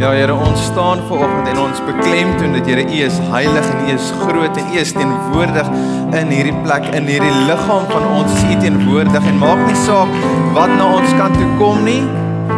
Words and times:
Ja 0.00 0.14
Here, 0.16 0.32
ons 0.32 0.62
staan 0.64 1.02
vanoggend 1.08 1.48
en 1.48 1.58
ons 1.60 1.80
beklemtoon 1.84 2.54
dat 2.56 2.66
Here 2.66 2.84
U 2.88 3.00
is 3.04 3.18
heilig 3.28 3.66
en 3.68 3.82
U 3.84 3.90
is 3.92 4.06
groot 4.22 4.56
en 4.56 4.70
U 4.72 4.78
is 4.80 4.92
teenwoordig 4.96 5.68
in 6.16 6.32
hierdie 6.32 6.54
plek 6.62 6.86
in 6.96 7.04
hierdie 7.04 7.34
liggaam 7.50 7.84
van 7.90 8.06
ons 8.08 8.38
U 8.46 8.56
teenwoordig 8.62 9.28
en 9.28 9.36
maak 9.42 9.60
nie 9.66 9.76
saak 9.82 10.16
wat 10.56 10.72
na 10.78 10.88
ons 11.02 11.12
kant 11.20 11.36
toe 11.36 11.50
kom 11.60 11.84
nie. 11.84 12.00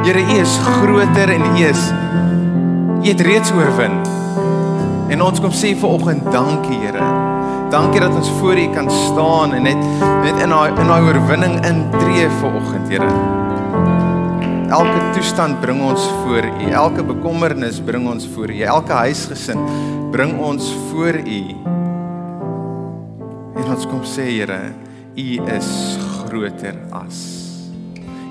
Here 0.07 0.23
U 0.23 0.39
is 0.39 0.55
groter 0.69 1.35
en 1.35 1.51
U 1.51 1.67
is 1.67 1.83
U 3.03 3.11
het 3.11 3.27
reeds 3.27 3.51
oorwin. 3.59 3.99
En 5.11 5.27
ons 5.27 5.43
kom 5.43 5.51
sê 5.51 5.75
vanoggend 5.83 6.31
dankie 6.31 6.79
Here. 6.87 7.13
Dankie 7.75 8.07
dat 8.07 8.15
ons 8.23 8.31
voor 8.39 8.55
U 8.55 8.71
kan 8.79 8.91
staan 9.03 9.59
en 9.59 9.67
net 9.67 9.87
net 10.23 10.45
in 10.47 10.55
daai 10.55 10.69
in 10.71 10.87
daai 10.87 11.01
oorwinning 11.11 11.59
intree 11.67 12.31
vanoggend 12.39 12.87
Here 12.95 13.42
elke 14.73 15.01
toestand 15.13 15.61
bring 15.61 15.83
ons 15.85 16.01
voor 16.23 16.47
U. 16.49 16.71
Elke 16.73 17.05
bekommernis 17.05 17.81
bring 17.85 18.07
ons 18.09 18.25
voor 18.33 18.51
U. 18.51 18.61
Elke 18.65 18.93
huisgesin 18.93 19.61
bring 20.13 20.39
ons 20.41 20.71
voor 20.89 21.19
U. 21.21 21.41
En 23.61 23.69
ons 23.75 23.85
kom 23.91 24.01
sê 24.09 24.31
Here, 24.33 24.73
U 25.13 25.29
is 25.53 25.71
groter 26.23 26.79
as. 26.97 27.21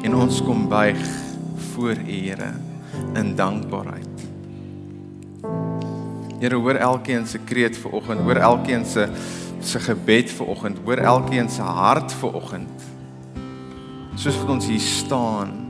En 0.01 0.17
ons 0.17 0.41
kom 0.41 0.65
buig 0.71 1.01
voor 1.75 2.01
U 2.01 2.17
Here 2.25 2.51
in 3.13 3.35
dankbaarheid. 3.37 4.25
Here, 6.41 6.57
hoor 6.57 6.81
elkeen 6.81 7.27
se 7.29 7.37
kreet 7.45 7.77
vanoggend, 7.77 8.25
hoor 8.25 8.41
elkeen 8.41 8.85
se 8.85 9.09
se 9.61 9.77
gebed 9.77 10.31
vanoggend, 10.33 10.79
hoor 10.85 10.97
elkeen 10.97 11.49
se 11.53 11.61
hart 11.61 12.13
vanoggend. 12.17 12.87
Soos 14.17 14.39
wat 14.41 14.55
ons 14.57 14.65
hier 14.65 14.81
staan 14.81 15.60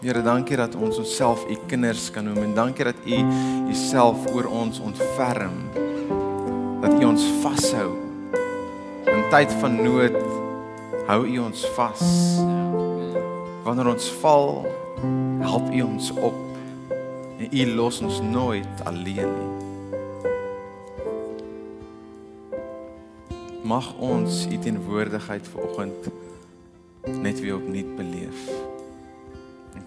Here, 0.00 0.22
dankie 0.22 0.56
dat 0.56 0.72
ons 0.80 0.96
onsself 0.96 1.42
u 1.44 1.58
kinders 1.68 2.06
kan 2.10 2.24
noem 2.24 2.38
en 2.42 2.54
dankie 2.56 2.84
dat 2.88 2.96
u 3.04 3.16
uself 3.68 4.22
oor 4.32 4.46
ons 4.48 4.78
ontferm. 4.80 5.52
Dat 6.80 7.02
u 7.02 7.04
ons 7.04 7.24
vashou. 7.42 7.90
In 9.04 9.26
tyd 9.28 9.52
van 9.60 9.76
nood 9.82 10.16
hou 11.04 11.26
u 11.28 11.36
ons 11.44 11.66
vas. 11.76 12.00
Wanneer 13.66 13.92
ons 13.92 14.08
val, 14.22 14.64
help 15.44 15.68
u 15.68 15.82
ons 15.84 16.10
op. 16.16 16.40
En 17.36 17.52
u 17.52 17.68
los 17.74 18.00
ons 18.00 18.24
nooit 18.24 18.84
alleen 18.88 19.36
nie. 19.36 19.52
Mag 23.68 23.92
ons 24.00 24.46
u 24.48 24.58
teenwoordigheid 24.58 25.44
vanoggend 25.52 26.12
net 27.20 27.40
weer 27.40 27.60
opnuut 27.60 27.96
beleef 28.00 28.69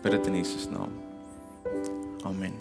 bid 0.02 0.12
dit 0.12 0.28
in 0.28 0.36
Jesus 0.36 0.70
naam. 0.70 0.92
Amen. 2.23 2.53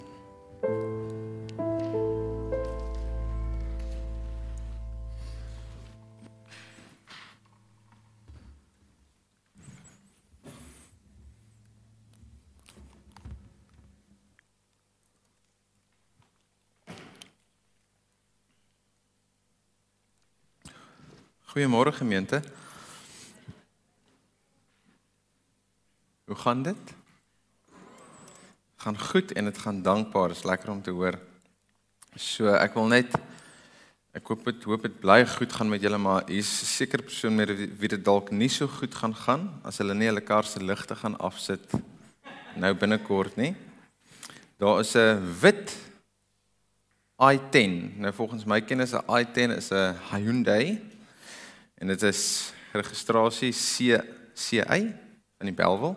Goeiemôre 21.53 21.91
gemeente. 21.93 22.41
Hoe 26.25 26.35
gaan 26.35 26.61
dit? 26.61 27.02
Gaan 28.83 28.99
goed 28.99 29.31
en 29.31 29.47
dit 29.47 29.57
gaan 29.57 29.81
dankbaar. 29.81 30.33
Dit 30.33 30.37
is 30.37 30.43
lekker 30.43 30.71
om 30.71 30.81
te 30.83 30.91
hoor. 30.91 31.15
So 32.19 32.51
ek 32.51 32.75
wil 32.75 32.89
net 32.91 33.15
ek 34.13 34.27
hoop 34.29 34.43
dit 34.45 34.65
hoop 34.69 34.83
dit 34.85 34.97
bly 35.01 35.23
goed 35.25 35.53
gaan 35.55 35.71
met 35.71 35.81
julle 35.81 35.97
maar 35.97 36.27
hier's 36.27 36.61
'n 36.61 36.69
seker 36.69 37.01
persoon 37.01 37.35
met 37.35 37.49
wie 37.49 37.89
dit 37.89 38.03
dalk 38.03 38.29
nie 38.31 38.49
so 38.49 38.67
goed 38.67 38.93
gaan 38.93 39.15
gaan 39.15 39.49
as 39.63 39.77
hulle 39.77 39.95
nie 39.95 40.05
hulle 40.05 40.21
kar 40.21 40.43
se 40.43 40.59
ligte 40.59 40.95
gaan 40.95 41.17
afsit 41.17 41.71
nou 42.55 42.73
binnekort 42.73 43.35
nie. 43.37 43.55
Daar 44.59 44.79
is 44.79 44.95
'n 44.95 45.17
wit 45.41 45.75
i10. 47.17 47.97
Nou 47.97 48.13
volgens 48.13 48.45
my 48.45 48.61
kennis 48.61 48.93
'n 48.93 49.01
i10 49.07 49.57
is 49.57 49.71
'n 49.71 49.95
Hyundai 50.11 50.81
en 51.77 51.87
dit 51.87 52.01
is 52.03 52.53
registrasie 52.73 53.51
C 53.51 54.03
CA 54.35 54.75
in 54.75 55.45
die 55.45 55.53
Belwel 55.53 55.95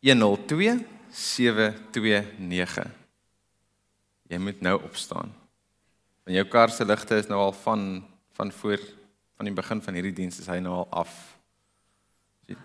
102 0.00 0.95
729. 1.16 2.90
Jy 4.28 4.38
moet 4.42 4.60
nou 4.60 4.76
opstaan. 4.82 5.32
Want 6.26 6.36
jou 6.36 6.44
kar 6.50 6.70
se 6.74 6.84
ligte 6.84 7.16
is 7.16 7.30
nou 7.30 7.40
al 7.40 7.54
van 7.62 8.04
van 8.36 8.52
voor 8.52 8.80
van 9.36 9.48
die 9.48 9.54
begin 9.54 9.80
van 9.82 9.94
hierdie 9.96 10.12
diens 10.12 10.38
is 10.40 10.48
hy 10.50 10.58
nou 10.60 10.74
al 10.82 10.88
af. 11.04 11.12
Sien? 12.44 12.58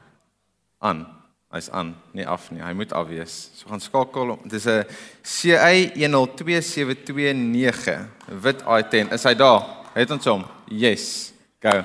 Aan. 0.84 1.06
Hy's 1.52 1.68
aan, 1.76 1.90
nie 2.16 2.24
af 2.28 2.52
nie. 2.52 2.62
Hy 2.64 2.74
moet 2.80 2.94
af 2.96 3.08
wees. 3.10 3.50
So 3.60 3.68
gaan 3.72 3.82
skakel. 3.84 4.38
Dit 4.44 4.54
is 4.54 4.66
'n 4.66 4.86
CA 5.22 5.72
102729 5.96 8.08
wit 8.42 8.64
i10. 8.64 9.12
Is 9.12 9.24
hy 9.24 9.36
daar? 9.36 9.66
Het 9.94 10.12
ons 10.12 10.26
hom? 10.26 10.46
Yes. 10.68 11.34
Go. 11.60 11.84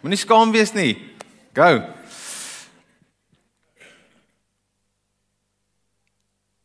Moenie 0.00 0.18
skaam 0.18 0.50
wees 0.50 0.72
nie. 0.72 1.14
Go. 1.54 1.82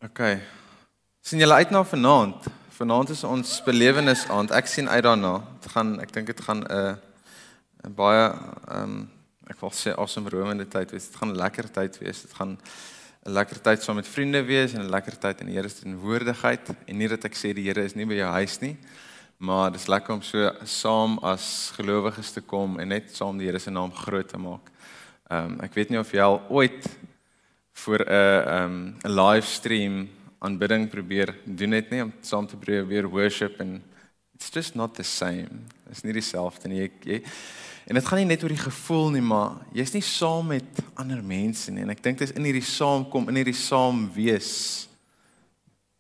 OK. 0.04 0.20
sien 1.24 1.40
julle 1.40 1.54
uit 1.54 1.70
na 1.72 1.80
vanaand? 1.88 2.48
Vanaand 2.76 3.10
is 3.14 3.22
ons 3.24 3.52
belewenis 3.64 4.26
aand. 4.28 4.52
Ek 4.52 4.68
sien 4.68 4.90
uit 4.92 5.04
daarna. 5.06 5.38
Dit 5.64 5.70
gaan 5.72 5.94
ek 6.04 6.12
dink 6.12 6.28
dit 6.28 6.42
gaan 6.44 6.64
'n 6.66 6.72
uh, 6.76 6.96
'n 7.88 7.94
baie 7.96 8.26
ehm 8.28 8.84
um, 8.84 8.98
ek 9.48 9.62
wil 9.62 9.72
sê 9.72 9.96
awesome 9.96 10.30
romende 10.30 10.68
tyd 10.68 10.92
wees. 10.92 11.08
Dit 11.08 11.16
gaan 11.16 11.32
'n 11.32 11.40
lekker 11.40 11.72
tyd 11.72 12.00
wees. 12.04 12.22
Dit 12.22 12.34
gaan 12.34 12.58
'n 12.60 13.32
lekker 13.32 13.62
tyd 13.62 13.84
saam 13.84 13.96
met 13.96 14.08
vriende 14.08 14.44
wees 14.44 14.74
en 14.74 14.82
'n 14.82 14.90
lekker 14.90 15.16
tyd 15.20 15.40
in 15.40 15.48
die 15.48 15.56
Here 15.56 15.70
se 15.70 15.82
teenwoordigheid. 15.82 16.76
En 16.86 16.98
nie 16.98 17.08
dat 17.08 17.24
ek 17.24 17.36
sê 17.36 17.54
die 17.54 17.64
Here 17.64 17.84
is 17.84 17.96
nie 17.96 18.06
by 18.06 18.20
jou 18.20 18.32
huis 18.32 18.60
nie, 18.60 18.78
maar 19.38 19.72
dit 19.72 19.80
is 19.80 19.88
lekker 19.88 20.14
om 20.14 20.22
so 20.22 20.52
saam 20.64 21.18
as 21.24 21.72
gelowiges 21.76 22.32
te 22.32 22.42
kom 22.42 22.80
en 22.80 22.88
net 22.88 23.16
saam 23.16 23.38
die 23.38 23.48
Here 23.48 23.60
se 23.60 23.72
naam 23.72 23.92
groot 23.92 24.28
te 24.28 24.38
maak. 24.38 24.68
Ehm 25.32 25.46
um, 25.46 25.62
ek 25.62 25.74
weet 25.74 25.90
nie 25.90 26.00
of 26.00 26.12
jy 26.12 26.20
al 26.20 26.42
ooit 26.50 26.90
vir 27.74 28.06
'n 28.06 28.48
um 28.58 28.96
'n 29.04 29.16
livestream 29.16 30.10
aanbidding 30.40 30.90
probeer 30.90 31.36
doen 31.46 31.70
net 31.70 31.90
nie 31.92 32.04
om 32.04 32.14
saam 32.22 32.48
te 32.48 32.58
probeer 32.58 33.08
worship 33.10 33.60
en 33.60 33.82
it's 34.36 34.50
just 34.50 34.76
not 34.76 34.96
the 34.96 35.04
same. 35.04 35.50
Dit 35.86 35.98
is 35.98 36.04
nie 36.04 36.14
dieselfde 36.14 36.68
nie. 36.68 36.80
Jy, 36.80 36.92
jy 37.04 37.24
en 37.88 37.96
dit 37.96 38.06
gaan 38.06 38.20
nie 38.20 38.26
net 38.26 38.44
oor 38.44 38.50
die 38.50 38.64
gevoel 38.64 39.10
nie, 39.12 39.22
maar 39.22 39.60
jy's 39.76 39.94
nie 39.94 40.02
saam 40.02 40.48
met 40.48 40.80
ander 40.96 41.24
mense 41.24 41.72
nie 41.72 41.84
en 41.84 41.90
ek 41.90 42.04
dink 42.04 42.18
dit 42.18 42.30
is 42.30 42.36
in 42.36 42.44
hierdie 42.44 42.64
saamkom, 42.64 43.28
in 43.30 43.36
hierdie 43.36 43.58
saam 43.58 44.10
wees 44.14 44.88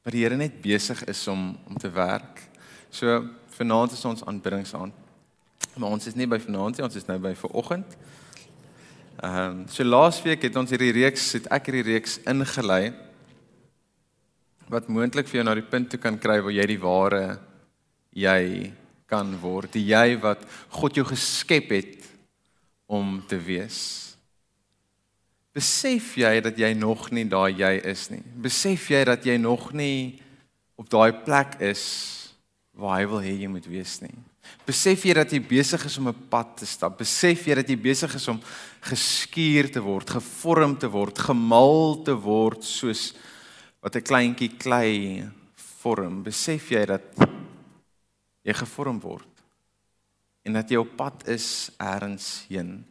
wat 0.04 0.14
die 0.16 0.24
Here 0.24 0.36
net 0.36 0.62
besig 0.62 1.04
is 1.08 1.28
om 1.28 1.58
om 1.68 1.78
te 1.80 1.92
werk. 1.92 2.42
So 2.92 3.30
vanaand 3.58 3.96
is 3.96 4.06
ons 4.06 4.26
aanbiddingsaand. 4.26 4.94
Maar 5.76 5.90
ons 5.90 6.08
is 6.08 6.16
nie 6.16 6.28
by 6.28 6.40
vanaand 6.40 6.78
nie, 6.78 6.86
ons 6.86 6.96
is 7.00 7.08
nou 7.08 7.18
by 7.24 7.34
vanoggend. 7.40 7.96
Ehm 9.22 9.62
um, 9.62 9.66
so 9.70 9.86
laasweek 9.86 10.42
het 10.42 10.56
ons 10.58 10.72
hierdie 10.74 10.94
reeks 10.96 11.28
het 11.38 11.46
ek 11.54 11.68
hierdie 11.70 11.86
reeks 11.92 12.16
ingelei 12.26 12.94
wat 14.74 14.88
moontlik 14.90 15.28
vir 15.30 15.40
jou 15.40 15.46
na 15.46 15.54
die 15.54 15.70
punt 15.70 15.92
toe 15.92 16.00
kan 16.02 16.18
kry 16.18 16.40
waar 16.42 16.56
jy 16.56 16.66
die 16.72 16.80
ware 16.82 17.26
jy 18.10 18.72
kan 19.06 19.36
word, 19.38 19.76
die 19.76 19.86
jy 19.92 20.18
wat 20.24 20.42
God 20.74 20.98
jou 20.98 21.06
geskep 21.06 21.70
het 21.76 22.10
om 22.90 23.20
te 23.30 23.38
wees. 23.38 23.80
Besef 25.54 26.16
jy 26.18 26.34
dat 26.42 26.58
jy 26.58 26.72
nog 26.74 27.12
nie 27.14 27.28
daai 27.30 27.54
jy 27.54 27.74
is 27.94 28.08
nie? 28.10 28.24
Besef 28.42 28.90
jy 28.90 29.04
dat 29.06 29.26
jy 29.26 29.38
nog 29.38 29.70
nie 29.78 30.18
op 30.74 30.90
daai 30.90 31.14
plek 31.22 31.60
is 31.62 31.84
waar 32.74 32.98
hy 32.98 33.10
wil 33.12 33.22
hê 33.22 33.38
jy 33.38 33.50
moet 33.54 33.70
wees 33.70 34.00
nie? 34.02 34.16
Besef 34.64 35.04
jy 35.04 35.14
dat 35.18 35.32
jy 35.34 35.42
besig 35.44 35.82
is 35.86 35.98
om 36.00 36.08
'n 36.08 36.28
pad 36.30 36.58
te 36.58 36.66
stap? 36.66 36.98
Besef 36.98 37.46
jy 37.48 37.56
dat 37.56 37.68
jy 37.68 37.76
besig 37.76 38.16
is 38.16 38.28
om 38.28 38.40
geskuur 38.82 39.72
te 39.72 39.82
word, 39.82 40.10
gevorm 40.10 40.78
te 40.78 40.88
word, 40.88 41.18
gemal 41.18 42.04
te 42.04 42.14
word 42.14 42.64
soos 42.64 43.14
wat 43.82 43.96
'n 43.96 44.02
kleintjie 44.02 44.58
klei 44.58 45.30
vorm? 45.56 46.24
Besef 46.24 46.70
jy 46.72 46.86
dat 46.86 47.04
jy 48.44 48.54
gevorm 48.54 49.00
word 49.00 49.28
en 50.46 50.54
dat 50.54 50.70
jy 50.70 50.78
op 50.78 50.96
pad 50.96 51.28
is 51.28 51.72
eers 51.80 52.46
heen? 52.48 52.86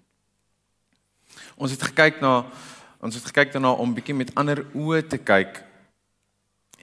Ons 1.56 1.70
het 1.70 1.82
gekyk 1.82 2.20
na 2.20 2.44
ons 3.00 3.14
het 3.14 3.24
gekyk 3.24 3.52
daarna 3.52 3.72
om 3.72 3.94
bietjie 3.94 4.14
met 4.14 4.34
ander 4.34 4.64
oë 4.74 5.08
te 5.08 5.18
kyk 5.18 5.64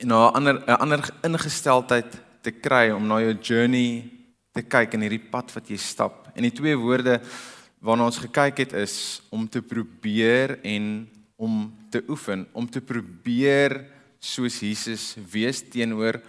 en 0.02 0.08
na 0.08 0.30
'n 0.30 0.36
ander 0.36 0.56
'n 0.68 0.82
ander 0.82 1.10
ingesteldheid 1.24 2.12
te 2.42 2.52
kry 2.52 2.90
om 2.92 3.08
na 3.08 3.20
jou 3.20 3.34
journey 3.42 4.19
te 4.60 4.66
kyk 4.68 4.98
in 4.98 5.06
hierdie 5.06 5.30
pad 5.32 5.52
wat 5.56 5.70
jy 5.72 5.78
stap. 5.80 6.28
En 6.36 6.44
die 6.44 6.56
twee 6.56 6.76
woorde 6.78 7.20
waarna 7.80 8.10
ons 8.10 8.20
gekyk 8.20 8.66
het 8.66 8.76
is 8.82 9.22
om 9.32 9.48
te 9.48 9.62
probeer 9.64 10.58
en 10.68 11.08
om 11.40 11.70
te 11.92 12.02
oefen, 12.12 12.44
om 12.52 12.68
te 12.68 12.82
probeer 12.84 13.80
soos 14.20 14.60
Jesus 14.60 15.14
wees 15.32 15.62
teenoor 15.64 16.20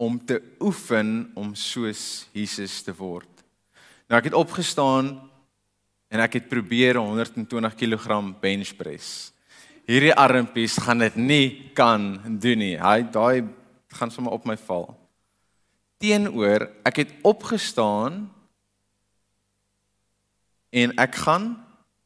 om 0.00 0.16
te 0.22 0.38
oefen 0.62 1.32
om 1.36 1.50
soos 1.58 2.28
Jesus 2.32 2.78
te 2.86 2.94
word. 2.96 3.28
Nou 4.08 4.20
ek 4.20 4.30
het 4.30 4.38
opgestaan 4.38 5.12
en 6.10 6.22
ek 6.22 6.38
het 6.38 6.48
probeer 6.50 7.00
120 7.02 7.76
kg 7.76 8.22
bench 8.40 8.72
press. 8.78 9.32
Hierdie 9.90 10.14
armpies 10.14 10.78
gaan 10.78 11.02
dit 11.02 11.18
nie 11.18 11.46
kan 11.74 12.14
doen 12.38 12.62
nie. 12.62 12.76
Hy 12.78 13.02
daai 13.10 13.50
gaan 13.98 14.14
sommer 14.14 14.38
op 14.38 14.46
my 14.46 14.54
val. 14.68 14.92
Teenoor 16.00 16.64
ek 16.88 17.02
het 17.02 17.10
opgestaan 17.26 18.24
en 20.72 20.94
ek 20.96 21.18
gaan 21.26 21.52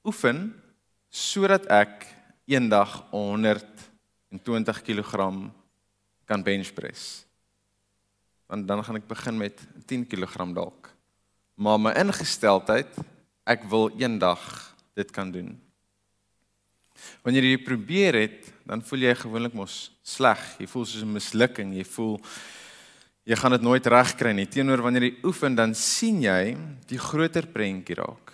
oefen 0.02 0.48
sodat 1.14 1.68
ek 1.70 2.02
eendag 2.50 3.04
120 3.12 4.82
kg 4.82 5.12
kan 6.26 6.42
bench 6.42 6.72
press. 6.74 7.22
Want 8.50 8.66
dan 8.68 8.82
gaan 8.84 8.98
ek 8.98 9.06
begin 9.08 9.38
met 9.38 9.62
10 9.86 10.08
kg 10.10 10.50
dalk. 10.56 10.90
Maar 11.54 11.78
my 11.78 11.92
ingesteldheid, 11.94 12.90
ek 13.46 13.68
wil 13.70 13.92
eendag 13.94 14.42
dit 14.98 15.10
kan 15.14 15.30
doen. 15.30 15.54
Wanneer 17.22 17.46
jy 17.46 17.58
probeer 17.62 18.18
het, 18.18 18.50
dan 18.66 18.82
voel 18.82 19.06
jy 19.06 19.14
gewoonlik 19.18 19.54
mos 19.54 19.92
sleg. 20.02 20.40
Jy 20.58 20.66
voel 20.70 20.84
soos 20.86 21.02
'n 21.02 21.14
mislukking. 21.14 21.74
Jy 21.74 21.84
voel 21.84 22.18
jy 23.24 23.36
gaan 23.40 23.56
dit 23.56 23.64
nooit 23.64 23.86
regkry 23.86 24.34
nie. 24.36 24.46
Teenoor 24.50 24.82
wanneer 24.84 25.08
jy 25.08 25.14
oefen, 25.24 25.56
dan 25.56 25.74
sien 25.78 26.20
jy 26.24 26.54
die 26.88 27.00
groter 27.00 27.48
prentjie 27.50 27.96
raak. 27.98 28.32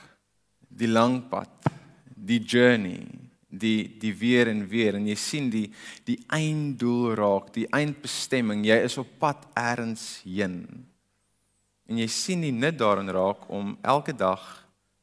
Die 0.70 0.90
lang 0.90 1.22
pad, 1.31 1.70
die 2.10 2.40
journey, 2.42 3.02
die 3.50 3.98
die 3.98 4.12
weer 4.14 4.48
en 4.48 4.62
weer 4.70 4.94
en 4.94 5.08
jy 5.10 5.16
sien 5.19 5.50
die 5.50 5.66
die 6.06 6.19
einddoel 6.31 7.16
raak, 7.19 7.50
die 7.54 7.66
eindbestemming. 7.75 8.64
Jy 8.66 8.78
is 8.87 8.98
op 9.02 9.10
pad 9.22 9.46
eers 9.58 10.22
heen. 10.25 10.62
En 11.90 11.98
jy 11.98 12.06
sien 12.06 12.46
die 12.46 12.54
nut 12.54 12.78
daarin 12.78 13.10
raak 13.10 13.48
om 13.50 13.75
elke 13.82 14.14
dag 14.14 14.42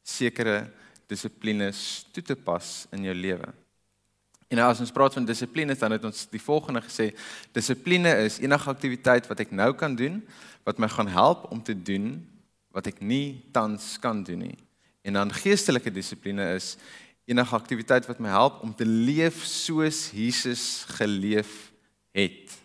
sekere 0.04 0.70
dissiplines 1.08 2.06
toe 2.12 2.24
te 2.24 2.36
pas 2.36 2.86
in 2.96 3.04
jou 3.04 3.16
lewe. 3.16 3.52
En 4.48 4.62
as 4.64 4.80
ons 4.80 4.92
praat 4.92 5.12
van 5.12 5.26
dissipline, 5.28 5.76
dan 5.76 5.92
het 5.92 6.04
ons 6.08 6.24
die 6.32 6.40
volgende 6.40 6.80
gesê: 6.80 7.10
dissipline 7.52 8.14
is 8.24 8.38
enige 8.40 8.70
aktiwiteit 8.70 9.28
wat 9.28 9.42
ek 9.44 9.52
nou 9.52 9.74
kan 9.76 9.96
doen 9.96 10.22
wat 10.64 10.80
my 10.80 10.88
gaan 10.88 11.08
help 11.08 11.50
om 11.52 11.62
te 11.64 11.76
doen 11.76 12.16
wat 12.76 12.86
ek 12.90 13.00
nie 13.00 13.40
tans 13.52 13.96
kan 14.00 14.22
doen 14.24 14.50
nie. 14.50 14.58
En 15.02 15.16
dan 15.16 15.32
geestelike 15.32 15.92
dissipline 15.92 16.44
is 16.56 16.76
enige 17.28 17.56
aktiwiteit 17.56 18.06
wat 18.08 18.20
my 18.20 18.28
help 18.32 18.62
om 18.64 18.74
te 18.74 18.86
leef 18.86 19.44
soos 19.44 20.10
Jesus 20.12 20.84
geleef 20.96 21.70
het. 22.16 22.56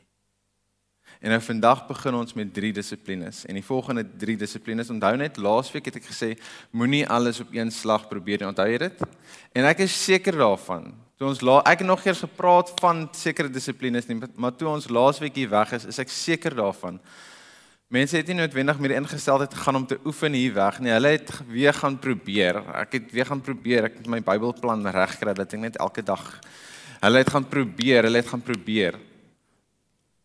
En 1.24 1.32
nou 1.32 1.40
vandag 1.40 1.86
begin 1.88 2.16
ons 2.20 2.36
met 2.36 2.52
drie 2.52 2.74
dissiplines 2.76 3.46
en 3.48 3.56
die 3.56 3.64
volgende 3.64 4.04
drie 4.20 4.36
dissiplines 4.40 4.92
onthou 4.92 5.14
net 5.20 5.40
laasweek 5.40 5.88
het 5.88 6.02
ek 6.02 6.10
gesê 6.10 6.34
moenie 6.76 7.06
alles 7.08 7.40
op 7.40 7.52
een 7.56 7.72
slag 7.72 8.10
probeer 8.12 8.44
nie 8.44 8.50
onthou 8.50 8.68
jy 8.68 8.82
dit? 8.84 9.04
En 9.56 9.68
ek 9.72 9.86
is 9.86 9.96
seker 9.96 10.36
daarvan. 10.36 10.90
Toe 11.24 11.30
ons 11.32 11.40
la 11.48 11.62
ek 11.64 11.80
het 11.80 11.88
nog 11.88 12.02
eers 12.04 12.20
gepraat 12.20 12.74
van 12.84 13.06
sekere 13.16 13.48
dissiplines 13.48 14.10
nie 14.10 14.18
maar 14.36 14.52
toe 14.60 14.68
ons 14.68 14.90
laasweek 14.92 15.38
hier 15.40 15.48
weg 15.54 15.70
is 15.78 15.86
is 15.88 16.02
ek 16.04 16.12
seker 16.12 16.52
daarvan 16.58 16.98
Mense 17.96 18.18
het 18.18 18.28
nie 18.28 18.36
noodwendig 18.36 18.82
meer 18.84 18.96
ingestel 18.98 19.40
het 19.40 19.56
gaan 19.56 19.80
om 19.80 19.86
te 19.88 20.00
oefen 20.04 20.36
hier 20.36 20.52
weg 20.58 20.82
nie. 20.82 20.92
Hulle 20.92 21.14
het 21.14 21.32
weer 21.48 21.76
gaan 21.78 21.96
probeer. 22.02 22.60
Ek 22.82 22.98
het 22.98 23.12
weer 23.16 23.30
gaan 23.30 23.44
probeer. 23.46 23.88
Ek 23.88 24.00
het 24.02 24.10
my 24.10 24.20
Bybelplan 24.26 24.84
regkry 24.96 25.36
dat 25.38 25.54
ek 25.54 25.62
net 25.62 25.78
elke 25.78 26.04
dag 26.04 26.24
hulle 27.04 27.22
het 27.22 27.32
gaan 27.32 27.46
probeer, 27.48 28.08
hulle 28.10 28.20
het 28.24 28.32
gaan 28.34 28.44
probeer. 28.44 28.98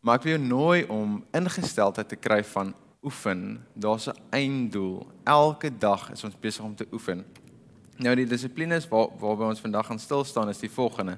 Maar 0.01 0.19
ek 0.19 0.27
wil 0.27 0.35
jou 0.35 0.45
nooi 0.47 0.79
om 0.89 1.19
ingesteldheid 1.37 2.09
te 2.09 2.19
kry 2.19 2.41
van 2.57 2.73
oefen. 3.05 3.61
Daar's 3.75 4.09
'n 4.09 4.17
einddoel. 4.31 5.07
Elke 5.25 5.71
dag 5.71 6.11
is 6.11 6.25
ons 6.25 6.41
besig 6.41 6.65
om 6.65 6.75
te 6.75 6.89
oefen. 6.91 7.23
Nou 7.99 8.15
die 8.15 8.29
dissiplines 8.31 8.87
waar 8.91 9.11
waarby 9.19 9.49
ons 9.49 9.63
vandag 9.63 9.89
gaan 9.91 9.99
stil 9.99 10.23
staan 10.25 10.51
is 10.53 10.61
die 10.63 10.71
volgende. 10.71 11.17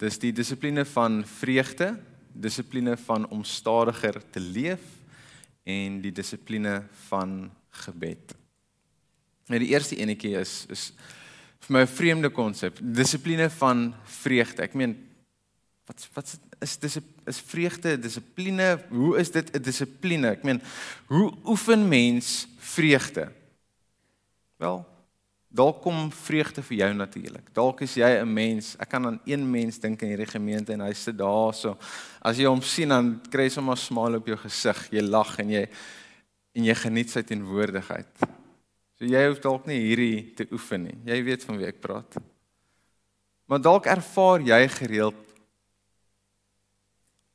Dis 0.00 0.18
die 0.18 0.32
dissipline 0.34 0.82
van 0.90 1.20
vreugde, 1.38 1.92
dissipline 2.32 2.96
van 2.96 3.28
om 3.30 3.44
stadiger 3.44 4.18
te 4.32 4.40
leef 4.42 4.82
en 5.68 6.00
die 6.02 6.12
dissipline 6.14 6.80
van 7.06 7.50
gebed. 7.84 8.34
Nou 9.50 9.60
die 9.62 9.70
eerste 9.70 9.98
enetjie 10.02 10.34
is 10.40 10.64
is 10.70 10.90
vir 11.60 11.76
my 11.76 11.82
'n 11.82 11.94
vreemde 11.94 12.30
konsep, 12.30 12.78
dissipline 12.82 13.50
van 13.50 13.94
vreugde. 14.04 14.62
Ek 14.62 14.74
meen 14.74 14.96
wat 15.86 16.08
wat 16.14 16.38
is 16.60 16.78
dis 16.78 16.98
is 17.26 17.40
vreugde, 17.40 17.98
dissipline? 17.98 18.82
Hoe 18.88 19.18
is 19.18 19.30
dit 19.30 19.54
'n 19.54 19.62
dissipline? 19.62 20.30
Ek 20.30 20.42
meen 20.42 20.62
hoe 21.06 21.32
oefen 21.44 21.88
mens 21.88 22.48
vreugde? 22.58 23.32
Wel, 24.56 24.86
Dalk 25.50 25.80
kom 25.82 26.12
vreugde 26.14 26.62
vir 26.62 26.76
jou 26.78 26.88
natuurlik. 26.94 27.48
Dalk 27.54 27.80
is 27.82 27.96
jy 27.98 28.22
'n 28.22 28.32
mens. 28.32 28.76
Ek 28.78 28.88
kan 28.88 29.06
aan 29.06 29.20
een 29.24 29.50
mens 29.50 29.78
dink 29.78 30.02
in 30.02 30.08
hierdie 30.08 30.30
gemeente 30.30 30.72
en 30.72 30.80
hy 30.80 30.92
sit 30.92 31.18
daar 31.18 31.52
so. 31.54 31.76
As 32.22 32.36
jy 32.36 32.46
hom 32.46 32.62
sien 32.62 32.88
dan 32.88 33.20
kry 33.30 33.42
jy 33.42 33.50
sommer 33.50 33.74
'n 33.74 33.76
smile 33.76 34.16
op 34.16 34.26
jou 34.26 34.36
gesig. 34.36 34.88
Jy 34.92 35.00
lag 35.00 35.38
en 35.38 35.50
jy 35.50 35.68
en 36.54 36.64
jy 36.64 36.74
geniet 36.74 37.10
sy 37.10 37.22
teenwoordigheid. 37.22 38.06
So 38.98 39.04
jy 39.04 39.26
hoef 39.26 39.40
dalk 39.40 39.66
nie 39.66 39.80
hierdie 39.80 40.34
te 40.34 40.46
oefen 40.52 40.84
nie. 40.84 40.98
Jy 41.04 41.24
weet 41.24 41.44
van 41.44 41.58
wie 41.58 41.66
ek 41.66 41.80
praat. 41.80 42.16
Maar 43.46 43.60
dalk 43.60 43.86
ervaar 43.86 44.40
jy 44.40 44.68
gereeld 44.68 45.26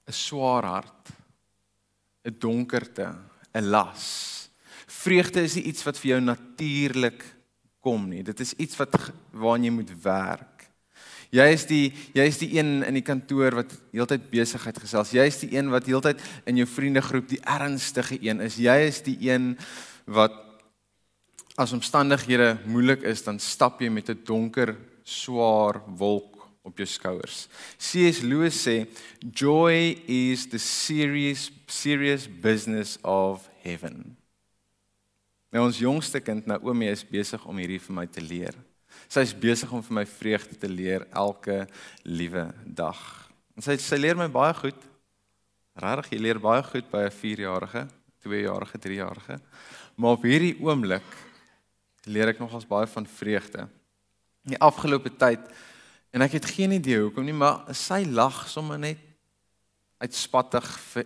'n 0.08 0.12
swaar 0.12 0.64
hart, 0.64 1.10
'n 2.24 2.36
donkerte, 2.40 3.16
'n 3.54 3.70
las. 3.70 4.50
Vreugde 4.88 5.42
is 5.42 5.56
iets 5.56 5.84
wat 5.84 5.98
vir 5.98 6.10
jou 6.10 6.22
natuurlik 6.22 7.35
kom 7.86 8.10
nie. 8.10 8.24
Dit 8.26 8.42
is 8.42 8.56
iets 8.58 8.78
wat 8.82 8.98
waaraan 9.32 9.68
jy 9.68 9.74
moet 9.76 9.92
werk. 10.02 10.66
Jy 11.36 11.46
is 11.52 11.66
die 11.68 11.84
jy 12.16 12.26
is 12.30 12.40
die 12.40 12.52
een 12.56 12.80
in 12.86 12.98
die 12.98 13.06
kantoor 13.06 13.58
wat 13.62 13.74
heeltyd 13.94 14.30
besigheid 14.32 14.78
gesels. 14.82 15.14
Jy 15.14 15.26
is 15.30 15.40
die 15.44 15.52
een 15.58 15.70
wat 15.74 15.88
heeltyd 15.90 16.22
in 16.50 16.62
jou 16.62 16.68
vriendegroep 16.70 17.28
die 17.30 17.42
ernstige 17.42 18.18
een 18.24 18.42
is. 18.46 18.58
Jy 18.62 18.78
is 18.88 19.02
die 19.06 19.18
een 19.28 19.54
wat 20.06 20.42
as 21.56 21.74
omstandighede 21.76 22.58
moeilik 22.68 23.06
is, 23.08 23.24
dan 23.24 23.40
stap 23.40 23.82
jy 23.82 23.90
met 23.90 24.10
'n 24.10 24.20
donker, 24.26 24.76
swaar 25.04 25.82
wolk 25.88 26.50
op 26.64 26.78
jou 26.78 26.88
skouers. 26.88 27.48
C.S. 27.78 28.22
Lewis 28.22 28.68
sê, 28.68 28.88
"Joy 29.20 30.02
is 30.08 30.48
the 30.50 30.60
serious 30.60 31.52
serious 31.68 32.28
business 32.28 32.98
of 33.04 33.50
heaven." 33.62 34.25
Nou 35.54 35.66
ons 35.68 35.80
jongste 35.80 36.22
kind 36.24 36.48
Naomi 36.50 36.90
is 36.92 37.06
besig 37.08 37.44
om 37.46 37.58
hierdie 37.62 37.82
vir 37.82 37.96
my 37.96 38.06
te 38.08 38.24
leer. 38.24 38.56
Sy 39.12 39.26
is 39.28 39.36
besig 39.36 39.72
om 39.76 39.84
vir 39.84 40.00
my 40.00 40.06
vreugde 40.08 40.58
te 40.60 40.70
leer 40.72 41.06
elke 41.14 41.66
liewe 42.04 42.48
dag. 42.66 43.00
En 43.56 43.64
sy 43.66 43.78
sy 43.82 44.00
leer 44.00 44.18
my 44.20 44.28
baie 44.32 44.56
goed. 44.58 44.80
Regtig, 45.80 46.14
jy 46.16 46.20
leer 46.24 46.40
baie 46.40 46.64
goed 46.64 46.88
by 46.92 47.06
'n 47.06 47.12
4-jarige, 47.12 47.88
2-jarige, 48.24 48.78
3-jarige. 48.80 49.40
Maar 49.96 50.18
op 50.18 50.24
hierdie 50.24 50.56
oomblik 50.60 51.08
leer 52.06 52.30
ek 52.30 52.40
nogals 52.40 52.68
baie 52.68 52.88
van 52.88 53.06
vreugde. 53.06 53.68
In 54.46 54.56
die 54.56 54.62
afgelope 54.62 55.10
tyd 55.10 55.42
en 56.12 56.22
ek 56.22 56.38
het 56.40 56.46
geen 56.46 56.72
idee 56.72 57.02
hoekom 57.02 57.26
nie, 57.26 57.36
maar 57.36 57.66
sy 57.76 58.06
lag 58.08 58.48
sommer 58.48 58.80
net 58.80 59.00
uitspattig 60.00 60.66
vir, 60.92 61.06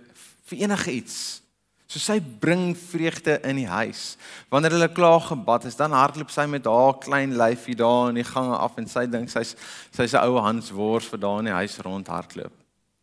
vir 0.50 0.58
enige 0.66 0.92
iets. 0.92 1.42
So 1.90 1.98
sy 1.98 2.20
bring 2.22 2.76
vreugde 2.78 3.40
in 3.50 3.58
die 3.64 3.70
huis. 3.70 4.14
Wanneer 4.54 4.76
hulle 4.76 4.92
klaar 4.94 5.24
gebad 5.26 5.66
is, 5.66 5.78
dan 5.80 5.96
hardloop 5.98 6.30
sy 6.30 6.46
met 6.46 6.68
haar 6.70 7.00
klein 7.02 7.34
lyfie 7.40 7.74
daar 7.78 8.12
in 8.12 8.20
die 8.20 8.28
gange 8.28 8.60
af 8.62 8.78
en 8.78 8.86
sy 8.90 9.08
dink 9.10 9.32
sy's 9.34 9.56
sy's 9.90 10.14
'n 10.14 10.22
ou 10.30 10.38
Hans 10.38 10.70
Wors 10.70 11.10
vir 11.10 11.20
daar 11.20 11.40
in 11.40 11.50
die 11.50 11.58
huis 11.58 11.80
rond 11.82 12.08
hardloop. 12.08 12.54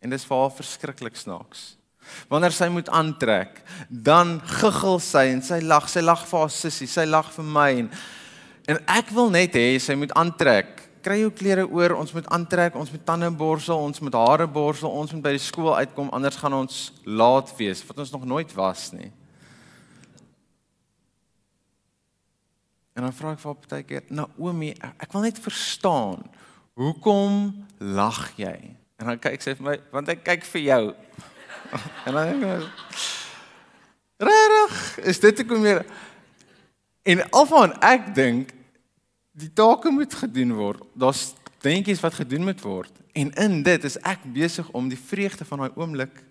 En 0.03 0.11
dit 0.11 0.21
is 0.21 0.25
vir 0.25 0.39
haar 0.39 0.55
verskriklik 0.55 1.17
snaaks. 1.17 1.75
Wanneer 2.31 2.53
sy 2.53 2.69
moet 2.69 2.89
aantrek, 2.89 3.63
dan 3.91 4.41
guggel 4.41 5.01
sy 5.01 5.33
en 5.35 5.43
sy 5.43 5.59
lag, 5.61 5.89
sy 5.89 6.01
lag 6.01 6.23
vir 6.25 6.39
haar 6.39 6.51
sussie, 6.51 6.87
sy 6.87 7.05
lag 7.05 7.33
vir 7.33 7.45
my 7.45 7.71
en 7.79 7.91
en 8.69 8.79
ek 8.87 9.11
wil 9.11 9.31
net 9.31 9.55
hê 9.55 9.79
sy 9.79 9.95
moet 9.95 10.15
aantrek 10.15 10.76
kry 11.07 11.21
jou 11.21 11.31
klere 11.35 11.67
oor, 11.71 11.95
ons 12.01 12.11
moet 12.17 12.27
aantrek, 12.35 12.75
ons 12.79 12.91
moet 12.91 13.05
tande 13.07 13.29
borsel, 13.39 13.79
ons 13.79 14.03
moet 14.03 14.17
hare 14.19 14.49
borsel, 14.51 14.91
ons 14.91 15.13
moet 15.15 15.23
by 15.23 15.35
die 15.37 15.43
skool 15.43 15.77
uitkom 15.79 16.11
anders 16.17 16.39
gaan 16.41 16.57
ons 16.59 16.81
laat 17.07 17.53
wees 17.61 17.85
wat 17.87 18.03
ons 18.03 18.11
nog 18.17 18.27
nooit 18.27 18.55
was 18.59 18.89
nie. 18.97 19.13
En 22.97 23.05
dan 23.05 23.15
vra 23.15 23.35
ek 23.37 23.43
vir 23.43 23.53
haar 23.53 23.61
partykeer, 23.61 24.09
Naomi, 24.09 24.73
ek 24.97 25.13
wil 25.13 25.27
net 25.29 25.39
verstaan, 25.45 26.25
hoekom 26.81 27.53
lag 27.79 28.31
jy? 28.41 28.57
En 28.97 29.13
dan 29.13 29.21
kyk 29.21 29.45
sy 29.45 29.55
vir 29.59 29.69
my, 29.69 29.77
want 29.93 30.11
ek 30.11 30.25
kyk 30.27 30.49
vir 30.49 30.65
jou. 30.65 30.83
en 32.09 32.19
dan 32.19 32.35
ek, 32.35 32.67
Regtig, 34.17 34.77
is 35.13 35.21
dit 35.21 35.45
ek 35.45 35.51
meer 35.61 35.83
En 37.07 37.21
alvan 37.39 37.75
ek 37.85 38.09
dink 38.17 38.56
die 39.37 39.53
take 39.53 39.91
moet 39.93 40.15
gedoen 40.15 40.55
word. 40.57 40.85
Daar's 40.97 41.35
dingetjies 41.65 42.01
wat 42.05 42.15
gedoen 42.21 42.47
moet 42.49 42.61
word. 42.65 42.93
En 43.17 43.33
in 43.33 43.63
dit 43.67 43.85
is 43.85 43.99
ek 44.05 44.25
besig 44.33 44.69
om 44.77 44.89
die 44.89 45.01
vreugde 45.01 45.45
van 45.49 45.65
daai 45.65 45.77
oomblik 45.77 46.23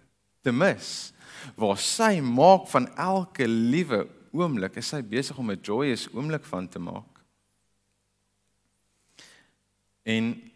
te 0.46 0.54
mis. 0.54 1.12
Waar 1.58 1.78
sy 1.82 2.20
maak 2.22 2.70
van 2.72 2.90
elke 2.98 3.48
liewe 3.48 4.06
oomblik, 4.36 4.78
is 4.82 4.90
sy 4.92 5.02
besig 5.02 5.38
om 5.38 5.52
'n 5.52 5.62
joyous 5.62 6.08
oomblik 6.14 6.46
van 6.46 6.68
te 6.68 6.80
maak. 6.80 7.12
En 10.04 10.52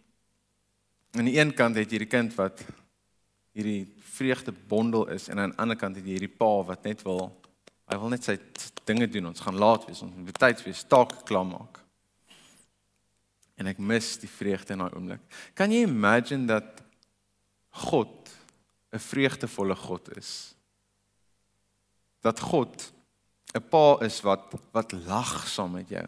aan 1.12 1.26
die 1.26 1.40
een 1.40 1.54
kant 1.54 1.76
het 1.76 1.92
jy 1.92 1.98
die 1.98 2.08
kind 2.08 2.36
wat 2.36 2.62
hierdie 3.52 3.88
vreugde 4.14 4.52
bondel 4.52 5.08
is 5.08 5.28
en 5.28 5.40
aan 5.40 5.50
die 5.50 5.60
ander 5.60 5.78
kant 5.78 5.96
het 5.96 6.06
jy 6.06 6.12
hierdie 6.12 6.38
pa 6.38 6.64
wat 6.64 6.84
net 6.84 7.02
wil 7.02 7.32
hy 7.90 7.98
wil 7.98 8.10
net 8.10 8.24
sy 8.24 8.38
dinge 8.86 9.08
doen. 9.08 9.26
Ons 9.26 9.40
gaan 9.40 9.58
laat 9.58 9.86
wees, 9.86 10.02
ons 10.02 10.16
moet 10.16 10.26
betyds 10.26 10.64
wees, 10.64 10.84
taak 10.88 11.26
klaar 11.26 11.46
maak. 11.46 11.69
En 13.60 13.68
ek 13.68 13.82
mis 13.84 14.14
die 14.22 14.30
vreugde 14.32 14.74
in 14.74 14.84
daai 14.84 14.94
oomblik. 14.96 15.24
Kan 15.58 15.74
jy 15.74 15.84
imagine 15.88 16.48
dat 16.48 16.84
God 17.86 18.32
'n 18.92 19.00
vreugdevolle 19.00 19.76
God 19.76 20.18
is? 20.18 20.56
Dat 22.22 22.40
God 22.40 22.92
'n 23.54 23.62
pa 23.70 24.00
is 24.06 24.22
wat 24.22 24.56
wat 24.72 24.92
lag 24.92 25.48
saam 25.48 25.72
met 25.72 25.90
jou. 25.90 26.08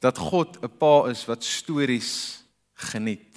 Dat 0.00 0.18
God 0.18 0.58
'n 0.62 0.76
pa 0.78 1.08
is 1.08 1.24
wat 1.26 1.44
stories 1.44 2.42
geniet 2.74 3.36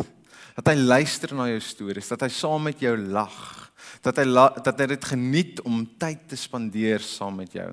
dat 0.56 0.72
hy 0.72 0.76
luister 0.78 1.34
na 1.36 1.48
jou 1.50 1.62
stories, 1.64 2.10
dat 2.12 2.26
hy 2.26 2.30
saam 2.34 2.68
met 2.68 2.82
jou 2.84 2.94
lag, 2.98 3.72
dat 4.04 4.20
hy 4.20 4.28
la, 4.28 4.50
dat 4.64 4.80
hy 4.82 4.90
dit 4.94 5.08
geniet 5.14 5.62
om 5.68 5.84
tyd 6.00 6.28
te 6.32 6.40
spandeer 6.40 7.04
saam 7.04 7.40
met 7.42 7.56
jou. 7.56 7.70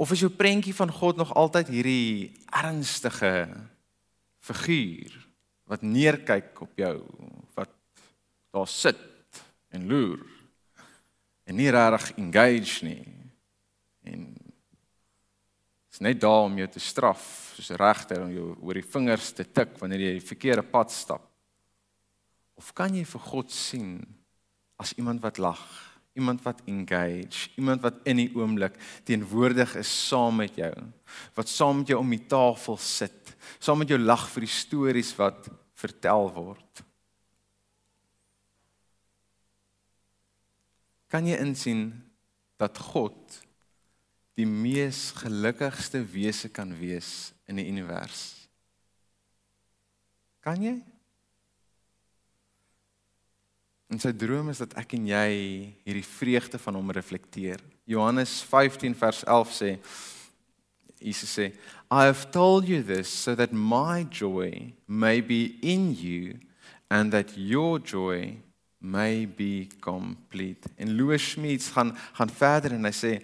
Of 0.00 0.14
is 0.14 0.22
jou 0.24 0.30
prentjie 0.32 0.72
van 0.72 0.88
God 0.92 1.18
nog 1.20 1.34
altyd 1.36 1.68
hierdie 1.68 2.32
ernstige 2.56 3.50
figuur 4.40 5.12
wat 5.68 5.84
neerkyk 5.84 6.62
op 6.64 6.80
jou, 6.80 6.96
wat 7.54 7.70
daar 8.50 8.68
sit 8.68 9.02
en 9.68 9.84
loer 9.90 10.24
en 11.44 11.58
nie 11.58 11.68
regtig 11.70 12.16
engage 12.22 12.86
nie 12.86 13.04
en 14.08 14.24
is 15.90 16.00
net 16.00 16.20
daar 16.22 16.46
om 16.48 16.56
jou 16.56 16.68
te 16.72 16.80
straf, 16.80 17.52
soos 17.58 17.70
'n 17.70 17.82
regter 17.84 18.22
om 18.24 18.32
jou 18.32 18.56
oor 18.56 18.74
die 18.74 18.90
vingers 18.94 19.32
te 19.32 19.44
tik 19.44 19.76
wanneer 19.78 20.00
jy 20.00 20.12
die 20.18 20.28
verkeerde 20.32 20.62
pad 20.62 20.90
stap. 20.90 21.28
Of 22.56 22.72
kan 22.72 22.94
jy 22.94 23.04
vir 23.04 23.20
God 23.20 23.50
sien 23.52 24.00
as 24.78 24.94
iemand 24.96 25.20
wat 25.20 25.38
lag, 25.38 25.89
iemand 26.18 26.42
wat 26.42 26.62
engage, 26.66 27.48
iemand 27.56 27.82
wat 27.84 28.00
in 28.08 28.18
die 28.22 28.30
oomblik 28.34 28.76
teenwoordig 29.08 29.76
is 29.78 29.90
saam 30.08 30.40
met 30.42 30.56
jou, 30.58 30.72
wat 31.38 31.48
saam 31.48 31.82
met 31.82 31.92
jou 31.92 32.00
om 32.00 32.10
die 32.10 32.24
tafel 32.30 32.78
sit, 32.82 33.34
saam 33.58 33.82
met 33.82 33.92
jou 33.92 33.98
lag 34.00 34.26
vir 34.34 34.46
die 34.46 34.54
stories 34.54 35.12
wat 35.18 35.48
vertel 35.80 36.28
word. 36.34 36.84
Kan 41.10 41.26
jy 41.26 41.38
insien 41.42 41.88
dat 42.60 42.78
God 42.90 43.40
die 44.38 44.48
mees 44.48 45.10
gelukkigste 45.20 46.02
wese 46.12 46.48
kan 46.52 46.72
wees 46.78 47.32
in 47.50 47.58
die 47.60 47.66
univers. 47.68 48.48
Kan 50.44 50.62
jy? 50.64 50.76
En 53.90 53.98
sy 53.98 54.12
droom 54.14 54.52
is 54.52 54.60
dat 54.62 54.76
ek 54.78 54.94
en 54.94 55.08
jy 55.10 55.30
hierdie 55.82 56.06
vreugde 56.06 56.60
van 56.62 56.76
hom 56.78 56.92
reflekteer. 56.94 57.58
Johannes 57.90 58.36
15 58.46 58.94
vers 58.94 59.24
11 59.26 59.56
sê 59.56 59.70
Jesus 61.00 61.32
sê, 61.32 61.46
I 61.90 62.04
have 62.04 62.30
told 62.30 62.68
you 62.68 62.82
this 62.82 63.08
so 63.08 63.34
that 63.34 63.52
my 63.52 64.04
joy 64.10 64.74
may 64.86 65.20
be 65.20 65.56
in 65.62 65.94
you 65.96 66.36
and 66.90 67.10
that 67.10 67.32
your 67.36 67.80
joy 67.80 68.36
may 68.78 69.24
be 69.26 69.66
complete. 69.80 70.68
En 70.76 70.92
Louis 70.96 71.18
Schmitz 71.18 71.72
gaan 71.72 71.96
gaan 72.12 72.30
verder 72.30 72.76
en 72.76 72.84
hy 72.84 72.92
sê 72.94 73.14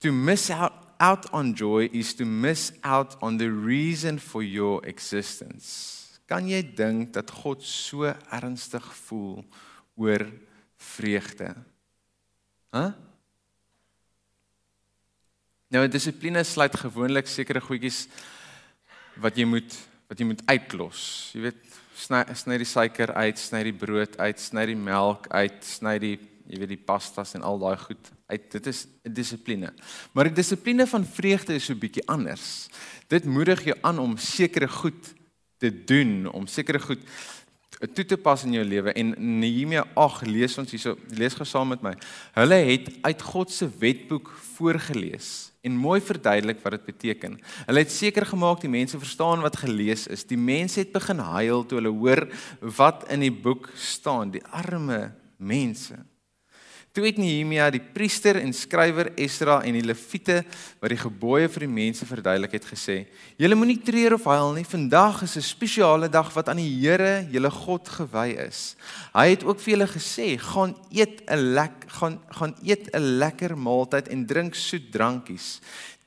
To 0.00 0.12
miss 0.12 0.50
out, 0.50 0.72
out 1.00 1.26
on 1.32 1.52
joy 1.52 1.90
is 1.92 2.14
to 2.14 2.24
miss 2.24 2.72
out 2.82 3.16
on 3.20 3.36
the 3.36 3.50
reason 3.50 4.18
for 4.18 4.42
your 4.42 4.80
existence. 4.86 6.20
Kan 6.28 6.46
jy 6.48 6.62
dink 6.62 7.12
dat 7.16 7.32
God 7.42 7.64
so 7.64 8.06
ernstig 8.30 8.86
voel 9.08 9.42
oor 10.00 10.24
vreugde? 10.80 11.52
Hæ? 12.72 12.80
Huh? 12.80 12.92
Nou, 15.70 15.84
dissipline 15.86 16.42
sluit 16.42 16.74
gewoonlik 16.74 17.28
sekere 17.30 17.60
goedjies 17.62 18.08
wat 19.22 19.36
jy 19.38 19.46
moet 19.46 19.76
wat 20.10 20.18
jy 20.18 20.26
moet 20.26 20.40
uitlos. 20.50 21.02
Jy 21.36 21.44
weet, 21.44 21.60
sny 21.94 22.24
sny 22.34 22.56
die 22.58 22.66
suiker 22.66 23.12
uit, 23.14 23.38
sny 23.38 23.60
die 23.68 23.76
brood 23.78 24.16
uit, 24.18 24.40
sny 24.42 24.64
die 24.72 24.78
melk 24.78 25.28
uit, 25.30 25.60
sny 25.62 25.92
die 26.02 26.16
jy 26.50 26.58
weet 26.58 26.72
die 26.72 26.80
pastas 26.82 27.36
en 27.38 27.44
al 27.46 27.60
daai 27.62 27.78
goed 27.78 28.10
uit 28.30 28.48
dit 28.50 28.66
is 28.66 28.86
'n 29.06 29.14
dissipline. 29.14 29.70
Maar 30.12 30.24
die 30.24 30.42
dissipline 30.42 30.86
van 30.86 31.04
vreugde 31.06 31.54
is 31.54 31.64
so 31.64 31.74
bietjie 31.74 32.06
anders. 32.08 32.68
Dit 33.06 33.24
moedig 33.24 33.64
jou 33.64 33.78
aan 33.82 33.98
om 33.98 34.16
sekere 34.16 34.68
goed 34.68 35.14
te 35.58 35.84
doen, 35.84 36.26
om 36.26 36.46
sekere 36.46 36.80
goed 36.80 37.00
toe 37.88 38.04
te 38.04 38.16
pas 38.20 38.42
in 38.44 38.52
jou 38.58 38.64
lewe 38.64 38.92
en 38.92 39.14
Nehemia 39.40 39.86
8 39.96 40.26
lees 40.28 40.58
ons 40.60 40.72
hierso 40.74 40.96
lees 41.16 41.36
gou 41.36 41.46
saam 41.48 41.72
met 41.72 41.84
my. 41.84 41.94
Hulle 42.36 42.58
het 42.68 42.90
uit 43.06 43.22
God 43.30 43.52
se 43.52 43.68
wetboek 43.80 44.28
voorgeles 44.56 45.50
en 45.64 45.76
mooi 45.76 46.00
verduidelik 46.00 46.60
wat 46.64 46.76
dit 46.76 46.84
beteken. 46.92 47.38
Hulle 47.66 47.84
het 47.84 47.92
seker 47.92 48.26
gemaak 48.28 48.60
die 48.60 48.72
mense 48.72 49.00
verstaan 49.00 49.44
wat 49.44 49.60
gelees 49.60 50.06
is. 50.12 50.26
Die 50.28 50.40
mense 50.40 50.80
het 50.80 50.92
begin 50.92 51.20
huil 51.24 51.64
toe 51.64 51.80
hulle 51.80 51.92
hoor 51.92 52.26
wat 52.76 53.08
in 53.12 53.24
die 53.24 53.32
boek 53.32 53.70
staan. 53.76 54.32
Die 54.32 54.44
arme 54.52 55.12
mense. 55.36 55.96
Toe 56.90 57.04
het 57.06 57.20
Nehemia 57.22 57.68
die 57.70 57.82
priester 57.94 58.34
en 58.40 58.50
skrywer 58.50 59.12
Esdra 59.14 59.60
en 59.62 59.76
die 59.78 59.84
leviete 59.86 60.40
wat 60.82 60.90
die 60.90 60.98
gebooie 60.98 61.46
vir 61.46 61.62
die 61.62 61.70
mense 61.70 62.06
verduidelik 62.06 62.56
het 62.56 62.66
gesê: 62.66 62.96
"Julle 63.38 63.54
moenie 63.54 63.78
treur 63.78 64.16
of 64.16 64.26
huil 64.26 64.56
nie. 64.56 64.64
Vandag 64.66 65.22
is 65.22 65.36
'n 65.36 65.42
spesiale 65.42 66.08
dag 66.08 66.34
wat 66.34 66.48
aan 66.48 66.56
die 66.56 66.80
Here, 66.80 67.28
julle 67.30 67.50
God 67.50 67.88
gewy 67.88 68.34
is." 68.48 68.74
Hy 69.14 69.28
het 69.30 69.44
ook 69.44 69.60
vir 69.60 69.76
julle 69.76 69.86
gesê: 69.86 70.36
"Gaan 70.36 70.74
eet 70.90 71.22
'n 71.30 71.54
lek 71.54 71.86
gaan 71.86 72.18
gaan 72.28 72.54
eet 72.64 72.90
'n 72.92 73.18
lekker 73.18 73.56
maaltyd 73.56 74.08
en 74.08 74.26
drink 74.26 74.54
soet 74.54 74.90
drankies." 74.90 75.60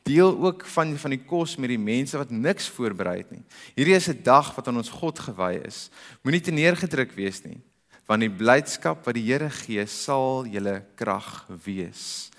Deel 0.03 0.37
ook 0.37 0.65
van 0.65 0.97
van 0.97 1.11
die 1.11 1.23
kos 1.25 1.55
met 1.55 1.69
die 1.69 1.79
mense 1.79 2.17
wat 2.17 2.29
niks 2.29 2.67
voorberei 2.67 3.17
het 3.17 3.31
nie. 3.31 3.43
Hierdie 3.75 3.95
is 3.95 4.09
'n 4.09 4.19
dag 4.21 4.55
wat 4.55 4.67
aan 4.67 4.77
ons 4.77 4.89
God 4.89 5.19
gewy 5.19 5.61
is. 5.65 5.89
Moenie 6.23 6.41
te 6.41 6.51
neergedruk 6.51 7.13
wees 7.15 7.41
nie 7.43 7.61
want 8.07 8.25
die 8.25 8.31
blydskap 8.31 9.05
wat 9.05 9.15
die 9.15 9.25
Here 9.27 9.49
gee 9.49 9.85
sal 9.87 10.47
julle 10.49 10.81
krag 10.99 11.45
wees. 11.65 12.29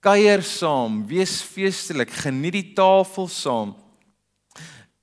Kuier 0.00 0.40
saam, 0.46 1.02
wees 1.08 1.42
feestelik, 1.44 2.12
geniet 2.22 2.56
die 2.56 2.68
tafel 2.76 3.28
saam. 3.28 3.74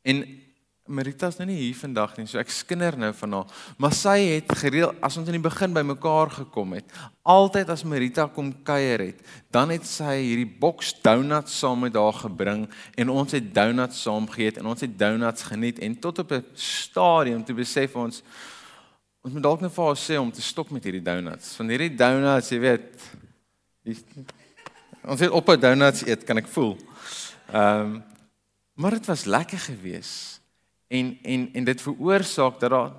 En 0.02 0.24
Marita 0.88 1.28
is 1.28 1.36
nou 1.36 1.46
nie 1.50 1.58
hier 1.60 1.76
vandag 1.76 2.14
nie, 2.16 2.26
so 2.32 2.40
ek 2.40 2.52
skinder 2.54 2.96
nou 3.00 3.10
van 3.20 3.34
haar, 3.36 3.56
maar 3.82 3.96
sy 3.96 4.16
het 4.38 4.54
gereeld 4.62 4.96
as 5.04 5.18
ons 5.20 5.28
in 5.28 5.36
die 5.36 5.44
begin 5.44 5.74
bymekaar 5.76 6.32
gekom 6.38 6.78
het, 6.78 6.94
altyd 7.28 7.74
as 7.74 7.84
Marita 7.84 8.30
kom 8.32 8.54
kuier 8.68 9.04
het, 9.10 9.20
dan 9.52 9.74
het 9.76 9.84
sy 9.88 10.14
hierdie 10.22 10.48
boks 10.48 10.94
donuts 11.04 11.58
saam 11.60 11.84
met 11.84 12.00
haar 12.00 12.16
gebring 12.22 12.64
en 12.96 13.12
ons 13.12 13.36
het 13.36 13.52
donuts 13.56 14.00
saam 14.08 14.30
geëet 14.32 14.62
en 14.62 14.72
ons 14.72 14.86
het 14.86 14.96
donuts 15.00 15.50
geniet 15.52 15.84
en 15.84 16.00
tot 16.08 16.24
op 16.24 16.32
'n 16.32 16.46
stadium 16.56 17.44
toe 17.44 17.56
besef 17.56 17.96
ons 17.96 18.24
Ons 19.28 19.36
moet 19.36 19.44
dalk 19.44 19.60
net 19.60 19.74
vir 19.76 19.84
haar 19.84 19.98
sê 20.00 20.16
om 20.16 20.30
te 20.32 20.40
stop 20.40 20.70
met 20.72 20.86
hierdie 20.88 21.04
donuts. 21.04 21.50
Van 21.60 21.68
hierdie 21.68 21.92
donuts, 22.00 22.48
jy 22.48 22.60
weet, 22.64 23.02
die, 23.84 23.96
ons 25.04 25.20
het 25.20 25.34
op 25.36 25.50
'n 25.52 25.60
donuts 25.60 26.06
eet, 26.08 26.24
kan 26.24 26.40
ek 26.40 26.48
voel. 26.48 26.78
Ehm 27.52 27.82
um, 27.82 28.04
maar 28.80 28.92
dit 28.92 29.06
was 29.06 29.26
lekker 29.26 29.58
geweest. 29.58 30.40
En 30.88 31.18
en 31.24 31.50
en 31.54 31.64
dit 31.64 31.82
veroorsaak 31.82 32.60
dat 32.60 32.70
daar 32.70 32.94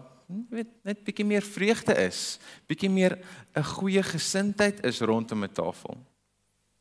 weet 0.51 0.69
net 0.83 1.05
bietjie 1.05 1.25
meer 1.25 1.43
vreugde 1.43 1.95
is, 1.97 2.39
bietjie 2.67 2.91
meer 2.91 3.19
'n 3.57 3.65
goeie 3.65 4.03
gesindheid 4.03 4.85
is 4.85 5.01
rondom 5.01 5.45
'n 5.45 5.53
tafel. 5.53 5.97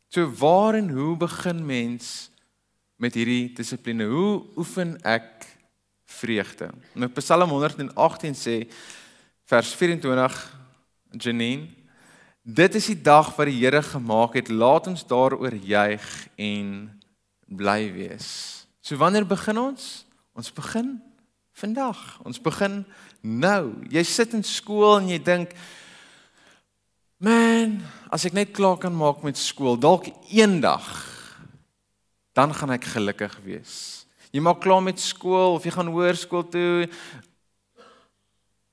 So 0.10 0.28
waar 0.28 0.76
en 0.76 0.90
hoe 0.90 1.16
begin 1.18 1.66
mens 1.66 2.32
met 2.98 3.14
hierdie 3.14 3.54
dissipline? 3.54 4.04
Hoe 4.04 4.44
oefen 4.58 5.00
ek 5.04 5.48
vreugde? 6.06 6.70
Nou 6.94 7.10
Psalm 7.10 7.50
118 7.50 8.36
sê 8.36 8.68
vers 9.48 9.74
24 9.76 10.38
Janine 11.12 11.68
Dit 12.44 12.76
is 12.76 12.86
die 12.88 13.02
dag 13.02 13.34
wat 13.36 13.50
die 13.50 13.58
Here 13.60 13.82
gemaak 13.84 14.38
het. 14.40 14.48
Laat 14.48 14.86
ons 14.88 15.02
daaroor 15.04 15.52
juig 15.52 16.06
en 16.40 16.68
bly 17.44 17.90
wees. 17.92 18.28
So 18.80 18.96
wanneer 18.96 19.28
begin 19.28 19.60
ons? 19.60 20.06
Ons 20.32 20.54
begin 20.56 20.94
vandag. 21.60 22.00
Ons 22.24 22.40
begin 22.40 22.86
nou. 23.20 23.74
Jy 23.92 24.04
sit 24.08 24.32
in 24.32 24.48
skool 24.48 25.02
en 25.02 25.12
jy 25.12 25.20
dink 25.20 25.56
Man, 27.20 27.80
as 28.14 28.28
ek 28.30 28.36
net 28.38 28.54
klaar 28.54 28.78
kan 28.78 28.94
maak 28.94 29.24
met 29.26 29.40
skool, 29.42 29.74
dalk 29.74 30.06
eendag 30.30 30.86
dan 32.38 32.54
gaan 32.54 32.76
ek 32.76 32.86
gelukkig 32.94 33.40
wees. 33.42 33.74
Jy 34.30 34.44
maak 34.46 34.60
klaar 34.62 34.84
met 34.86 35.02
skool 35.02 35.56
of 35.58 35.66
jy 35.66 35.74
gaan 35.74 35.90
hoërskool 35.90 36.46
toe. 36.54 36.86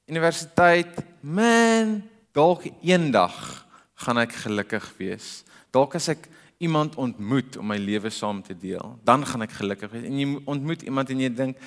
Universiteit. 0.05 0.99
Man, 1.21 2.03
dalk 2.37 2.67
eendag 2.85 3.65
gaan 4.05 4.21
ek 4.21 4.35
gelukkig 4.43 4.85
wees. 4.99 5.29
Dalk 5.73 5.97
as 5.97 6.11
ek 6.13 6.27
iemand 6.61 6.99
ontmoet 7.01 7.57
om 7.57 7.71
my 7.73 7.79
lewe 7.81 8.13
saam 8.13 8.43
te 8.45 8.53
deel, 8.53 8.99
dan 9.05 9.25
gaan 9.27 9.47
ek 9.47 9.55
gelukkig 9.57 9.95
wees. 9.95 10.05
En 10.05 10.19
jy 10.21 10.27
ontmoet 10.45 10.85
iemand 10.85 11.09
en 11.11 11.23
jy 11.25 11.31
dink 11.33 11.63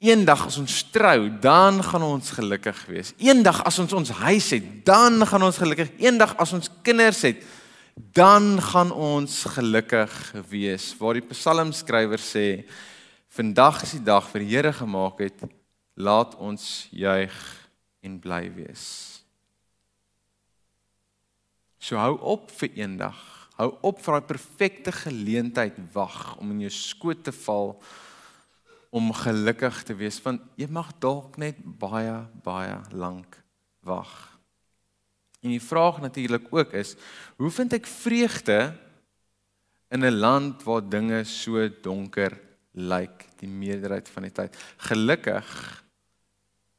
eendag 0.00 0.46
as 0.48 0.56
ons 0.60 0.78
trou, 0.92 1.28
dan 1.42 1.82
gaan 1.84 2.06
ons 2.06 2.32
gelukkig 2.38 2.80
wees. 2.88 3.12
Eendag 3.20 3.60
as 3.68 3.78
ons 3.84 3.92
ons 3.96 4.14
huis 4.22 4.48
het, 4.56 4.72
dan 4.88 5.20
gaan 5.28 5.44
ons 5.44 5.60
gelukkig. 5.60 5.92
Eendag 6.00 6.32
as 6.40 6.56
ons 6.56 6.72
kinders 6.86 7.20
het, 7.28 7.44
dan 8.16 8.56
gaan 8.64 8.92
ons 8.92 9.42
gelukkig 9.56 10.16
wees. 10.48 10.88
Waar 10.96 11.20
die 11.20 11.28
psalmskrywer 11.28 12.20
sê, 12.20 12.64
vandag 13.36 13.84
is 13.84 13.96
die 13.98 14.04
dag 14.08 14.24
wat 14.32 14.40
die 14.40 14.52
Here 14.52 14.72
gemaak 14.72 15.20
het, 15.24 15.44
laat 15.96 16.36
ons 16.36 16.88
juig 16.92 17.36
en 18.04 18.18
bly 18.20 18.44
wees. 18.54 18.86
So 21.80 21.96
hou 22.00 22.16
op 22.20 22.50
vir 22.58 22.74
eendag. 22.82 23.16
Hou 23.56 23.70
op 23.88 24.02
vir 24.04 24.18
daai 24.18 24.28
perfekte 24.28 24.92
geleentheid 24.92 25.78
wag 25.94 26.36
om 26.36 26.52
in 26.52 26.66
jou 26.66 26.72
skoot 26.74 27.22
te 27.24 27.32
val 27.32 27.78
om 28.96 29.12
gelukkig 29.12 29.82
te 29.88 29.96
wees 29.96 30.18
want 30.24 30.44
jy 30.60 30.68
mag 30.72 30.92
dalk 31.02 31.36
net 31.40 31.58
baie 31.80 32.18
baie 32.44 32.76
lank 32.92 33.38
wag. 33.86 34.12
En 35.40 35.52
die 35.52 35.62
vraag 35.62 36.02
natuurlik 36.02 36.48
ook 36.52 36.74
is, 36.76 36.96
hoe 37.38 37.50
vind 37.54 37.76
ek 37.76 37.86
vreugde 37.86 38.74
in 39.94 40.04
'n 40.04 40.20
land 40.20 40.62
waar 40.66 40.82
dinge 40.82 41.24
so 41.24 41.68
donker 41.82 42.36
lyk 42.72 43.28
die 43.40 43.48
meerderheid 43.48 44.08
van 44.08 44.22
die 44.22 44.32
tyd? 44.32 44.56
Gelukkig 44.76 45.85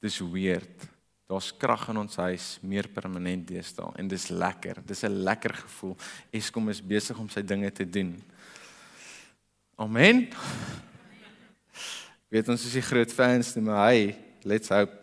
dis 0.08 0.22
weird. 0.24 0.88
Daar's 1.28 1.52
krag 1.60 1.90
in 1.92 2.00
ons 2.00 2.16
huis 2.24 2.46
meer 2.64 2.88
permanent 2.88 3.44
deesdae 3.50 3.90
en 4.00 4.08
dis 4.08 4.30
lekker. 4.32 4.80
Dis 4.88 5.04
'n 5.04 5.24
lekker 5.28 5.54
gevoel. 5.54 5.98
Eskom 6.32 6.70
is 6.70 6.82
besig 6.82 7.18
om 7.20 7.30
sy 7.30 7.42
dinge 7.42 7.72
te 7.72 7.84
doen. 7.84 8.16
Amen. 9.76 10.28
Weet 12.30 12.50
ons 12.50 12.66
is 12.66 12.74
die 12.74 12.82
groot 12.82 13.12
fans, 13.12 13.56
maar 13.56 13.92
hy, 13.92 14.16
let's 14.44 14.70
hope. 14.70 14.96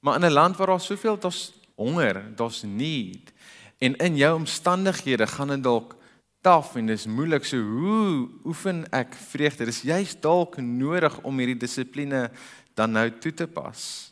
Maar 0.00 0.16
in 0.16 0.26
'n 0.26 0.32
land 0.32 0.56
waar 0.56 0.66
daar 0.66 0.80
soveel 0.80 1.18
daar's 1.18 1.52
honger, 1.74 2.36
daar's 2.36 2.62
need 2.62 3.32
en 3.78 3.96
in 3.96 4.16
jou 4.16 4.34
omstandighede 4.36 5.26
gaan 5.26 5.48
dit 5.48 5.62
dalk 5.62 5.96
taaf 6.40 6.76
en 6.76 6.86
dis 6.86 7.06
moeilik 7.06 7.44
so 7.44 7.56
hoe 7.56 8.28
oefen 8.44 8.84
ek 8.96 9.14
vreugde? 9.14 9.64
Dis 9.64 9.82
juist 9.82 10.22
dalk 10.22 10.56
nodig 10.56 11.18
om 11.20 11.38
hierdie 11.38 11.58
dissipline 11.60 12.30
dan 12.74 12.92
nou 12.92 13.06
toe 13.18 13.32
te 13.34 13.46
pas. 13.46 14.10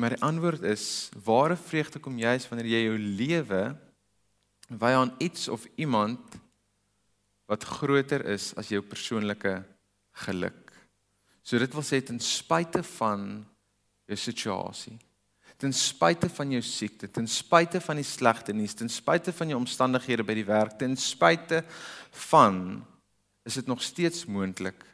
Maar 0.00 0.14
die 0.14 0.24
antwoord 0.24 0.62
is 0.62 1.10
ware 1.24 1.56
vreugde 1.56 2.00
kom 2.00 2.18
juist 2.18 2.48
wanneer 2.48 2.70
jy 2.70 2.82
jou 2.86 2.98
lewe 2.98 3.62
wy 4.70 4.92
aan 4.94 5.12
iets 5.18 5.48
of 5.48 5.66
iemand 5.74 6.38
wat 7.50 7.66
groter 7.66 8.22
is 8.30 8.52
as 8.60 8.70
jou 8.70 8.80
persoonlike 8.86 9.56
geluk. 10.24 10.70
So 11.42 11.58
dit 11.58 11.72
wil 11.74 11.84
sê 11.84 11.98
ten 12.04 12.20
spyte 12.22 12.82
van 12.96 13.24
jou 14.06 14.18
situasie, 14.18 14.96
ten 15.60 15.74
spyte 15.74 16.30
van 16.32 16.54
jou 16.54 16.62
siekte, 16.64 17.10
ten 17.10 17.26
spyte 17.28 17.82
van 17.82 17.98
die 17.98 18.06
slegte 18.06 18.54
nuus, 18.54 18.76
ten 18.78 18.88
spyte 18.88 19.34
van 19.34 19.50
jou 19.50 19.58
omstandighede 19.58 20.24
by 20.26 20.36
die 20.38 20.46
werk, 20.46 20.78
ten 20.78 20.94
spyte 20.98 21.64
van 22.30 22.80
is 23.42 23.54
dit 23.54 23.66
nog 23.66 23.82
steeds 23.82 24.26
moontlik 24.26 24.84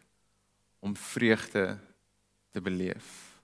om 0.79 0.97
vreugde 0.97 1.79
te 2.51 2.61
beleef. 2.61 3.37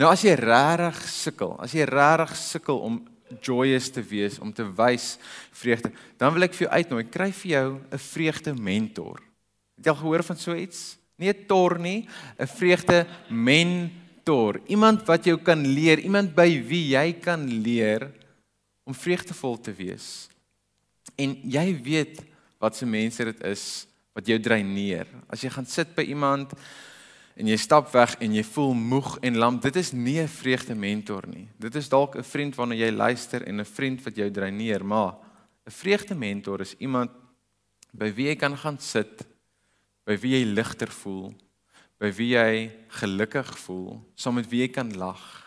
Nou 0.00 0.08
as 0.10 0.24
jy 0.24 0.34
regtig 0.38 1.02
sukkel, 1.12 1.54
as 1.62 1.74
jy 1.76 1.84
regtig 1.88 2.34
sukkel 2.40 2.80
om 2.82 3.00
joyous 3.42 3.90
te 3.90 4.02
wees, 4.06 4.38
om 4.38 4.52
te 4.54 4.64
wys 4.78 5.16
vreugde, 5.56 5.90
dan 6.18 6.32
wil 6.34 6.46
ek 6.46 6.54
vir 6.56 6.66
jou 6.66 6.72
uitnooi, 6.78 7.04
kry 7.10 7.30
vir 7.32 7.50
jou 7.50 7.68
'n 7.90 7.98
vreugde 7.98 8.54
mentor. 8.54 9.20
Het 9.76 9.86
jy 9.86 9.90
al 9.90 10.00
gehoor 10.02 10.22
van 10.22 10.36
so 10.36 10.54
iets? 10.54 10.98
Nie 11.18 11.32
'n 11.32 11.46
tor 11.46 11.78
nie, 11.78 12.08
'n 12.38 12.46
vreugde 12.46 13.06
mentor. 13.28 14.60
Iemand 14.66 15.06
wat 15.06 15.24
jou 15.24 15.36
kan 15.38 15.66
leer, 15.66 15.98
iemand 15.98 16.34
by 16.34 16.62
wie 16.66 16.96
jy 16.96 17.12
kan 17.12 17.44
leer 17.62 18.12
om 18.84 18.94
vreugdevol 18.94 19.60
te 19.60 19.72
wees. 19.72 20.28
En 21.16 21.34
jy 21.42 21.82
weet 21.82 22.22
wat 22.58 22.76
se 22.76 22.86
mense 22.86 23.24
dit 23.24 23.42
is 23.42 23.86
wat 24.16 24.26
jou 24.30 24.38
dreineer. 24.40 25.08
As 25.28 25.44
jy 25.44 25.50
gaan 25.52 25.68
sit 25.68 25.92
by 25.96 26.06
iemand 26.08 26.54
en 27.36 27.50
jy 27.50 27.56
stap 27.60 27.90
weg 27.92 28.14
en 28.24 28.32
jy 28.32 28.42
voel 28.48 28.72
moeg 28.72 29.18
en 29.28 29.36
lam, 29.36 29.58
dit 29.60 29.76
is 29.76 29.92
nie 29.92 30.20
'n 30.22 30.28
vreugde 30.28 30.74
mentor 30.74 31.28
nie. 31.28 31.48
Dit 31.60 31.74
is 31.76 31.88
dalk 31.88 32.16
'n 32.16 32.22
vriend 32.22 32.56
waarna 32.56 32.74
jy 32.74 32.90
luister 32.90 33.42
en 33.46 33.60
'n 33.60 33.64
vriend 33.64 34.02
wat 34.02 34.16
jou 34.16 34.30
dreineer, 34.30 34.84
maar 34.84 35.16
'n 35.66 35.70
vreugde 35.70 36.14
mentor 36.14 36.60
is 36.60 36.74
iemand 36.78 37.10
by 37.92 38.10
wie 38.14 38.28
jy 38.28 38.36
kan 38.36 38.56
gaan 38.56 38.78
sit, 38.78 39.26
by 40.06 40.16
wie 40.16 40.32
jy 40.38 40.44
ligter 40.44 40.88
voel, 40.88 41.34
by 41.98 42.10
wie 42.12 42.34
jy 42.34 42.70
gelukkig 42.88 43.58
voel, 43.58 44.00
saam 44.14 44.34
met 44.34 44.48
wie 44.48 44.60
jy 44.60 44.68
kan 44.68 44.96
lag. 44.96 45.44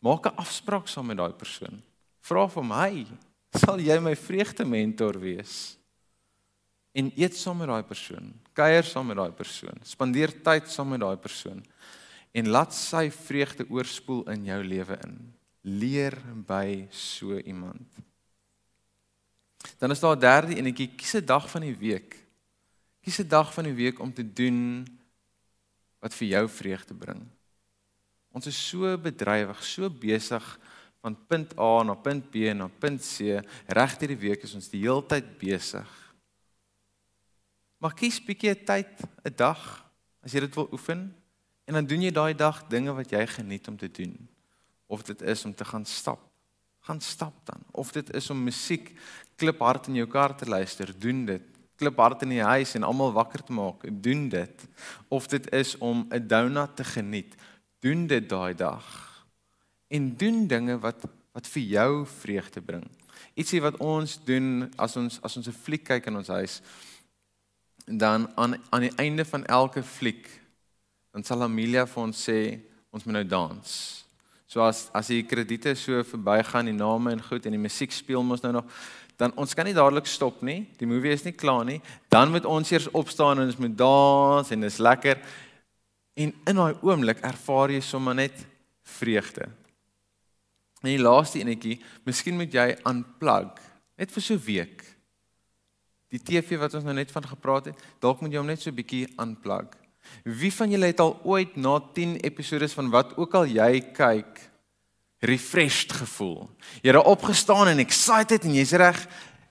Maak 0.00 0.26
'n 0.26 0.36
afspraak 0.36 0.88
saam 0.88 1.06
met 1.06 1.16
daai 1.16 1.32
persoon. 1.32 1.82
Vra 2.20 2.46
vir 2.48 2.64
my, 2.64 3.06
sal 3.54 3.78
jy 3.78 3.98
my 4.00 4.14
vreugde 4.14 4.64
mentor 4.64 5.18
wees? 5.18 5.78
En 6.94 7.10
eet 7.18 7.34
saam 7.34 7.58
met 7.58 7.70
daai 7.70 7.82
persoon, 7.82 8.30
kuier 8.54 8.86
saam 8.86 9.08
met 9.10 9.18
daai 9.18 9.32
persoon, 9.34 9.80
spandeer 9.82 10.30
tyd 10.46 10.70
saam 10.70 10.92
met 10.94 11.02
daai 11.02 11.18
persoon 11.18 11.62
en 12.34 12.50
laat 12.50 12.74
sy 12.74 13.08
vreugde 13.14 13.66
oorspoel 13.70 14.24
in 14.32 14.46
jou 14.48 14.58
lewe 14.66 14.98
in. 15.06 15.18
Leer 15.64 16.16
by 16.46 16.84
so 16.90 17.38
iemand. 17.38 17.86
Dan 19.78 19.90
is 19.90 20.00
daar 20.00 20.16
'n 20.16 20.20
derde 20.20 20.56
enetjie, 20.56 20.88
kies 20.96 21.14
'n 21.14 21.24
dag 21.24 21.50
van 21.50 21.62
die 21.62 21.76
week. 21.76 22.16
Kies 23.02 23.18
'n 23.18 23.28
dag 23.28 23.54
van 23.54 23.64
die 23.64 23.74
week 23.74 23.98
om 23.98 24.12
te 24.12 24.32
doen 24.32 24.86
wat 26.00 26.14
vir 26.14 26.28
jou 26.28 26.48
vreugde 26.48 26.94
bring. 26.94 27.22
Ons 28.32 28.46
is 28.46 28.68
so 28.68 28.98
bedrywig, 28.98 29.64
so 29.64 29.90
besig 29.90 30.58
van 31.00 31.16
punt 31.26 31.58
A 31.58 31.82
na 31.82 31.94
punt 31.94 32.30
B 32.30 32.52
na 32.52 32.68
punt 32.68 33.00
C. 33.00 33.40
Reg 33.66 33.98
hierdie 33.98 34.18
week 34.18 34.42
is 34.42 34.54
ons 34.54 34.68
die 34.68 34.80
heeltyd 34.80 35.38
besig 35.38 36.03
Maar 37.84 37.92
kies 37.92 38.16
bietjie 38.24 38.48
'n 38.48 38.64
tyd, 38.64 38.92
'n 39.28 39.36
dag 39.36 39.60
as 40.24 40.32
jy 40.32 40.40
dit 40.40 40.54
wil 40.54 40.68
oefen 40.72 41.12
en 41.68 41.74
dan 41.74 41.84
doen 41.84 42.00
jy 42.00 42.10
daai 42.10 42.34
dag 42.34 42.64
dinge 42.68 42.92
wat 42.92 43.10
jy 43.10 43.26
geniet 43.26 43.68
om 43.68 43.76
te 43.76 43.90
doen. 43.90 44.28
Of 44.86 45.02
dit 45.02 45.22
is 45.22 45.44
om 45.44 45.54
te 45.54 45.64
gaan 45.64 45.84
stap. 45.84 46.20
Gaan 46.80 47.00
stap 47.00 47.34
dan. 47.44 47.60
Of 47.70 47.92
dit 47.92 48.14
is 48.14 48.30
om 48.30 48.44
musiek 48.44 48.96
kliphard 49.36 49.86
in 49.86 49.94
jou 49.94 50.06
kar 50.06 50.36
te 50.36 50.46
luister, 50.46 50.98
doen 50.98 51.26
dit. 51.26 51.42
Kliphard 51.76 52.22
in 52.22 52.28
die 52.28 52.42
huis 52.42 52.74
en 52.74 52.82
almal 52.82 53.12
wakker 53.12 53.44
te 53.44 53.52
maak, 53.52 53.84
doen 54.02 54.28
dit. 54.28 54.66
Of 55.08 55.26
dit 55.26 55.52
is 55.52 55.76
om 55.78 56.06
'n 56.10 56.26
donut 56.26 56.76
te 56.76 56.84
geniet, 56.84 57.34
doen 57.80 58.06
dit 58.06 58.28
daai 58.28 58.54
dag. 58.54 59.26
En 59.88 60.16
doen 60.16 60.46
dinge 60.46 60.78
wat 60.78 61.04
wat 61.32 61.46
vir 61.46 61.62
jou 61.62 62.06
vreugde 62.06 62.60
bring. 62.60 62.90
Ietsie 63.34 63.60
wat 63.60 63.76
ons 63.76 64.24
doen 64.24 64.72
as 64.76 64.96
ons 64.96 65.20
as 65.22 65.36
ons 65.36 65.48
'n 65.48 65.52
fliek 65.52 65.84
kyk 65.84 66.06
in 66.06 66.16
ons 66.16 66.28
huis 66.28 66.62
dan 67.86 68.30
aan 68.34 68.56
aan 68.70 68.80
die 68.88 68.96
einde 68.96 69.24
van 69.24 69.44
elke 69.44 69.82
fliek 69.82 70.28
dan 71.14 71.22
sal 71.22 71.44
Amelia 71.46 71.84
vir 71.86 72.02
ons 72.02 72.20
sê 72.26 72.38
ons 72.90 73.04
moet 73.06 73.14
nou 73.14 73.24
dans. 73.30 73.74
So 74.50 74.62
as 74.66 74.88
as 74.94 75.12
die 75.12 75.22
krediete 75.22 75.76
so 75.78 76.02
verbygaan, 76.02 76.66
die 76.66 76.74
name 76.74 77.12
en 77.14 77.22
goed 77.22 77.46
en 77.46 77.54
die 77.54 77.60
musiek 77.62 77.94
speel 77.94 78.24
mos 78.26 78.42
nou 78.42 78.50
nog, 78.56 78.66
dan 79.18 79.30
ons 79.38 79.54
kan 79.54 79.66
nie 79.68 79.76
dadelik 79.76 80.10
stop 80.10 80.42
nie. 80.42 80.64
Die 80.80 80.88
movie 80.90 81.14
is 81.14 81.22
nie 81.22 81.34
klaar 81.38 81.62
nie. 81.68 81.78
Dan 82.10 82.34
moet 82.34 82.48
ons 82.50 82.72
eers 82.74 82.90
opstaan 82.90 83.38
en 83.38 83.46
ons 83.46 83.60
moet 83.62 83.76
dans 83.78 84.50
en 84.50 84.66
dit 84.66 84.72
is 84.72 84.80
lekker. 84.82 85.22
En 86.18 86.34
in 86.34 86.58
daai 86.58 86.82
oomblik 86.82 87.22
ervaar 87.22 87.70
jy 87.70 87.82
sommer 87.82 88.18
net 88.18 88.42
vreugde. 88.98 89.46
En 90.82 90.90
die 90.90 90.98
laaste 90.98 91.38
enetjie, 91.38 91.78
miskien 92.06 92.36
moet 92.38 92.54
jy 92.54 92.72
unplug 92.90 93.54
net 93.94 94.10
vir 94.10 94.22
so 94.22 94.34
'n 94.34 94.46
week 94.50 94.82
die 96.14 96.22
TV 96.22 96.58
wat 96.62 96.76
ons 96.78 96.86
nou 96.86 96.94
net 96.94 97.10
van 97.10 97.26
gepraat 97.26 97.72
het, 97.72 97.80
dalk 98.02 98.22
moet 98.22 98.34
jy 98.34 98.42
hom 98.42 98.50
net 98.50 98.62
so 98.62 98.74
bietjie 98.74 99.06
unplug. 99.20 99.72
Wie 100.24 100.52
van 100.52 100.72
julle 100.72 100.90
het 100.92 101.00
al 101.02 101.14
ooit 101.24 101.56
na 101.56 101.78
10 101.96 102.18
episode 102.28 102.68
van 102.76 102.90
wat 102.92 103.14
ook 103.18 103.34
al 103.40 103.48
jy 103.50 103.80
kyk 103.96 104.42
refreshed 105.24 105.94
gevoel? 105.96 106.44
Jy 106.84 106.92
het 106.92 107.10
opgestaan 107.14 107.72
en 107.72 107.82
excited 107.82 108.44
en 108.44 108.56
jy's 108.58 108.74
reg. 108.78 109.00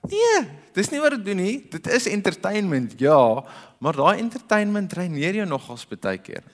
Nee, 0.08 0.42
dis 0.76 0.90
nie 0.92 1.00
wat 1.02 1.16
dit 1.16 1.24
doen 1.26 1.40
nie. 1.42 1.54
Dit 1.72 1.88
is 1.90 2.08
entertainment, 2.12 2.94
ja, 3.00 3.18
maar 3.82 3.98
daai 3.98 4.20
entertainment 4.22 4.92
dreineer 4.92 5.40
jou 5.42 5.48
nogals 5.48 5.86
baie 5.90 6.20
keer. 6.22 6.44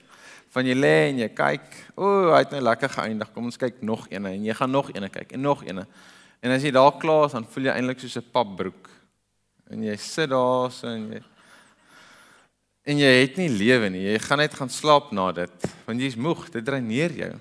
Van 0.50 0.66
jy 0.66 0.74
lê 0.74 0.94
en 1.10 1.20
jy 1.22 1.28
kyk, 1.30 1.66
o, 1.94 2.06
oh, 2.06 2.30
hy 2.32 2.40
het 2.42 2.54
nou 2.56 2.62
lekker 2.66 2.90
geëindig. 2.90 3.28
Kom 3.34 3.46
ons 3.46 3.60
kyk 3.60 3.84
nog 3.86 4.08
een 4.10 4.26
en 4.26 4.46
jy 4.48 4.56
gaan 4.58 4.72
nog 4.74 4.90
een 4.90 5.06
kyk 5.10 5.36
en 5.36 5.44
nog 5.46 5.62
een. 5.66 5.84
En 6.40 6.54
as 6.54 6.64
jy 6.64 6.72
daar 6.74 6.96
klaar 6.98 7.28
is, 7.28 7.36
dan 7.36 7.46
voel 7.46 7.68
jy 7.68 7.76
eintlik 7.76 8.00
soos 8.02 8.16
'n 8.18 8.32
papbroek 8.32 8.88
en 9.70 9.84
jy 9.86 9.96
sit 9.96 10.30
daar 10.32 10.72
so 10.74 10.88
en 10.90 11.06
jy 11.14 11.22
en 12.90 12.98
jy 12.98 13.10
het 13.20 13.36
nie 13.38 13.50
lewe 13.52 13.90
nie. 13.92 14.06
Jy 14.08 14.18
gaan 14.24 14.40
net 14.42 14.54
gaan 14.56 14.72
slaap 14.72 15.12
na 15.14 15.30
dit 15.36 15.68
want 15.86 16.02
jy's 16.02 16.18
moeg, 16.18 16.48
dit 16.50 16.64
dreineer 16.64 17.14
jou. 17.14 17.32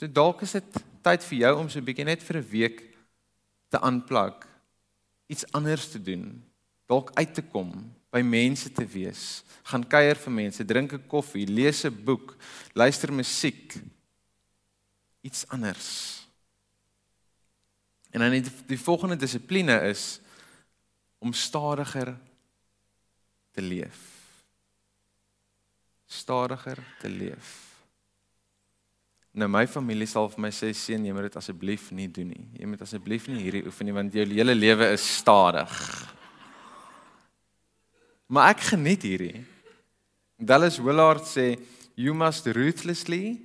So 0.00 0.08
dalk 0.08 0.42
is 0.46 0.56
dit 0.56 0.78
tyd 1.04 1.24
vir 1.28 1.38
jou 1.38 1.52
om 1.60 1.68
so 1.68 1.78
'n 1.78 1.84
bietjie 1.84 2.04
net 2.04 2.22
vir 2.22 2.38
'n 2.38 2.48
week 2.50 2.78
te 3.68 3.80
aanplak, 3.80 4.46
iets 5.28 5.44
anders 5.52 5.88
te 5.88 5.98
doen, 5.98 6.42
dalk 6.86 7.10
uit 7.14 7.34
te 7.34 7.42
kom, 7.42 7.70
by 8.12 8.20
mense 8.20 8.68
te 8.72 8.84
wees, 8.84 9.42
gaan 9.64 9.84
kuier 9.84 10.16
vir 10.16 10.32
mense, 10.32 10.64
drink 10.64 10.92
'n 10.92 11.06
koffie, 11.08 11.46
lees 11.46 11.84
'n 11.84 12.04
boek, 12.04 12.36
luister 12.74 13.12
musiek. 13.12 13.74
Iets 15.22 15.48
anders. 15.48 16.20
En 18.10 18.20
dan 18.20 18.30
die, 18.30 18.44
die 18.66 18.78
volgende 18.78 19.16
dissipline 19.16 19.80
is 19.88 20.20
om 21.22 21.32
stadiger 21.32 22.16
te 23.54 23.62
leef 23.62 24.12
stadiger 26.12 26.78
te 27.00 27.10
leef. 27.10 27.50
Nou 29.32 29.48
my 29.48 29.64
familie 29.70 30.06
sal 30.08 30.28
vir 30.32 30.44
my 30.44 30.50
sê 30.52 30.72
seun, 30.76 31.06
jy 31.06 31.14
moet 31.16 31.30
dit 31.30 31.38
asseblief 31.40 31.88
nie 31.96 32.08
doen 32.12 32.34
nie. 32.34 32.48
Jy 32.60 32.68
moet 32.68 32.82
asseblief 32.84 33.30
nie 33.30 33.40
hierdie 33.40 33.64
oefen 33.68 33.88
nie 33.88 33.94
want 33.96 34.16
jou 34.16 34.26
hele 34.28 34.56
lewe 34.56 34.90
is 34.92 35.06
stadig. 35.20 35.72
Maar 38.32 38.52
ek 38.52 38.66
geniet 38.72 39.06
hierdie. 39.08 39.40
Dallas 40.36 40.78
Willard 40.82 41.24
sê 41.28 41.54
you 41.96 42.12
must 42.16 42.48
ruthlessly 42.52 43.38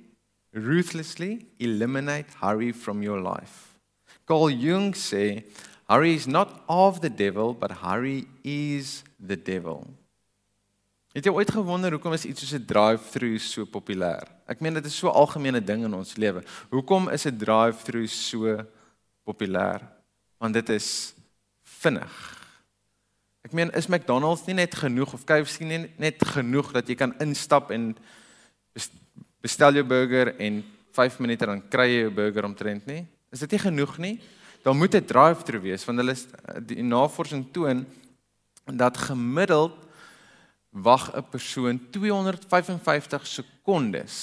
ruthlessly 0.56 1.46
eliminate 1.60 2.36
hurry 2.40 2.72
from 2.72 3.02
your 3.04 3.20
life. 3.22 3.78
Carl 4.28 4.52
Jung 4.52 4.92
sê 4.96 5.44
hurry 5.88 6.14
is 6.14 6.26
not 6.26 6.62
of 6.68 7.00
the 7.00 7.10
devil 7.10 7.54
but 7.54 7.70
hurry 7.82 8.26
is 8.44 9.02
the 9.18 9.36
devil. 9.36 9.86
Het 11.16 11.26
jy 11.26 11.32
ooit 11.32 11.50
gewonder 11.50 11.94
hoekom 11.96 12.12
is 12.14 12.26
iets 12.28 12.44
soos 12.44 12.54
'n 12.54 12.66
drive-through 12.68 13.40
so 13.40 13.64
populêr? 13.64 14.28
Ek 14.46 14.60
meen 14.60 14.74
dit 14.74 14.84
is 14.84 14.94
so 14.94 15.08
'n 15.08 15.14
algemene 15.14 15.64
ding 15.64 15.84
in 15.84 15.94
ons 15.94 16.16
lewe. 16.16 16.44
Hoekom 16.70 17.08
is 17.08 17.26
'n 17.26 17.38
drive-through 17.38 18.08
so 18.08 18.64
populêr? 19.24 19.80
Want 20.38 20.54
dit 20.54 20.68
is 20.68 21.14
vinnig. 21.64 22.36
Ek 23.42 23.52
meen 23.52 23.70
is 23.72 23.86
McDonald's 23.86 24.46
nie 24.46 24.54
net 24.54 24.74
genoeg 24.74 25.12
of 25.12 25.24
KFC 25.24 25.60
nie 25.60 25.90
net 25.96 26.20
genoeg 26.20 26.72
dat 26.72 26.88
jy 26.88 26.94
kan 26.94 27.14
instap 27.18 27.70
en 27.70 27.96
bestel 29.40 29.72
jou 29.72 29.84
burger 29.84 30.34
en 30.38 30.64
5 30.92 31.18
minute 31.18 31.46
dan 31.46 31.62
kry 31.68 31.86
jy 31.86 32.00
jou 32.02 32.10
burger 32.10 32.44
omtrent 32.44 32.86
nie? 32.86 33.06
Is 33.32 33.40
dit 33.40 33.50
nie 33.50 33.62
genoeg 33.62 33.98
nie? 33.98 34.20
Dan 34.68 34.76
moet 34.76 34.94
'n 34.94 35.04
drive-through 35.04 35.62
wees 35.62 35.84
want 35.84 35.98
hulle 35.98 36.16
die 36.66 36.82
navorsing 36.82 37.46
toon 37.52 37.86
dat 38.64 38.96
gemiddeld 38.96 39.72
wag 40.68 41.08
'n 41.16 41.24
persoon 41.30 41.90
255 41.90 43.26
sekondes 43.26 44.14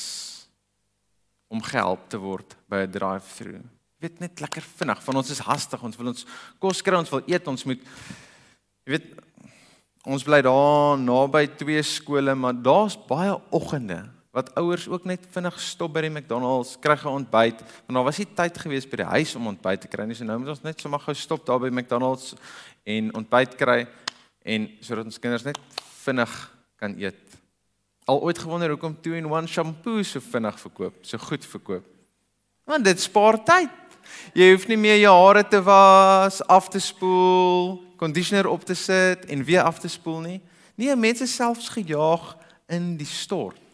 om 1.48 1.62
gehelp 1.62 2.10
te 2.10 2.18
word 2.18 2.56
by 2.70 2.86
'n 2.86 2.92
drive-through. 2.92 3.58
Jy 3.58 4.00
weet 4.00 4.20
net 4.20 4.40
lekker 4.40 4.62
vinnig. 4.62 5.04
Van 5.04 5.16
ons 5.16 5.30
is 5.30 5.40
hastig. 5.40 5.82
Ons 5.82 5.96
wil 5.96 6.08
ons 6.08 6.26
kos 6.60 6.82
kry, 6.82 6.96
ons 6.96 7.10
wil 7.10 7.24
eet, 7.26 7.48
ons 7.48 7.64
moet 7.64 7.82
jy 8.84 8.92
weet 8.92 9.14
ons 10.04 10.24
bly 10.24 10.42
daar 10.42 10.98
naby 10.98 11.48
twee 11.58 11.82
skole, 11.82 12.36
maar 12.36 12.54
daar's 12.54 12.98
baie 13.08 13.42
oggende 13.50 14.15
wat 14.36 14.52
ouers 14.60 14.88
ook 14.92 15.06
net 15.08 15.24
vinnig 15.32 15.56
stop 15.64 15.94
by 15.96 16.02
die 16.04 16.12
McDonald's, 16.12 16.76
kry 16.84 16.98
'n 17.00 17.24
ontbyt, 17.24 17.60
want 17.88 17.96
daar 17.96 18.04
was 18.04 18.18
nie 18.18 18.28
tyd 18.36 18.58
gewees 18.58 18.90
by 18.90 18.98
die 18.98 19.12
huis 19.16 19.36
om 19.36 19.48
ontbyt 19.48 19.82
te 19.82 19.88
kry 19.88 20.06
nie. 20.06 20.16
So 20.16 20.26
nou 20.26 20.40
moet 20.40 20.50
ons 20.50 20.64
net 20.64 20.82
sommer 20.82 21.00
gou 21.00 21.16
stop 21.16 21.46
daar 21.46 21.60
by 21.60 21.70
McDonald's 21.70 22.36
en 22.84 23.14
ontbyt 23.16 23.56
kry 23.56 23.88
en 24.44 24.70
sodat 24.82 25.06
ons 25.06 25.20
kinders 25.20 25.44
net 25.44 25.58
vinnig 26.04 26.52
kan 26.76 26.96
eet. 27.00 27.16
Al 28.06 28.22
ooit 28.22 28.38
gewonder 28.38 28.70
hoekom 28.70 28.98
2-in-1 29.02 29.48
shampoo 29.48 30.04
so 30.04 30.20
vinnig 30.20 30.60
verkoop, 30.60 30.94
so 31.02 31.18
goed 31.18 31.46
verkoop? 31.46 31.86
Want 32.66 32.84
dit 32.84 33.00
spaar 33.00 33.44
tyd. 33.44 33.72
Jy 34.34 34.52
hoef 34.52 34.68
nie 34.68 34.78
meer 34.78 35.00
jou 35.00 35.14
hare 35.16 35.44
te 35.48 35.62
was, 35.64 36.42
af 36.48 36.70
te 36.70 36.80
spoel, 36.80 37.82
conditioner 37.98 38.48
op 38.48 38.66
te 38.66 38.76
sit 38.76 39.26
en 39.26 39.44
weer 39.44 39.64
af 39.64 39.80
te 39.80 39.88
spoel 39.88 40.20
nie. 40.20 40.42
Nee, 40.76 40.96
mense 40.96 41.26
selfs 41.28 41.70
gejaag 41.70 42.36
in 42.68 42.98
die 42.98 43.08
stort. 43.08 43.65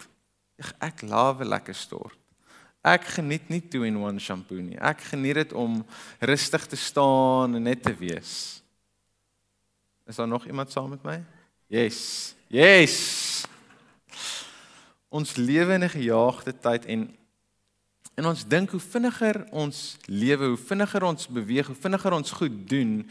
Ek 0.80 1.02
lawe 1.02 1.46
lekker 1.46 1.76
stort. 1.76 2.18
Ek 2.82 3.06
geniet 3.14 3.50
nie 3.50 3.62
2-in-1 3.62 4.18
shampoo 4.20 4.62
nie. 4.62 4.78
Ek 4.82 5.04
geniet 5.12 5.36
dit 5.36 5.54
om 5.54 5.84
rustig 6.20 6.66
te 6.66 6.76
staan 6.76 7.56
en 7.56 7.64
net 7.64 7.84
te 7.86 7.94
wees. 7.94 8.62
Is 10.10 10.18
daar 10.18 10.28
nog 10.28 10.48
iemand 10.50 10.72
saam 10.72 10.90
met 10.90 11.04
my? 11.06 11.20
Yes. 11.70 12.34
Yes. 12.50 13.46
Ons 15.10 15.36
lewe 15.36 15.74
in 15.74 15.84
'n 15.84 15.90
gejaagde 15.90 16.54
tyd 16.60 16.86
en 16.86 17.10
en 18.16 18.26
ons 18.26 18.48
dink 18.48 18.70
hoe 18.70 18.80
vinniger 18.80 19.46
ons 19.52 19.98
lewe, 20.06 20.46
hoe 20.46 20.58
vinniger 20.58 21.04
ons 21.04 21.28
beweeg, 21.28 21.68
hoe 21.68 21.76
vinniger 21.76 22.14
ons 22.14 22.32
goed 22.32 22.70
doen, 22.70 23.10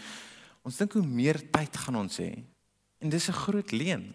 ons 0.63 0.77
dink 0.77 0.93
hoe 0.93 1.07
meer 1.07 1.41
tyd 1.51 1.77
gaan 1.77 1.97
ons 1.97 2.19
hê. 2.21 2.45
En 3.01 3.09
dis 3.09 3.29
'n 3.29 3.33
groot 3.33 3.71
leuen. 3.73 4.15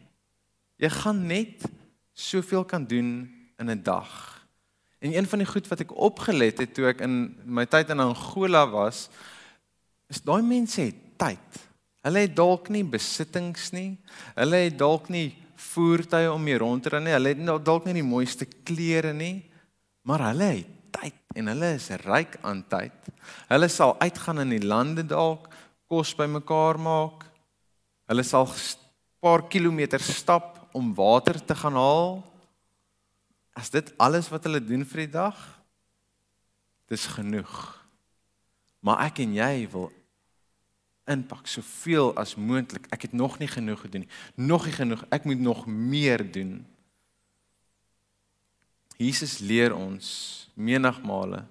Jy 0.78 0.89
gaan 0.89 1.26
net 1.28 1.65
soveel 2.15 2.63
kan 2.65 2.86
doen 2.88 3.30
in 3.60 3.69
'n 3.69 3.84
dag. 3.84 4.41
En 4.99 5.13
een 5.17 5.28
van 5.28 5.39
die 5.39 5.47
goed 5.47 5.67
wat 5.67 5.80
ek 5.80 5.91
opgelet 5.93 6.58
het 6.58 6.73
toe 6.73 6.88
ek 6.88 7.01
in 7.01 7.38
my 7.45 7.65
tyd 7.65 7.89
in 7.89 7.99
Angola 7.99 8.63
was, 8.69 9.10
is 10.10 10.21
daai 10.21 10.41
mense 10.41 10.82
het 10.82 10.95
tyd. 11.17 11.60
Hulle 12.01 12.19
het 12.25 12.36
dalk 12.36 12.69
nie 12.69 12.84
besittings 12.84 13.71
nie. 13.71 13.97
Hulle 14.36 14.56
het 14.56 14.78
dalk 14.78 15.10
nie 15.10 15.36
voertuie 15.56 16.32
om 16.32 16.43
mee 16.43 16.58
rond 16.58 16.84
te 16.84 16.89
ry 16.89 17.01
nie. 17.04 17.13
Hulle 17.13 17.34
het 17.34 17.65
dalk 17.65 17.86
nie 17.86 17.93
die 17.93 18.06
mooiste 18.06 18.45
klere 18.63 19.13
nie. 19.13 19.43
Maar 20.06 20.28
hulle 20.32 20.43
het 20.43 20.73
tyd 20.91 21.21
en 21.36 21.47
hulle 21.51 21.73
is 21.75 21.89
ryk 22.06 22.38
aan 22.41 22.63
tyd. 22.69 23.13
Hulle 23.49 23.69
sal 23.69 23.95
uitgaan 23.99 24.39
in 24.45 24.49
die 24.49 24.65
lande 24.65 25.04
dalk 25.04 25.49
kos 25.89 26.15
bymekaar 26.15 26.80
maak. 26.80 27.25
Hulle 28.08 28.23
sal 28.23 28.45
'n 28.47 28.78
paar 29.19 29.47
kilometer 29.49 29.99
stap 29.99 30.64
om 30.76 30.94
water 30.94 31.40
te 31.40 31.56
gaan 31.56 31.78
haal. 31.80 32.20
As 33.56 33.72
dit 33.72 33.94
alles 33.98 34.28
wat 34.34 34.44
hulle 34.44 34.60
doen 34.60 34.84
vir 34.84 35.06
die 35.06 35.14
dag, 35.16 35.38
dis 36.92 37.08
genoeg. 37.16 37.54
Maar 38.84 39.08
ek 39.08 39.24
en 39.24 39.38
jy 39.38 39.54
wil 39.72 39.88
inpak 41.10 41.48
soveel 41.48 42.12
as 42.20 42.36
moontlik. 42.36 42.90
Ek 42.94 43.08
het 43.08 43.14
nog 43.16 43.38
nie 43.40 43.50
genoeg 43.50 43.86
gedoen 43.86 44.04
nie. 44.04 44.14
Nog 44.36 44.66
nie 44.68 44.76
genoeg. 44.76 45.06
Ek 45.14 45.26
moet 45.26 45.40
nog 45.40 45.64
meer 45.70 46.26
doen. 46.26 46.58
Jesus 49.00 49.40
leer 49.40 49.76
ons 49.76 50.08
menigmale 50.56 51.44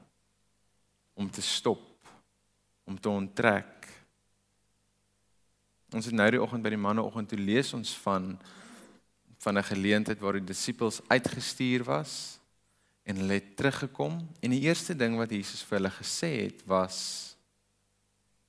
om 1.15 1.31
te 1.31 1.43
stop, 1.43 1.85
om 2.85 2.99
te 3.01 3.09
onttrek. 3.09 3.89
Ons 5.95 6.09
het 6.11 6.17
nou 6.17 6.27
die 6.35 6.43
oggend 6.43 6.65
by 6.65 6.73
die 6.75 6.81
manneoggend 6.81 7.31
toe 7.31 7.39
lees 7.39 7.71
ons 7.77 7.93
van 8.03 8.33
van 9.45 9.59
'n 9.59 9.71
geleentheid 9.71 10.21
waar 10.21 10.39
die 10.39 10.51
disippels 10.53 11.01
uitgestuur 11.09 11.85
was 11.85 12.39
en 13.05 13.17
hulle 13.17 13.37
het 13.41 13.57
teruggekom 13.57 14.17
en 14.41 14.51
die 14.51 14.65
eerste 14.65 14.97
ding 14.97 15.17
wat 15.17 15.31
Jesus 15.31 15.63
vir 15.63 15.79
hulle 15.79 15.93
gesê 15.93 16.31
het 16.49 16.65
was 16.67 16.99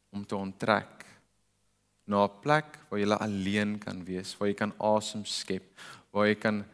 om 0.09 0.25
te 0.25 0.35
onttrek 0.35 1.05
na 2.05 2.23
'n 2.23 2.39
plek 2.41 2.79
waar 2.89 2.99
jy 2.99 3.09
alleen 3.11 3.79
kan 3.79 4.05
wees, 4.05 4.37
waar 4.37 4.47
jy 4.47 4.53
kan 4.53 4.73
asem 4.79 5.25
skep, 5.25 5.65
waar 6.11 6.27
jy 6.27 6.35
kan 6.35 6.65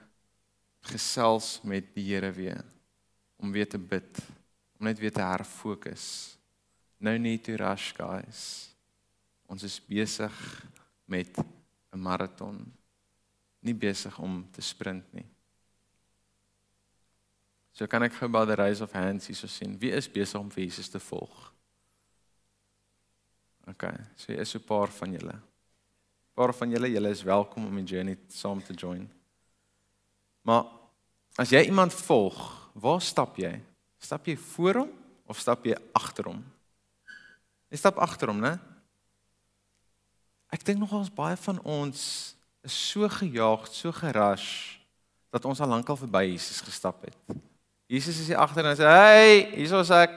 gesels 0.82 1.62
met 1.64 1.94
die 1.96 2.14
Here 2.14 2.32
weer 2.32 2.64
om 3.38 3.52
weer 3.52 3.70
te 3.70 3.78
bid, 3.78 4.20
om 4.80 4.86
net 4.86 5.00
weer 5.00 5.12
te 5.12 5.22
herfokus. 5.22 6.38
No 7.00 7.18
need 7.18 7.44
to 7.44 7.56
rush 7.56 7.94
guys. 7.98 8.70
Ons 9.48 9.64
is 9.64 9.82
besig 9.88 10.66
met 11.06 11.38
'n 11.92 12.00
maraton. 12.00 12.81
Nie 13.62 13.76
besig 13.78 14.17
om 14.19 14.41
te 14.52 14.63
sprint 14.65 15.06
nie. 15.13 15.26
So 17.71 17.88
kan 17.88 18.04
ek 18.04 18.17
gou 18.19 18.28
by 18.32 18.43
the 18.45 18.58
raise 18.60 18.84
of 18.84 18.93
hands 18.93 19.30
hier 19.30 19.38
so 19.38 19.47
sien. 19.47 19.78
Wie 19.80 19.93
is 19.95 20.10
besig 20.12 20.39
om 20.39 20.50
vir 20.52 20.65
Jesus 20.65 20.89
te 20.91 21.00
volg? 21.00 21.47
OK, 23.69 23.86
so 24.17 24.34
is 24.34 24.56
'n 24.56 24.65
paar 24.65 24.89
van 24.89 25.12
julle. 25.13 25.34
'n 25.34 25.43
Paar 26.36 26.54
van 26.54 26.69
julle, 26.69 26.91
julle 26.91 27.10
is 27.10 27.24
welkom 27.24 27.65
om 27.65 27.76
die 27.76 27.95
journey 27.95 28.17
saam 28.28 28.63
te 28.63 28.74
join. 28.74 29.10
Maar 30.41 30.65
as 31.38 31.50
jy 31.50 31.65
iemand 31.65 31.93
volg, 31.93 32.69
waar 32.74 33.02
stap 33.02 33.38
jy? 33.38 33.62
Stap 34.00 34.26
jy 34.26 34.38
voor 34.38 34.76
hom 34.76 34.89
of 35.26 35.39
stap 35.39 35.65
jy 35.65 35.76
agter 35.93 36.26
hom? 36.26 36.43
Jy 37.69 37.78
stap 37.78 37.97
agter 37.97 38.28
hom, 38.28 38.39
né? 38.39 38.60
Ek 40.52 40.63
dink 40.63 40.80
nogals 40.80 41.12
baie 41.13 41.38
van 41.38 41.62
ons 41.63 42.36
is 42.63 42.76
so 42.91 43.10
gejaag, 43.10 43.67
so 43.67 43.91
gerush 43.91 44.78
dat 45.32 45.45
ons 45.45 45.62
al 45.63 45.71
lankal 45.71 45.97
verby 45.97 46.26
Jesus 46.34 46.62
gestap 46.62 47.06
het. 47.06 47.38
Jesus 47.91 48.19
is 48.19 48.28
hier 48.32 48.39
agter 48.39 48.63
en 48.63 48.71
hy 48.71 48.78
sê: 48.80 48.88
"Hey, 48.88 49.56
hier 49.56 49.80
is 49.80 49.89
ek. 49.89 50.12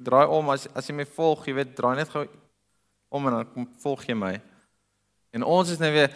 Draai 0.00 0.26
om 0.26 0.50
as 0.50 0.66
as 0.74 0.86
jy 0.86 0.94
my 0.94 1.04
volg, 1.04 1.46
jy 1.46 1.54
weet, 1.54 1.76
draai 1.76 1.96
net 1.96 2.08
gou 2.08 2.26
om 3.10 3.26
en 3.26 3.32
dan 3.32 3.52
kom 3.52 3.66
volg 3.82 4.06
jy 4.06 4.14
my. 4.14 4.40
En 5.34 5.42
ons 5.42 5.70
is 5.70 5.78
nou 5.78 5.90
weer 5.92 6.14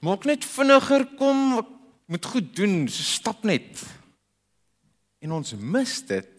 maak 0.00 0.24
net 0.24 0.44
vinniger 0.44 1.06
kom, 1.18 1.60
moet 2.06 2.24
goed 2.24 2.56
doen, 2.56 2.88
so 2.88 3.02
stap 3.02 3.44
net. 3.44 3.82
En 5.20 5.32
ons 5.32 5.54
mis 5.58 5.94
dit 6.06 6.32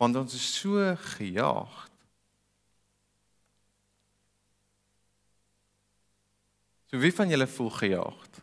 want 0.00 0.16
ons 0.16 0.34
is 0.34 0.46
so 0.62 0.94
gejaag. 1.16 1.89
So 6.90 6.98
wie 6.98 7.12
van 7.14 7.30
julle 7.30 7.46
voel 7.46 7.70
gejaagd? 7.70 8.40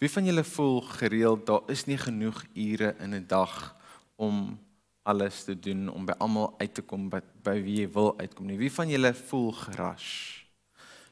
Wie 0.00 0.08
van 0.10 0.24
julle 0.24 0.44
voel 0.48 0.80
gereeld 0.80 1.42
daar 1.46 1.66
is 1.68 1.84
nie 1.84 1.98
genoeg 2.00 2.38
ure 2.56 2.94
in 3.04 3.14
'n 3.14 3.26
dag 3.28 3.76
om 4.16 4.58
alles 5.02 5.44
te 5.44 5.58
doen 5.58 5.88
om 5.88 6.06
by 6.06 6.14
almal 6.18 6.54
uit 6.58 6.74
te 6.74 6.82
kom 6.82 7.08
by, 7.10 7.20
by 7.42 7.62
wie 7.62 7.80
jy 7.82 7.88
wil 7.92 8.14
uitkom 8.18 8.46
nie. 8.46 8.56
Wie 8.56 8.72
van 8.72 8.88
julle 8.88 9.14
voel 9.14 9.52
gerush? 9.52 10.40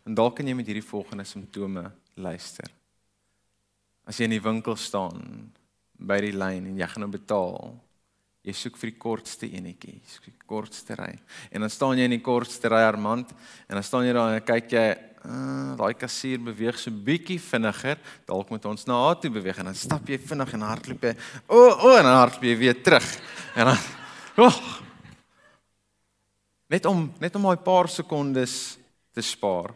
En 0.07 0.15
dalk 0.15 0.37
kan 0.37 0.47
jy 0.47 0.55
met 0.55 0.67
hierdie 0.67 0.89
volgende 0.89 1.25
simptome 1.25 1.93
luister. 2.15 2.71
As 4.07 4.17
jy 4.17 4.25
in 4.25 4.31
die 4.39 4.43
winkel 4.43 4.77
staan 4.77 5.53
by 5.99 6.21
die 6.21 6.33
lyn 6.33 6.67
en 6.67 6.79
jy 6.79 6.87
gaan 6.87 7.01
nou 7.01 7.11
betaal, 7.11 7.75
jy 8.43 8.53
soek 8.53 8.79
vir 8.81 8.91
die 8.91 8.99
kortste 8.99 9.51
enetjie, 9.53 10.01
soek 10.07 10.25
die 10.25 10.47
kortste 10.47 10.95
ry. 10.95 11.13
En 11.53 11.61
dan 11.61 11.71
staan 11.71 11.99
jy 11.99 12.05
in 12.05 12.17
die 12.17 12.25
kortste 12.25 12.69
ry 12.69 12.87
Armand 12.89 13.31
en 13.69 13.75
dan 13.75 13.83
staan 13.83 14.07
jy 14.07 14.13
daar 14.17 14.35
en 14.35 14.45
kyk 14.45 14.73
jy 14.73 15.10
Uh, 15.21 15.77
daai 15.77 15.93
kassier 16.01 16.41
beweeg 16.41 16.79
so 16.81 16.89
bietjie 16.89 17.37
vinniger, 17.45 17.99
dalk 18.25 18.49
moet 18.49 18.65
ons 18.71 18.87
na 18.89 18.97
haar 19.03 19.19
toe 19.21 19.29
beweeg 19.35 19.59
en 19.61 19.69
dan 19.69 19.77
stap 19.77 20.09
jy 20.09 20.17
vinnig 20.17 20.55
en 20.57 20.65
hardloop 20.65 21.03
jy. 21.05 21.13
O, 21.45 21.59
oh, 21.59 21.67
o, 21.69 21.91
oh, 21.91 21.99
en 21.99 22.09
dan 22.09 22.17
hardloop 22.17 22.47
jy 22.49 22.55
weer 22.57 22.79
terug. 22.81 23.09
En 23.53 23.69
dan 23.69 23.83
oh, 24.47 24.57
net 26.73 26.89
om 26.89 27.05
net 27.21 27.37
om 27.37 27.45
daai 27.51 27.61
paar 27.61 27.91
sekondes 27.93 28.57
te 29.13 29.21
spaar. 29.21 29.75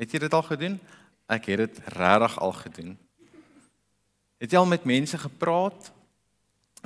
Het 0.00 0.16
jy 0.16 0.22
dit 0.24 0.38
al 0.38 0.46
gedoen? 0.48 0.80
Ek 1.28 1.50
het 1.52 1.60
dit 1.66 1.80
regtig 1.92 2.38
al 2.40 2.56
gedoen. 2.56 2.94
Het 4.40 4.56
jy 4.56 4.62
al 4.62 4.70
met 4.70 4.88
mense 4.88 5.20
gepraat 5.20 5.92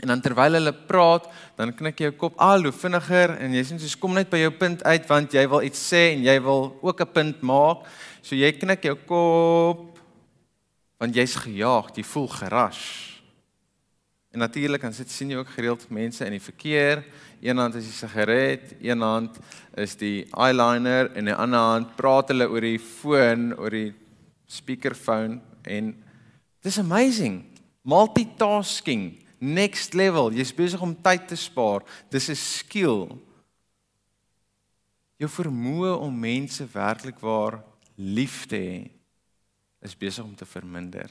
En 0.02 0.10
dan 0.10 0.20
terwyl 0.20 0.58
hulle 0.58 0.72
praat, 0.72 1.28
dan 1.56 1.70
knik 1.74 2.00
jy 2.00 2.08
jou 2.10 2.16
kop 2.24 2.38
al 2.42 2.66
hoe 2.66 2.74
vinniger 2.74 3.36
en 3.38 3.54
jy 3.54 3.62
sê 3.62 3.78
soos 3.78 3.94
kom 3.98 4.16
net 4.16 4.30
by 4.32 4.40
jou 4.42 4.50
punt 4.58 4.82
uit 4.82 5.06
want 5.06 5.34
jy 5.36 5.44
wil 5.50 5.62
iets 5.62 5.80
sê 5.92 6.08
en 6.16 6.24
jy 6.26 6.34
wil 6.42 6.72
ook 6.82 7.00
'n 7.00 7.12
punt 7.12 7.42
maak. 7.42 7.86
So 8.22 8.34
jy 8.34 8.52
knik 8.52 8.82
jou 8.82 8.96
kop 9.06 9.98
want 10.98 11.14
jy's 11.14 11.36
gejaag, 11.36 11.94
jy 11.94 12.02
voel 12.02 12.28
gerush. 12.28 13.14
En 14.32 14.38
natuurlik 14.38 14.82
dan 14.82 14.92
sit 14.92 15.10
sien 15.10 15.30
jy 15.30 15.36
ook 15.36 15.48
gereeld 15.48 15.90
mense 15.90 16.24
in 16.26 16.32
die 16.32 16.42
verkeer. 16.42 17.04
Een 17.40 17.58
hand 17.58 17.74
is 17.74 17.84
die 17.84 17.92
sigaret, 17.92 18.74
een 18.80 19.00
hand 19.00 19.38
is 19.76 19.94
die 19.94 20.26
eyeliner 20.32 21.12
en 21.14 21.24
die 21.24 21.34
ander 21.34 21.58
hand 21.60 21.96
praat 21.96 22.28
hulle 22.28 22.48
oor 22.48 22.60
die 22.60 22.78
foon, 22.78 23.52
oor 23.58 23.70
die 23.70 23.94
speakerphone 24.46 25.40
en 25.62 25.94
dis 26.62 26.78
amazing. 26.78 27.44
Multitasking 27.82 29.23
next 29.44 29.94
level. 29.94 30.32
Jy's 30.32 30.54
besig 30.54 30.80
om 30.82 30.94
tyd 31.04 31.28
te 31.28 31.36
spaar. 31.36 31.84
Dis 32.10 32.30
'n 32.30 32.36
skill. 32.36 33.08
Jou 35.18 35.28
vermoë 35.30 35.98
om 36.00 36.20
mense 36.20 36.66
werklik 36.72 37.20
waar 37.20 37.62
lief 37.96 38.46
te 38.46 38.56
hê 38.56 38.90
is 39.82 39.94
besig 39.96 40.24
om 40.24 40.34
te 40.34 40.46
verminder. 40.46 41.10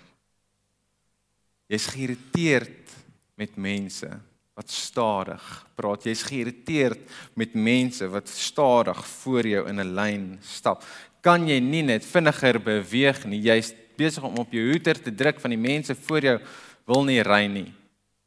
Jy's 1.69 1.87
geïrriteerd 1.87 2.91
met 3.35 3.55
mense 3.55 4.09
wat 4.53 4.69
stadig 4.69 5.43
praat. 5.75 6.05
Jy's 6.05 6.25
geïrriteerd 6.27 6.99
met 7.39 7.55
mense 7.57 8.07
wat 8.07 8.29
stadig 8.29 9.05
voor 9.07 9.47
jou 9.47 9.67
in 9.69 9.79
'n 9.79 9.95
lyn 9.95 10.37
stap. 10.41 10.83
Kan 11.21 11.47
jy 11.47 11.59
nie 11.59 11.81
net 11.81 12.05
vinniger 12.05 12.59
beweeg 12.59 13.25
nie? 13.25 13.41
Jy's 13.41 13.73
besig 13.97 14.23
om 14.23 14.37
op 14.37 14.51
jou 14.51 14.69
hoeter 14.71 15.01
te 15.01 15.15
druk 15.15 15.39
van 15.39 15.49
die 15.49 15.59
mense 15.59 15.95
voor 15.95 16.21
jou 16.21 16.39
wil 16.85 17.03
nie 17.03 17.21
ry 17.21 17.45
nie. 17.47 17.73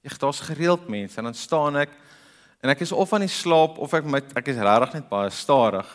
Ek 0.07 0.19
daar's 0.23 0.41
gereeld 0.41 0.89
mense 0.89 1.19
en 1.19 1.29
dan 1.29 1.35
staan 1.35 1.77
ek 1.83 1.91
en 2.63 2.71
ek 2.73 2.83
is 2.87 2.93
of 2.95 3.13
aan 3.13 3.27
die 3.27 3.33
slaap 3.33 3.79
of 3.83 3.95
ek 3.95 4.07
met 4.09 4.31
ek 4.39 4.53
is 4.53 4.61
regtig 4.63 4.95
net 4.95 5.09
baie 5.11 5.31
stadig. 5.31 5.87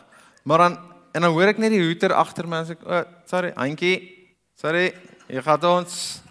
Maar 0.43 0.67
dan 0.67 0.79
en 1.11 1.25
dan 1.25 1.33
hoor 1.33 1.51
ek 1.51 1.59
net 1.59 1.73
die 1.73 1.83
hoeter 1.83 2.13
agter 2.15 2.47
my 2.47 2.61
en 2.61 2.67
sê 2.69 2.75
ek, 2.77 2.83
"O, 2.85 2.99
oh, 2.99 3.03
sorry, 3.25 3.51
Antjie. 3.55 3.97
Sorry, 4.55 4.93
jy 5.27 5.41
gaan 5.41 5.63
ons 5.65 6.21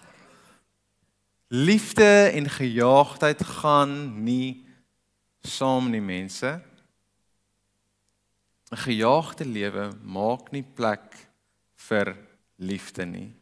liefde 1.51 2.31
en 2.33 2.49
gejaagdheid 2.49 3.43
gaan 3.43 4.23
nie 4.23 4.65
saam 5.43 5.89
nie, 5.89 6.01
mense. 6.01 6.61
'n 8.71 8.77
Gejaagde 8.77 9.45
lewe 9.45 9.91
maak 10.01 10.51
nie 10.51 10.63
plek 10.63 11.27
vir 11.75 12.15
liefde 12.55 13.05
nie. 13.05 13.33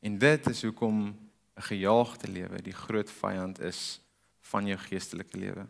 En 0.00 0.18
dit 0.18 0.46
is 0.48 0.62
hoekom 0.62 1.12
'n 1.60 1.68
gejaagde 1.68 2.28
lewe 2.28 2.62
die 2.62 2.72
groot 2.72 3.10
vyand 3.10 3.60
is 3.60 4.00
van 4.40 4.66
jou 4.66 4.78
geestelike 4.78 5.36
lewe. 5.36 5.66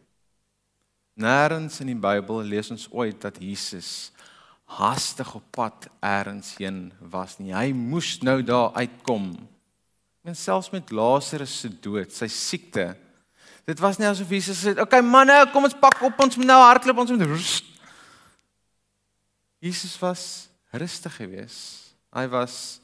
Nêrens 1.19 1.81
in 1.83 1.91
die 1.91 1.99
Bybel 1.99 2.47
lees 2.47 2.71
ons 2.71 2.87
ooit 2.95 3.19
dat 3.21 3.41
Jesus 3.43 4.13
haastig 4.79 5.35
op 5.35 5.45
pad 5.51 5.89
eers 6.01 6.55
heen 6.61 6.93
was 7.03 7.39
nie. 7.39 7.51
Hy 7.53 7.73
moes 7.75 8.21
nou 8.23 8.39
daar 8.43 8.71
uitkom. 8.79 9.33
En 10.23 10.37
selfs 10.37 10.71
met 10.71 10.93
Lazarus 10.95 11.61
se 11.61 11.69
dood, 11.69 12.13
sy 12.13 12.29
siekte. 12.31 12.95
Dit 13.67 13.83
was 13.83 13.99
nie 13.99 14.07
asof 14.07 14.31
Jesus 14.31 14.63
sê, 14.63 14.71
"Oké 14.71 14.81
okay, 14.81 15.03
manne, 15.03 15.51
kom 15.53 15.65
ons 15.65 15.75
pak 15.75 16.03
op 16.03 16.21
ons 16.21 16.37
moet 16.37 16.47
nou 16.47 16.63
hardloop, 16.63 16.99
ons 16.99 17.11
moet 17.11 17.23
rus." 17.23 17.63
Jesus 19.59 19.99
was 19.99 20.49
rustig 20.71 21.17
geweest. 21.17 21.95
Hy 22.15 22.27
was 22.29 22.81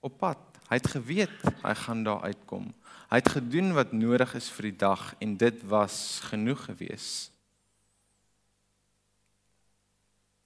op 0.00 0.18
pad. 0.18 0.47
Hy 0.68 0.76
het 0.76 0.90
geweet 0.92 1.36
hy 1.64 1.74
gaan 1.74 2.04
daar 2.04 2.26
uitkom. 2.28 2.68
Hy 3.08 3.20
het 3.22 3.30
gedoen 3.32 3.72
wat 3.72 3.92
nodig 3.96 4.34
is 4.36 4.50
vir 4.52 4.68
die 4.68 4.78
dag 4.84 5.14
en 5.24 5.36
dit 5.40 5.62
was 5.70 6.20
genoeg 6.28 6.66
gewees. 6.68 7.30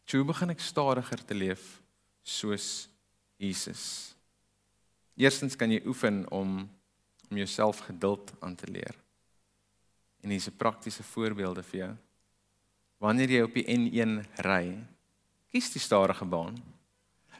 Toe 0.06 0.22
begin 0.28 0.54
ek 0.54 0.62
stadiger 0.62 1.24
te 1.26 1.34
leef 1.34 1.80
soos 2.22 2.86
Jesus. 3.40 4.14
Eerstens 5.18 5.58
kan 5.58 5.70
jy 5.72 5.82
oefen 5.86 6.22
om 6.30 6.62
om 7.32 7.38
jouself 7.40 7.78
geduld 7.86 8.28
aan 8.44 8.54
te 8.54 8.68
leer. 8.68 8.92
En 10.20 10.30
hier's 10.30 10.48
'n 10.48 10.56
praktiese 10.56 11.02
voorbeelde 11.02 11.62
vir 11.62 11.78
jou. 11.78 11.94
Wanneer 12.98 13.30
jy 13.30 13.42
op 13.42 13.54
die 13.54 13.64
N1 13.64 14.26
ry, 14.36 14.84
kies 15.48 15.72
die 15.72 15.80
stadige 15.80 16.24
baan. 16.24 16.60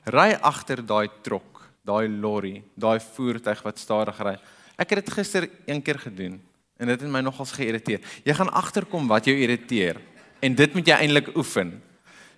Ry 0.04 0.32
agter 0.40 0.86
daai 0.86 1.10
trok 1.22 1.51
daai 1.86 2.08
lorry, 2.08 2.62
daai 2.78 3.00
voertuig 3.00 3.62
wat 3.66 3.78
stadig 3.78 4.18
ry. 4.22 4.36
Ek 4.78 4.94
het 4.94 5.04
dit 5.04 5.14
gister 5.14 5.48
een 5.66 5.82
keer 5.82 5.98
gedoen 5.98 6.40
en 6.78 6.90
dit 6.90 7.00
het 7.00 7.10
my 7.10 7.22
nogals 7.22 7.54
geïrriteer. 7.54 8.02
Jy 8.26 8.34
gaan 8.34 8.50
agterkom 8.50 9.08
wat 9.10 9.26
jou 9.28 9.34
irriteer 9.36 10.00
en 10.42 10.54
dit 10.58 10.74
moet 10.74 10.86
jy 10.86 10.98
eintlik 11.04 11.32
oefen. 11.36 11.76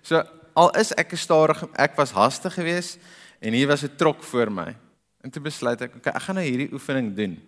So 0.05 0.21
al 0.55 0.71
is 0.79 0.93
ek 0.97 1.15
stadig, 1.17 1.63
ek 1.73 1.97
was 1.97 2.13
haastig 2.15 2.53
geweest 2.57 2.99
en 3.41 3.53
hier 3.53 3.67
was 3.67 3.83
'n 3.83 3.95
trok 3.97 4.23
voor 4.23 4.51
my. 4.51 4.75
En 5.21 5.31
toe 5.31 5.41
besluit 5.41 5.81
ek, 5.81 5.95
okay, 5.95 6.13
ek 6.13 6.21
gaan 6.21 6.35
nou 6.35 6.45
hierdie 6.45 6.73
oefening 6.73 7.15
doen. 7.15 7.41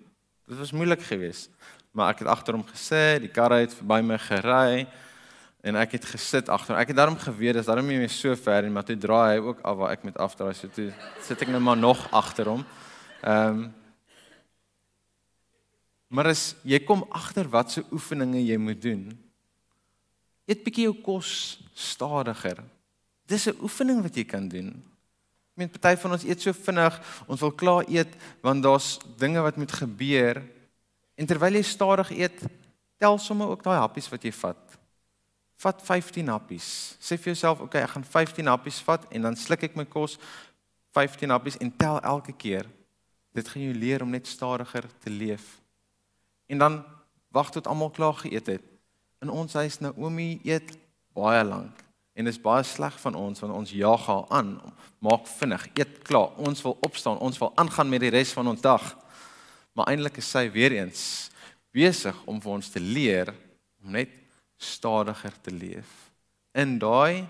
Dit 0.48 0.58
was 0.58 0.72
moeilik 0.72 1.02
geweest, 1.02 1.50
maar 1.92 2.10
ek 2.10 2.20
het 2.20 2.28
agter 2.28 2.54
hom 2.54 2.66
gesit, 2.66 3.22
die 3.22 3.30
kar 3.30 3.52
het 3.52 3.74
verby 3.74 4.02
my 4.02 4.18
gery 4.18 4.88
en 5.68 5.76
ek 5.76 5.98
het 5.98 6.06
gesit 6.06 6.50
agter. 6.50 6.78
Ek 6.80 6.94
het 6.94 6.98
daarom 6.98 7.18
geweet 7.20 7.60
dis 7.60 7.68
daarom 7.68 7.88
nie 7.88 8.00
meer 8.00 8.14
so 8.14 8.36
ver 8.36 8.64
nie, 8.64 8.72
maar 8.72 8.86
toe 8.88 8.98
draai 8.98 9.36
hy 9.36 9.42
ook 9.44 9.60
af 9.68 9.78
waar 9.78 9.92
ek 9.96 10.06
met 10.08 10.18
afdraai. 10.18 10.54
So 10.56 10.72
toe 10.72 10.92
sit 11.26 11.44
ek 11.44 11.52
nou 11.52 11.62
maar 11.64 11.78
nog 11.80 12.08
agter 12.12 12.54
hom. 12.54 12.64
Ehm 13.24 13.66
um, 13.66 13.68
Maar 16.08 16.32
as 16.32 16.54
jy 16.64 16.80
kom 16.88 17.04
agter 17.12 17.50
wat 17.52 17.74
se 17.74 17.82
oefeninge 17.92 18.40
jy 18.40 18.56
moet 18.62 18.80
doen, 18.80 19.02
eet 20.48 20.62
bietjie 20.64 20.86
jou 20.88 20.94
kos 21.04 21.60
stadiger. 21.76 22.64
Dis 23.28 23.48
'n 23.48 23.60
oefening 23.60 24.02
wat 24.02 24.16
jy 24.16 24.24
kan 24.24 24.48
doen. 24.48 24.72
Ek 25.52 25.56
meen 25.60 25.70
party 25.70 26.00
van 26.00 26.12
ons 26.12 26.24
eet 26.24 26.42
so 26.42 26.54
vinnig, 26.54 26.96
ons 27.28 27.42
wil 27.42 27.52
klaar 27.52 27.84
eet 27.90 28.16
want 28.42 28.64
daar's 28.64 29.00
dinge 29.18 29.42
wat 29.42 29.58
moet 29.58 29.72
gebeur. 29.72 30.44
En 31.18 31.26
terwyl 31.26 31.54
jy 31.54 31.64
stadig 31.64 32.10
eet, 32.12 32.40
tel 32.98 33.18
sommer 33.18 33.48
ook 33.48 33.64
daai 33.64 33.80
happies 33.80 34.10
wat 34.10 34.24
jy 34.24 34.32
vat 34.32 34.67
vat 35.58 35.82
15 35.82 36.28
happies. 36.30 36.68
Sê 37.02 37.18
vir 37.18 37.34
jouself, 37.34 37.62
okay, 37.66 37.82
ek 37.82 37.96
gaan 37.96 38.06
15 38.06 38.50
happies 38.52 38.82
vat 38.86 39.08
en 39.12 39.30
dan 39.30 39.38
sluk 39.40 39.66
ek 39.66 39.78
my 39.80 39.88
kos 39.90 40.18
15 40.98 41.34
happies 41.34 41.58
en 41.64 41.72
tel 41.78 42.00
elke 42.02 42.36
keer. 42.38 42.68
Dit 43.34 43.50
gaan 43.50 43.66
jou 43.66 43.74
leer 43.74 44.06
om 44.06 44.14
net 44.14 44.30
stadiger 44.30 44.86
te 45.04 45.14
leef. 45.14 45.58
En 46.48 46.62
dan 46.62 46.78
wag 47.34 47.52
tot 47.52 47.68
almal 47.68 47.90
klaar 47.94 48.18
geëet 48.22 48.54
het. 48.58 48.70
In 49.22 49.34
ons 49.34 49.54
huis 49.58 49.80
Naomi 49.82 50.38
eet 50.46 50.78
baie 51.18 51.44
lank 51.44 51.84
en 52.18 52.26
dit 52.26 52.34
is 52.34 52.42
baie 52.42 52.64
sleg 52.66 52.96
van 52.98 53.14
ons 53.18 53.44
want 53.44 53.54
ons 53.54 53.74
jaag 53.78 54.06
haar 54.10 54.24
aan. 54.34 54.56
Maak 55.06 55.28
vinnig, 55.30 55.68
eet 55.78 56.00
klaar. 56.06 56.32
Ons 56.42 56.64
wil 56.66 56.74
opstaan, 56.82 57.20
ons 57.22 57.38
wil 57.38 57.52
aangaan 57.62 57.90
met 57.90 58.02
die 58.02 58.14
res 58.14 58.32
van 58.34 58.50
ons 58.50 58.62
dag. 58.64 58.86
Maar 59.78 59.92
eintlik 59.94 60.18
is 60.18 60.30
sy 60.34 60.48
weer 60.50 60.74
eens 60.80 61.02
besig 61.76 62.18
om 62.26 62.40
vir 62.42 62.56
ons 62.56 62.72
te 62.74 62.82
leer 62.82 63.30
om 63.84 63.94
net 63.94 64.14
stadiger 64.58 65.34
te 65.42 65.52
leef. 65.52 66.12
In 66.58 66.78
daai 66.82 67.28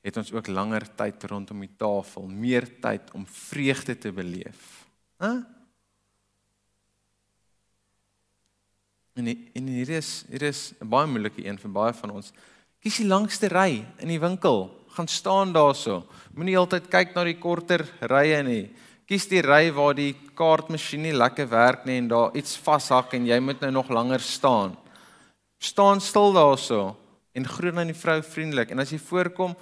het 0.00 0.16
ons 0.16 0.32
ook 0.32 0.48
langer 0.48 0.86
tyd 0.96 1.24
rondom 1.28 1.60
die 1.60 1.72
tafel, 1.76 2.26
meer 2.26 2.66
tyd 2.80 3.12
om 3.12 3.26
vreugde 3.26 3.98
te 3.98 4.12
beleef. 4.12 4.86
Hæ? 5.20 5.32
Huh? 5.34 5.40
En 9.20 9.26
en 9.28 9.66
hier 9.66 9.90
is 9.98 10.24
hier 10.30 10.42
is 10.42 10.72
'n 10.80 10.88
baie 10.88 11.06
moeilike 11.06 11.44
een 11.44 11.58
vir 11.58 11.70
baie 11.70 11.92
van 11.92 12.10
ons. 12.10 12.32
Kies 12.80 12.96
die 12.96 13.06
langste 13.06 13.48
ry 13.48 13.84
in 13.98 14.08
die 14.08 14.20
winkel. 14.20 14.70
Gaan 14.88 15.08
staan 15.08 15.52
daarso. 15.52 16.06
Moenie 16.34 16.56
heeltyd 16.56 16.88
kyk 16.88 17.14
na 17.14 17.24
die 17.24 17.38
korter 17.38 17.84
rye 18.00 18.42
nie. 18.42 18.70
Kies 19.06 19.26
die 19.28 19.42
ry 19.42 19.72
waar 19.72 19.94
die 19.94 20.14
kaartmasjien 20.34 21.02
nie 21.02 21.12
lekker 21.12 21.48
werk 21.50 21.84
nie 21.84 21.98
en 21.98 22.08
daar 22.08 22.36
iets 22.36 22.56
vashak 22.56 23.14
en 23.14 23.26
jy 23.26 23.38
moet 23.40 23.60
nou 23.60 23.70
nog 23.70 23.88
langer 23.88 24.20
staan. 24.20 24.76
Staan 25.60 26.00
stil 26.00 26.32
daarso 26.32 26.96
en 27.36 27.46
groet 27.46 27.76
aan 27.76 27.92
die 27.92 27.96
vrou 27.96 28.22
vriendelik 28.24 28.72
en 28.72 28.80
as 28.80 28.94
jy 28.94 28.98
voorkom, 28.98 29.52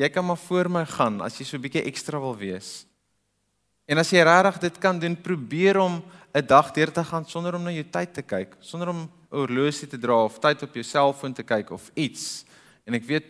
jy 0.00 0.08
kan 0.08 0.24
maar 0.24 0.40
voor 0.40 0.70
my 0.72 0.84
gaan 0.88 1.20
as 1.20 1.36
jy 1.36 1.44
so 1.44 1.56
'n 1.56 1.62
bietjie 1.62 1.84
ekstra 1.84 2.18
wil 2.18 2.36
wees. 2.36 2.86
En 3.86 3.98
as 3.98 4.10
jy 4.10 4.22
regtig 4.22 4.60
dit 4.60 4.78
kan 4.78 4.98
doen, 4.98 5.16
probeer 5.16 5.76
om 5.78 6.02
'n 6.32 6.46
dag 6.46 6.72
deur 6.72 6.92
te 6.92 7.04
gaan 7.04 7.26
sonder 7.26 7.54
om 7.54 7.62
na 7.62 7.70
jou 7.70 7.84
tyd 7.84 8.14
te 8.14 8.22
kyk, 8.22 8.56
sonder 8.60 8.88
om 8.88 9.10
horlosie 9.28 9.88
te 9.88 9.98
dra 9.98 10.24
of 10.24 10.38
tyd 10.38 10.62
op 10.62 10.74
jou 10.74 10.84
selfoon 10.84 11.32
te 11.32 11.42
kyk 11.42 11.70
of 11.70 11.90
iets. 11.94 12.44
En 12.86 12.94
ek 12.94 13.04
weet 13.04 13.24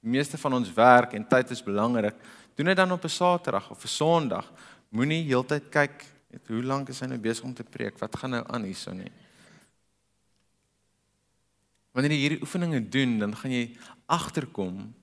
meeste 0.00 0.38
van 0.38 0.54
ons 0.54 0.72
werk 0.72 1.12
en 1.12 1.28
tyd 1.28 1.50
is 1.50 1.62
belangrik. 1.62 2.14
Doen 2.54 2.66
dit 2.66 2.76
dan 2.76 2.92
op 2.92 3.04
'n 3.04 3.08
Saterdag 3.08 3.70
of 3.70 3.84
'n 3.84 3.88
Sondag. 3.88 4.52
Moenie 4.88 5.24
heeltyd 5.24 5.68
kyk 5.68 6.04
net 6.30 6.48
hoe 6.48 6.62
lank 6.62 6.88
is 6.88 7.00
hy 7.00 7.06
nou 7.06 7.18
besig 7.18 7.44
om 7.44 7.54
te 7.54 7.64
preek? 7.64 7.98
Wat 7.98 8.16
gaan 8.16 8.30
nou 8.30 8.44
aan 8.48 8.62
hierso 8.62 8.92
nie? 8.92 9.12
Wanneer 11.92 12.14
jy 12.14 12.20
hierdie 12.24 12.44
oefeninge 12.44 12.80
doen, 12.88 13.18
dan 13.20 13.34
gaan 13.36 13.52
jy 13.52 13.64
agterkom 14.08 14.94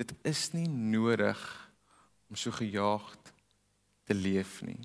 dit 0.00 0.14
is 0.26 0.48
nie 0.56 0.66
nodig 0.68 1.38
om 2.30 2.38
so 2.38 2.50
gejaagd 2.54 3.32
te 4.08 4.14
leef 4.14 4.60
nie. 4.66 4.80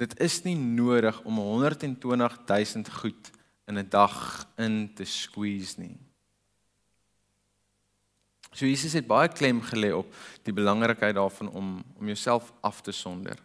Dit 0.00 0.16
is 0.20 0.40
nie 0.42 0.56
nodig 0.58 1.20
om 1.22 1.38
120000 1.38 2.90
goed 2.98 3.30
in 3.70 3.78
'n 3.78 3.88
dag 3.88 4.48
in 4.56 4.90
te 4.94 5.04
squeeze 5.04 5.80
nie. 5.80 5.96
So 8.52 8.66
Jesus 8.66 8.92
het 8.92 9.06
baie 9.06 9.28
klem 9.28 9.60
gelê 9.62 9.92
op 9.94 10.14
die 10.42 10.52
belangrikheid 10.52 11.14
daarvan 11.14 11.48
om 11.50 11.84
om 11.98 12.06
jouself 12.06 12.52
af 12.60 12.80
te 12.80 12.92
sonder, 12.92 13.38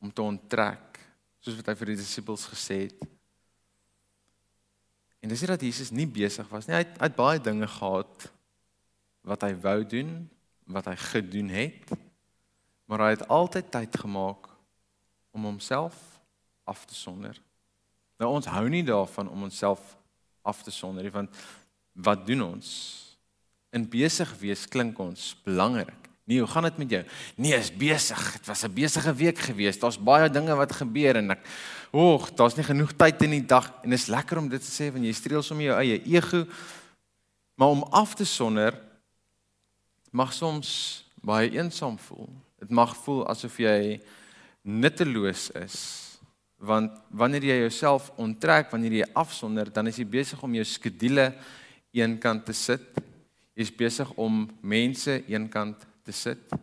om 0.00 0.12
te 0.12 0.22
onttrek, 0.22 0.98
soos 1.40 1.56
wat 1.56 1.66
hy 1.66 1.74
vir 1.74 1.86
die 1.86 1.96
disippels 1.96 2.46
gesê 2.46 2.80
het. 2.88 3.17
En 5.20 5.32
dis 5.32 5.40
nie 5.42 5.50
dat 5.50 5.64
Jesus 5.64 5.90
nie 5.90 6.06
besig 6.06 6.46
was 6.52 6.68
nie. 6.68 6.76
Hy 6.76 6.84
het, 6.84 6.94
hy 7.00 7.08
het 7.08 7.18
baie 7.18 7.40
dinge 7.42 7.68
gehad 7.70 8.28
wat 9.28 9.44
hy 9.44 9.52
wou 9.60 9.80
doen, 9.84 10.12
wat 10.68 10.86
hy 10.88 10.94
gedoen 11.00 11.50
het, 11.52 11.90
maar 12.88 13.02
hy 13.04 13.10
het 13.16 13.26
altyd 13.28 13.68
tyd 13.72 13.98
gemaak 14.00 14.48
om 15.36 15.44
homself 15.44 15.96
af 16.68 16.84
te 16.88 16.94
sonder. 16.96 17.36
Nou 18.18 18.30
ons 18.34 18.48
hou 18.50 18.64
nie 18.72 18.84
daarvan 18.86 19.28
om 19.30 19.46
onsself 19.48 19.96
af 20.42 20.62
te 20.64 20.72
sonder 20.72 21.04
nie, 21.04 21.12
want 21.12 21.34
wat 21.92 22.24
doen 22.26 22.42
ons? 22.46 22.68
In 23.74 23.84
besig 23.90 24.30
wees 24.40 24.64
klink 24.70 24.98
ons 25.02 25.34
belangrik. 25.44 26.07
Nee, 26.28 26.38
hoe 26.38 26.48
gaan 26.48 26.62
dit 26.62 26.76
met 26.76 26.90
jou? 26.90 27.04
Nee, 27.40 27.54
is 27.56 27.70
besig. 27.72 28.32
Dit 28.32 28.46
was 28.46 28.62
'n 28.62 28.72
besige 28.72 29.14
week 29.14 29.38
gewees. 29.38 29.78
Daar's 29.78 30.02
baie 30.02 30.30
dinge 30.30 30.54
wat 30.54 30.72
gebeur 30.72 31.16
en 31.16 31.30
ek 31.30 31.40
oeg, 31.92 32.34
daar's 32.34 32.54
nie 32.56 32.64
genoeg 32.64 32.92
tyd 32.92 33.22
in 33.22 33.30
die 33.30 33.46
dag 33.46 33.72
en 33.82 33.90
dit 33.90 33.98
is 33.98 34.06
lekker 34.06 34.38
om 34.38 34.48
dit 34.48 34.60
te 34.60 34.82
sê 34.82 34.92
want 34.92 35.04
jy 35.04 35.12
streel 35.12 35.42
sommer 35.42 35.64
jou 35.64 35.78
eie 35.80 36.02
ego. 36.04 36.46
Maar 37.54 37.68
om 37.68 37.82
af 37.82 38.14
te 38.14 38.24
sonder 38.24 38.74
mag 40.10 40.32
soms 40.32 41.04
baie 41.14 41.50
eensaam 41.50 41.98
voel. 41.98 42.28
Dit 42.58 42.70
mag 42.70 42.96
voel 42.96 43.26
asof 43.28 43.56
jy 43.56 44.00
nutteloos 44.62 45.50
is 45.50 46.04
want 46.58 46.92
wanneer 47.08 47.44
jy 47.44 47.58
jouself 47.60 48.12
onttrek, 48.16 48.70
wanneer 48.70 48.92
jy 48.92 49.06
afsonder, 49.14 49.72
dan 49.72 49.86
is 49.86 49.96
jy 49.96 50.04
besig 50.04 50.42
om 50.42 50.54
jou 50.54 50.64
skedules 50.64 51.32
eenkant 51.90 52.44
te 52.44 52.52
sit. 52.52 52.82
Jy 53.54 53.62
is 53.62 53.76
besig 53.76 54.10
om 54.16 54.50
mense 54.60 55.22
eenkant 55.26 55.87
te 56.08 56.16
sit. 56.16 56.56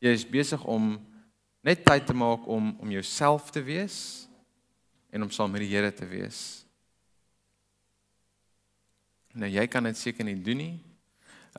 Jy 0.00 0.14
is 0.16 0.24
besig 0.28 0.62
om 0.64 0.94
net 1.66 1.84
tyd 1.84 2.06
te 2.08 2.16
maak 2.16 2.46
om 2.48 2.72
om 2.80 2.94
jouself 2.94 3.52
te 3.52 3.62
wees 3.64 3.98
en 5.12 5.26
om 5.26 5.32
saam 5.34 5.52
met 5.52 5.64
die 5.64 5.72
Here 5.74 5.92
te 5.92 6.08
wees. 6.08 6.64
Nou 9.36 9.50
jy 9.50 9.66
kan 9.68 9.84
dit 9.84 9.98
seker 9.98 10.24
nie 10.24 10.38
doen 10.40 10.62
nie. 10.64 10.74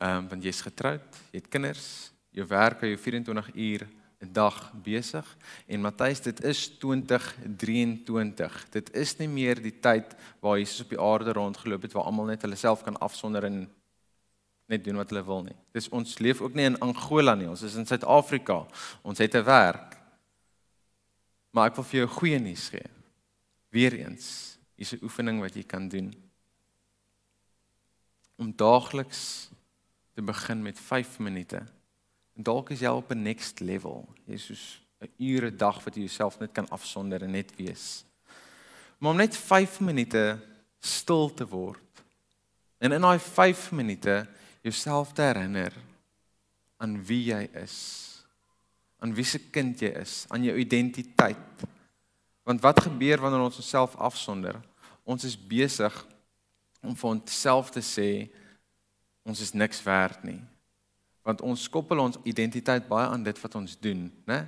Ehm 0.00 0.24
um, 0.24 0.28
want 0.32 0.44
jy's 0.44 0.62
getroud, 0.64 1.22
jy 1.30 1.42
het 1.42 1.50
kinders, 1.52 2.10
jou 2.34 2.46
werk 2.50 2.82
hou 2.82 2.90
jou 2.90 3.00
24 3.00 3.50
uur 3.54 3.86
'n 4.20 4.32
dag 4.32 4.56
besig 4.84 5.26
en 5.66 5.80
Matthys 5.80 6.20
dit 6.20 6.44
is 6.44 6.68
2023. 6.78 8.66
Dit 8.70 8.92
is 8.94 9.16
nie 9.18 9.28
meer 9.28 9.62
die 9.62 9.78
tyd 9.80 10.16
waar 10.40 10.58
Jesus 10.58 10.84
op 10.84 10.90
die 10.92 11.00
aarde 11.00 11.32
rondgeloop 11.32 11.82
het 11.82 11.92
waar 11.92 12.04
almal 12.04 12.28
net 12.28 12.42
hulle 12.42 12.56
self 12.56 12.82
kan 12.82 12.98
afsonder 13.00 13.44
en 13.44 13.68
net 14.70 14.84
doen 14.84 15.00
wat 15.00 15.10
hulle 15.10 15.24
wil 15.26 15.42
nie. 15.46 15.56
Dis 15.74 15.88
ons 15.94 16.18
leef 16.22 16.40
ook 16.40 16.54
nie 16.54 16.68
in 16.68 16.78
Angola 16.84 17.34
nie. 17.34 17.48
Ons 17.50 17.64
is 17.66 17.76
in 17.80 17.88
Suid-Afrika. 17.88 18.62
Ons 19.02 19.18
het 19.18 19.34
'n 19.34 19.44
werk. 19.44 19.98
Maar 21.50 21.70
ek 21.70 21.76
wil 21.76 21.84
vir 21.84 22.00
jou 22.00 22.08
goeie 22.08 22.38
nuus 22.38 22.68
gee. 22.68 22.86
Weereens, 23.70 24.58
hier's 24.76 24.92
'n 24.92 25.02
oefening 25.02 25.40
wat 25.40 25.54
jy 25.54 25.64
kan 25.64 25.88
doen. 25.88 26.14
Om 28.38 28.52
daagliks 28.56 29.50
te 30.14 30.22
begin 30.22 30.62
met 30.62 30.78
5 30.78 31.18
minute 31.18 31.66
En 32.40 32.46
dalk 32.48 32.70
is 32.72 32.80
jy 32.80 32.88
op 32.88 33.10
'n 33.12 33.22
next 33.22 33.60
level. 33.60 34.08
Jy 34.24 34.34
is 34.34 34.44
soos 34.44 34.80
'n 35.00 35.12
ure 35.18 35.56
dag 35.56 35.84
wat 35.84 35.94
jy 35.94 36.00
jouself 36.00 36.38
net 36.38 36.52
kan 36.52 36.68
afsonder 36.68 37.22
en 37.22 37.30
net 37.30 37.56
wees. 37.56 38.04
Maar 38.98 39.10
om 39.10 39.16
net 39.16 39.36
5 39.36 39.80
minute 39.80 40.38
stil 40.78 41.34
te 41.34 41.46
word. 41.46 42.02
En 42.78 42.92
in 42.92 43.00
daai 43.00 43.18
5 43.18 43.72
minute 43.72 44.26
jouself 44.62 45.12
te 45.12 45.22
herinner 45.22 45.74
aan 46.80 46.98
wie 47.04 47.22
jy 47.30 47.42
is. 47.62 47.76
Aan 49.00 49.14
wie 49.16 49.24
se 49.24 49.40
kind 49.52 49.80
jy 49.80 49.92
is, 50.00 50.24
aan 50.28 50.44
jou 50.44 50.56
identiteit. 50.60 51.64
Want 52.44 52.60
wat 52.64 52.82
gebeur 52.84 53.20
wanneer 53.20 53.46
ons 53.46 53.60
onsself 53.60 53.96
afsonder? 53.96 54.60
Ons 55.04 55.24
is 55.24 55.36
besig 55.36 55.94
om 56.84 56.96
vir 56.96 57.10
onsself 57.10 57.72
te 57.72 57.82
sê 57.84 58.10
ons 59.24 59.40
is 59.40 59.52
niks 59.52 59.82
werd 59.84 60.24
nie 60.24 60.40
want 61.22 61.42
ons 61.44 61.68
koppel 61.72 62.00
ons 62.02 62.18
identiteit 62.28 62.88
baie 62.88 63.08
aan 63.08 63.24
dit 63.24 63.36
wat 63.42 63.54
ons 63.60 63.76
doen, 63.78 64.08
né? 64.28 64.40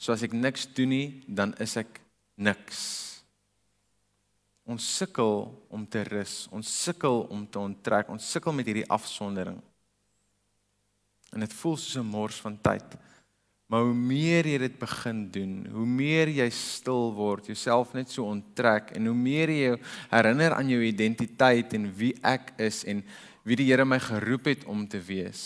So 0.00 0.12
as 0.14 0.24
ek 0.24 0.34
niks 0.34 0.66
doen 0.74 0.90
nie, 0.92 1.08
dan 1.28 1.52
is 1.60 1.76
ek 1.80 2.00
niks. 2.40 2.80
Ons 4.70 4.86
sukkel 5.00 5.48
om 5.72 5.82
te 5.90 6.04
rus, 6.06 6.44
ons 6.54 6.74
sukkel 6.84 7.24
om 7.32 7.42
te 7.50 7.58
onttrek, 7.58 8.10
ons 8.12 8.30
sukkel 8.32 8.54
met 8.54 8.68
hierdie 8.70 8.86
afsondering. 8.92 9.58
En 11.34 11.42
dit 11.42 11.54
voel 11.62 11.76
soos 11.76 11.96
'n 11.98 12.06
mors 12.06 12.40
van 12.40 12.58
tyd. 12.60 12.98
Maar 13.70 13.84
hoe 13.86 13.94
meer 13.94 14.46
jy 14.46 14.58
dit 14.58 14.78
begin 14.78 15.30
doen, 15.30 15.52
hoe 15.70 15.86
meer 15.86 16.28
jy 16.28 16.48
stil 16.50 17.12
word, 17.14 17.46
jouself 17.46 17.92
net 17.94 18.10
so 18.10 18.26
onttrek 18.26 18.90
en 18.98 19.06
hoe 19.06 19.14
meer 19.14 19.48
jy 19.48 19.60
jou 19.68 19.76
herinner 20.10 20.56
aan 20.56 20.68
jou 20.68 20.80
identiteit 20.82 21.76
en 21.78 21.86
wie 21.94 22.10
ek 22.26 22.50
is 22.58 22.82
en 22.84 23.04
wie 23.46 23.56
die 23.56 23.68
Here 23.70 23.84
my 23.84 24.00
geroep 24.02 24.50
het 24.50 24.64
om 24.64 24.88
te 24.88 24.98
wees. 24.98 25.44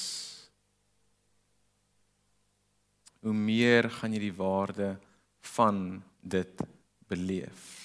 Hoe 3.21 3.37
meer 3.37 3.91
gaan 3.91 4.17
jy 4.17 4.25
die 4.25 4.37
waarde 4.41 4.97
van 5.41 6.03
dit 6.23 6.65
beleef. 7.09 7.84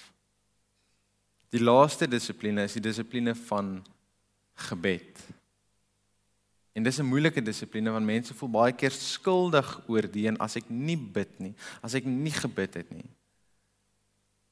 Die 1.49 1.62
laaste 1.63 2.07
dissipline 2.07 2.63
is 2.67 2.75
die 2.77 2.83
dissipline 2.83 3.33
van 3.47 3.79
gebed. 4.69 5.21
En 6.77 6.83
dis 6.83 7.00
'n 7.00 7.06
moeilike 7.06 7.41
dissipline 7.41 7.91
want 7.91 8.06
mense 8.06 8.33
voel 8.33 8.50
baie 8.50 8.73
keer 8.73 8.91
skuldig 8.91 9.81
oor 9.87 10.12
die 10.12 10.27
en 10.27 10.37
as 10.37 10.56
ek 10.56 10.69
nie 10.69 10.97
bid 10.97 11.39
nie, 11.39 11.56
as 11.81 11.93
ek 11.93 12.06
nie 12.06 12.31
gebid 12.31 12.73
het 12.73 12.91
nie. 12.91 13.10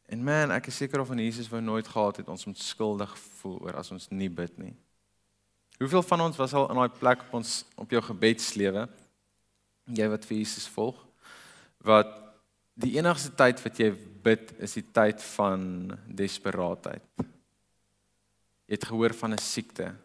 En 0.07 0.23
man, 0.23 0.51
ek 0.51 0.67
is 0.67 0.75
seker 0.75 0.99
of 0.99 1.07
van 1.07 1.19
Jesus 1.19 1.49
wou 1.49 1.61
nooit 1.61 1.87
gehad 1.87 2.17
het 2.17 2.27
ons 2.27 2.45
moet 2.45 2.57
skuldig 2.57 3.17
voel 3.17 3.59
oor 3.59 3.75
as 3.75 3.91
ons 3.91 4.09
nie 4.09 4.29
bid 4.29 4.57
nie. 4.57 4.75
Hoeveel 5.77 6.03
van 6.03 6.21
ons 6.21 6.37
was 6.37 6.53
al 6.53 6.69
in 6.69 6.75
daai 6.75 6.89
plek 6.89 7.21
op 7.21 7.33
ons 7.33 7.65
op 7.75 7.91
jou 7.91 8.01
gebedslewe? 8.01 8.87
Jy 9.85 10.07
wat 10.09 10.25
vir 10.25 10.37
Jesus 10.37 10.67
volg, 10.67 11.05
wat 11.77 12.26
die 12.77 12.97
enigste 12.99 13.33
tyd 13.37 13.61
wat 13.63 13.79
jy 13.81 13.89
bid 14.23 14.51
is 14.63 14.75
die 14.77 14.85
tyd 14.93 15.21
van 15.33 15.63
desperaatheid. 16.19 17.05
Jy 18.67 18.75
het 18.75 18.85
gehoor 18.89 19.13
van 19.15 19.33
'n 19.33 19.41
siekte. 19.41 19.95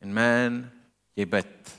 En 0.00 0.12
man, 0.14 0.70
jy 1.14 1.26
bid. 1.26 1.74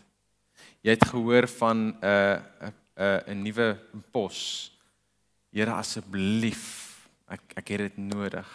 Jy 0.84 0.92
het 0.96 1.06
gehoor 1.10 1.48
van 1.48 1.78
'n 1.78 2.42
'n 2.62 2.74
'n 2.98 3.22
'n 3.28 3.44
nuwe 3.44 3.78
pos. 4.12 4.72
Here 5.52 5.72
asseblief, 5.72 7.08
ek 7.28 7.42
ek 7.56 7.68
het 7.68 7.80
dit 7.80 7.98
nodig. 7.98 8.50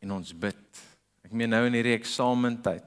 En 0.00 0.10
ons 0.10 0.32
bid. 0.32 0.64
Ek 1.22 1.32
meen 1.32 1.50
nou 1.50 1.66
in 1.66 1.74
hierdie 1.74 1.98
eksamentyd, 1.98 2.84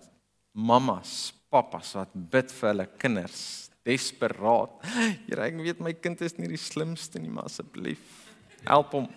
mammas, 0.52 1.34
pappas 1.50 1.94
wat 1.94 2.10
bid 2.14 2.52
vir 2.52 2.70
hulle 2.70 2.88
kinders, 2.98 3.65
desperaat. 3.86 4.76
Here, 5.28 5.46
ek 5.46 5.60
weet 5.62 5.84
my 5.84 5.94
kind 5.98 6.22
is 6.26 6.38
nie 6.40 6.50
die 6.52 6.62
slimste 6.62 7.22
nie, 7.22 7.32
maar 7.32 7.50
asseblief 7.50 8.24
help 8.66 8.96
hom. 8.98 9.10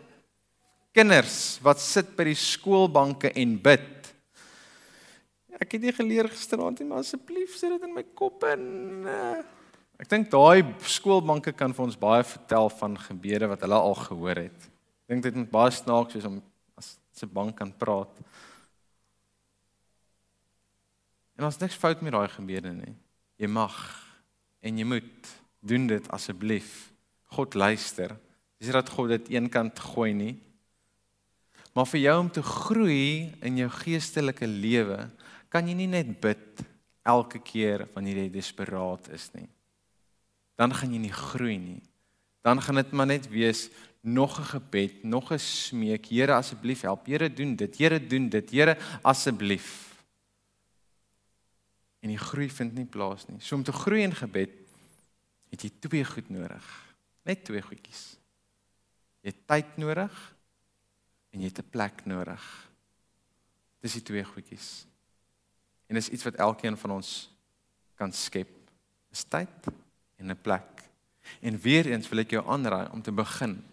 Kinders 0.96 1.58
wat 1.64 1.80
sit 1.82 2.14
by 2.16 2.28
die 2.30 2.38
skoolbanke 2.38 3.32
en 3.38 3.54
bid. 3.62 4.10
Ek 5.58 5.74
het 5.74 5.82
nie 5.82 5.94
geleer 5.94 6.28
gisteraand 6.30 6.80
nie, 6.80 6.88
maar 6.90 7.02
asseblief 7.02 7.56
sit 7.58 7.72
dit 7.74 7.86
in 7.86 7.94
my 7.96 8.04
kop 8.18 8.44
en 8.46 8.64
uh, 9.08 9.38
ek 9.98 10.10
dink 10.10 10.28
daai 10.30 10.62
skoolbanke 10.86 11.54
kan 11.56 11.74
vir 11.74 11.86
ons 11.88 11.98
baie 11.98 12.26
vertel 12.26 12.70
van 12.78 12.94
gebede 13.08 13.48
wat 13.50 13.64
hulle 13.66 13.80
al 13.88 13.96
gehoor 13.98 14.42
het. 14.44 14.68
Ek 15.06 15.16
dink 15.16 15.26
dit 15.26 15.40
moet 15.40 15.50
baie 15.50 15.74
snaaks 15.74 16.18
wees 16.18 16.28
om 16.28 16.38
as 16.78 16.94
'n 17.24 17.32
bank 17.32 17.56
kan 17.58 17.72
praat. 17.72 18.12
En 21.38 21.46
ons 21.46 21.58
niks 21.58 21.78
fout 21.78 22.02
met 22.02 22.12
daai 22.12 22.28
gebede 22.28 22.72
nie. 22.74 22.94
Jy 23.38 23.46
mag 23.46 23.74
en 24.60 24.78
jy 24.78 24.86
moet 24.86 25.32
doen 25.60 25.86
dit 25.90 26.10
asseblief. 26.14 26.90
God 27.34 27.54
luister. 27.54 28.14
Dis 28.58 28.70
nie 28.70 28.76
dat 28.76 28.90
God 28.90 29.12
dit 29.14 29.32
eenkant 29.36 29.78
gooi 29.92 30.12
nie. 30.16 30.34
Maar 31.76 31.86
vir 31.92 32.00
jou 32.06 32.14
om 32.20 32.30
te 32.32 32.42
groei 32.42 33.28
in 33.44 33.60
jou 33.60 33.68
geestelike 33.70 34.48
lewe, 34.48 35.04
kan 35.52 35.68
jy 35.68 35.76
nie 35.78 35.90
net 35.90 36.10
bid 36.20 36.64
elke 37.08 37.40
keer 37.44 37.86
wanneer 37.94 38.24
jy 38.24 38.30
desperaat 38.34 39.10
is 39.14 39.28
nie. 39.36 39.46
Dan 40.58 40.74
gaan 40.74 40.92
jy 40.92 41.02
nie 41.04 41.14
groei 41.14 41.58
nie. 41.60 41.82
Dan 42.42 42.60
gaan 42.64 42.80
dit 42.80 42.92
maar 42.96 43.06
net 43.06 43.28
wees 43.30 43.68
nog 44.02 44.40
'n 44.40 44.50
gebed, 44.58 45.04
nog 45.04 45.32
'n 45.32 45.38
smeek, 45.38 46.06
Here 46.06 46.34
asseblief 46.34 46.82
help. 46.82 47.06
Here 47.06 47.28
doen 47.28 47.56
dit. 47.56 47.78
Here 47.78 48.00
doen 48.00 48.28
dit. 48.28 48.50
Here 48.50 48.76
asseblief 49.02 49.87
en 52.00 52.12
die 52.12 52.20
groei 52.20 52.48
vind 52.50 52.74
nie 52.74 52.86
plaas 52.86 53.26
nie. 53.28 53.40
So 53.40 53.56
om 53.56 53.64
te 53.66 53.74
groei 53.74 54.04
in 54.06 54.14
gebed 54.14 54.54
het 55.48 55.64
jy 55.64 55.70
twee 55.82 56.04
goed 56.04 56.28
nodig. 56.30 56.66
Net 57.28 57.44
twee 57.44 57.62
goedjies. 57.64 58.02
Jy 59.24 59.32
het 59.32 59.46
tyd 59.50 59.78
nodig 59.80 60.14
en 61.32 61.40
jy 61.40 61.48
het 61.50 61.58
'n 61.58 61.70
plek 61.70 62.04
nodig. 62.06 62.44
Dis 63.80 63.92
die 63.92 64.02
twee 64.02 64.24
goedjies. 64.24 64.86
En 65.88 65.94
dis 65.94 66.08
iets 66.08 66.24
wat 66.24 66.34
elkeen 66.34 66.76
van 66.76 66.90
ons 66.90 67.30
kan 67.94 68.12
skep. 68.12 68.48
Is 69.10 69.24
tyd 69.24 69.68
en 70.16 70.30
'n 70.30 70.40
plek. 70.42 70.84
En 71.40 71.60
weer 71.60 71.86
eens 71.86 72.08
wil 72.08 72.18
ek 72.18 72.30
jou 72.30 72.46
aanraai 72.46 72.88
om 72.90 73.02
te 73.02 73.12
begin. 73.12 73.64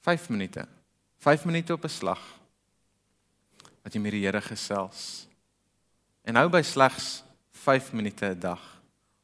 5 0.00 0.28
minute. 0.28 0.68
5 1.18 1.44
minute 1.44 1.72
op 1.72 1.84
'n 1.84 1.88
slag. 1.88 2.38
Wat 3.82 3.92
jy 3.92 4.00
met 4.00 4.12
die 4.12 4.24
Here 4.24 4.40
gesels. 4.40 5.26
En 6.22 6.34
hou 6.34 6.48
by 6.48 6.62
slegs 6.62 7.25
5 7.66 7.92
minute 7.92 8.24
'n 8.24 8.38
dag 8.38 8.62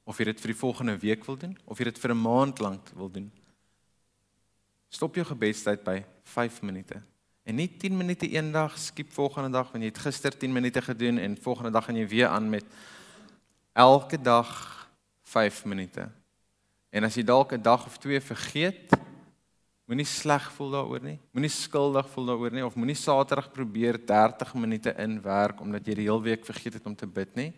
of 0.05 0.19
jy 0.19 0.25
dit 0.25 0.41
vir 0.41 0.51
die 0.51 0.59
volgende 0.59 0.97
week 0.99 1.25
wil 1.25 1.37
doen 1.39 1.55
of 1.65 1.79
jy 1.79 1.85
dit 1.85 1.99
vir 1.99 2.11
'n 2.11 2.23
maand 2.23 2.59
lank 2.59 2.89
wil 2.95 3.11
doen. 3.11 3.31
Stop 4.89 5.15
jou 5.15 5.25
gebedstyd 5.25 5.85
by 5.85 6.03
5 6.25 6.63
minute. 6.63 7.03
En 7.45 7.55
nie 7.55 7.69
10 7.69 7.97
minute 7.97 8.29
eendag 8.29 8.79
skiep 8.79 9.13
volgende 9.13 9.51
dag 9.51 9.71
wanneer 9.71 9.91
jy 9.91 9.95
het 9.95 10.07
gister 10.07 10.39
10 10.39 10.53
minute 10.53 10.83
gedoen 10.83 11.19
en 11.19 11.37
volgende 11.37 11.71
dag 11.71 11.85
gaan 11.85 11.97
jy 11.97 12.09
weer 12.09 12.29
aan 12.29 12.51
met 12.51 12.65
elke 13.73 14.21
dag 14.21 14.89
5 15.23 15.65
minute. 15.65 16.11
En 16.91 17.05
as 17.05 17.15
jy 17.15 17.23
dalk 17.23 17.53
'n 17.53 17.63
dag 17.63 17.87
of 17.87 17.99
twee 17.99 18.21
vergeet, 18.21 18.91
moenie 19.87 20.07
sleg 20.07 20.53
voel 20.53 20.71
daaroor 20.71 21.03
nie. 21.03 21.19
Moenie 21.31 21.51
skuldig 21.51 22.11
voel 22.11 22.27
daaroor 22.27 22.53
nie 22.53 22.67
of 22.67 22.75
moenie 22.75 22.95
Saterdag 22.95 23.53
probeer 23.53 24.07
30 24.07 24.55
minute 24.55 24.95
inwerk 24.99 25.61
omdat 25.61 25.87
jy 25.87 25.95
die 25.95 26.09
hele 26.11 26.23
week 26.23 26.45
vergeet 26.45 26.75
het 26.75 26.87
om 26.87 26.97
te 26.97 27.07
bid 27.07 27.35
nie. 27.35 27.53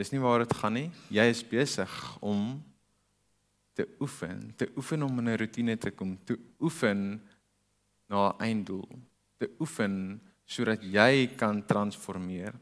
Dis 0.00 0.14
nie 0.14 0.20
waar 0.22 0.40
dit 0.40 0.52
gaan 0.56 0.72
nie. 0.78 0.88
Jy 1.12 1.26
is 1.28 1.42
besig 1.44 1.92
om 2.24 2.54
te 3.76 3.84
oefen, 4.00 4.46
te 4.56 4.70
oefen 4.76 5.04
om 5.04 5.18
in 5.20 5.28
'n 5.28 5.36
rotine 5.36 5.76
te 5.76 5.90
kom, 5.90 6.16
te 6.24 6.38
oefen 6.60 7.20
na 8.08 8.30
'n 8.32 8.40
einddoel, 8.40 8.88
te 9.36 9.50
oefen 9.60 10.20
sodat 10.46 10.82
jy 10.82 11.36
kan 11.36 11.66
transformeer. 11.66 12.54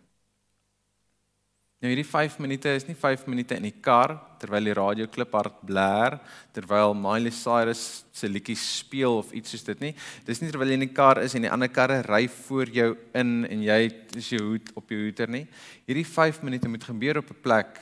Nou 1.79 1.93
hierdie 1.93 2.07
5 2.07 2.41
minute 2.43 2.73
is 2.75 2.89
nie 2.89 2.97
5 2.99 3.29
minute 3.31 3.55
in 3.55 3.69
die 3.69 3.77
kar 3.79 4.17
terwyl 4.43 4.67
die 4.67 4.75
radioklip 4.75 5.35
hard 5.35 5.61
blaar, 5.67 6.17
terwyl 6.55 6.91
Miley 6.99 7.31
Cyrus 7.35 8.03
se 8.15 8.27
liedjies 8.27 8.65
speel 8.81 9.21
of 9.21 9.31
iets 9.31 9.55
soos 9.55 9.63
dit 9.67 9.85
nie. 9.85 9.93
Dis 10.27 10.43
nie 10.43 10.51
terwyl 10.51 10.73
jy 10.73 10.79
in 10.81 10.87
die 10.89 10.95
kar 10.95 11.21
is 11.23 11.37
en 11.39 11.47
die 11.47 11.53
ander 11.55 11.71
karre 11.71 12.01
ry 12.07 12.25
voor 12.35 12.75
jou 12.75 12.89
in 13.19 13.33
en 13.47 13.63
jy 13.63 13.79
is 14.19 14.33
jou 14.35 14.43
hoed 14.43 14.75
op 14.75 14.91
jou 14.91 15.05
hoeter 15.05 15.31
nie. 15.31 15.45
Hierdie 15.87 16.07
5 16.07 16.43
minute 16.47 16.71
moet 16.71 16.91
gebeur 16.91 17.23
op 17.23 17.31
'n 17.31 17.43
plek 17.47 17.79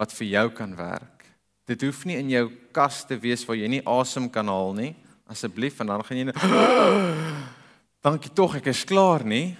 wat 0.00 0.12
vir 0.16 0.26
jou 0.26 0.48
kan 0.48 0.76
werk. 0.76 1.26
Dit 1.68 1.82
hoef 1.82 2.06
nie 2.06 2.16
in 2.16 2.30
jou 2.30 2.50
kas 2.72 3.04
te 3.04 3.18
wees 3.20 3.44
waar 3.44 3.56
jy 3.56 3.68
nie 3.68 3.84
asem 3.84 4.30
kan 4.30 4.48
haal 4.48 4.72
nie. 4.72 4.96
Asseblief 5.28 5.80
en 5.80 5.86
dan 5.86 6.02
gaan 6.02 6.16
jy 6.16 6.24
net 6.24 6.36
Dankie 8.04 8.32
tog, 8.32 8.56
ek 8.56 8.66
is 8.72 8.84
klaar 8.84 9.22
nie. 9.22 9.54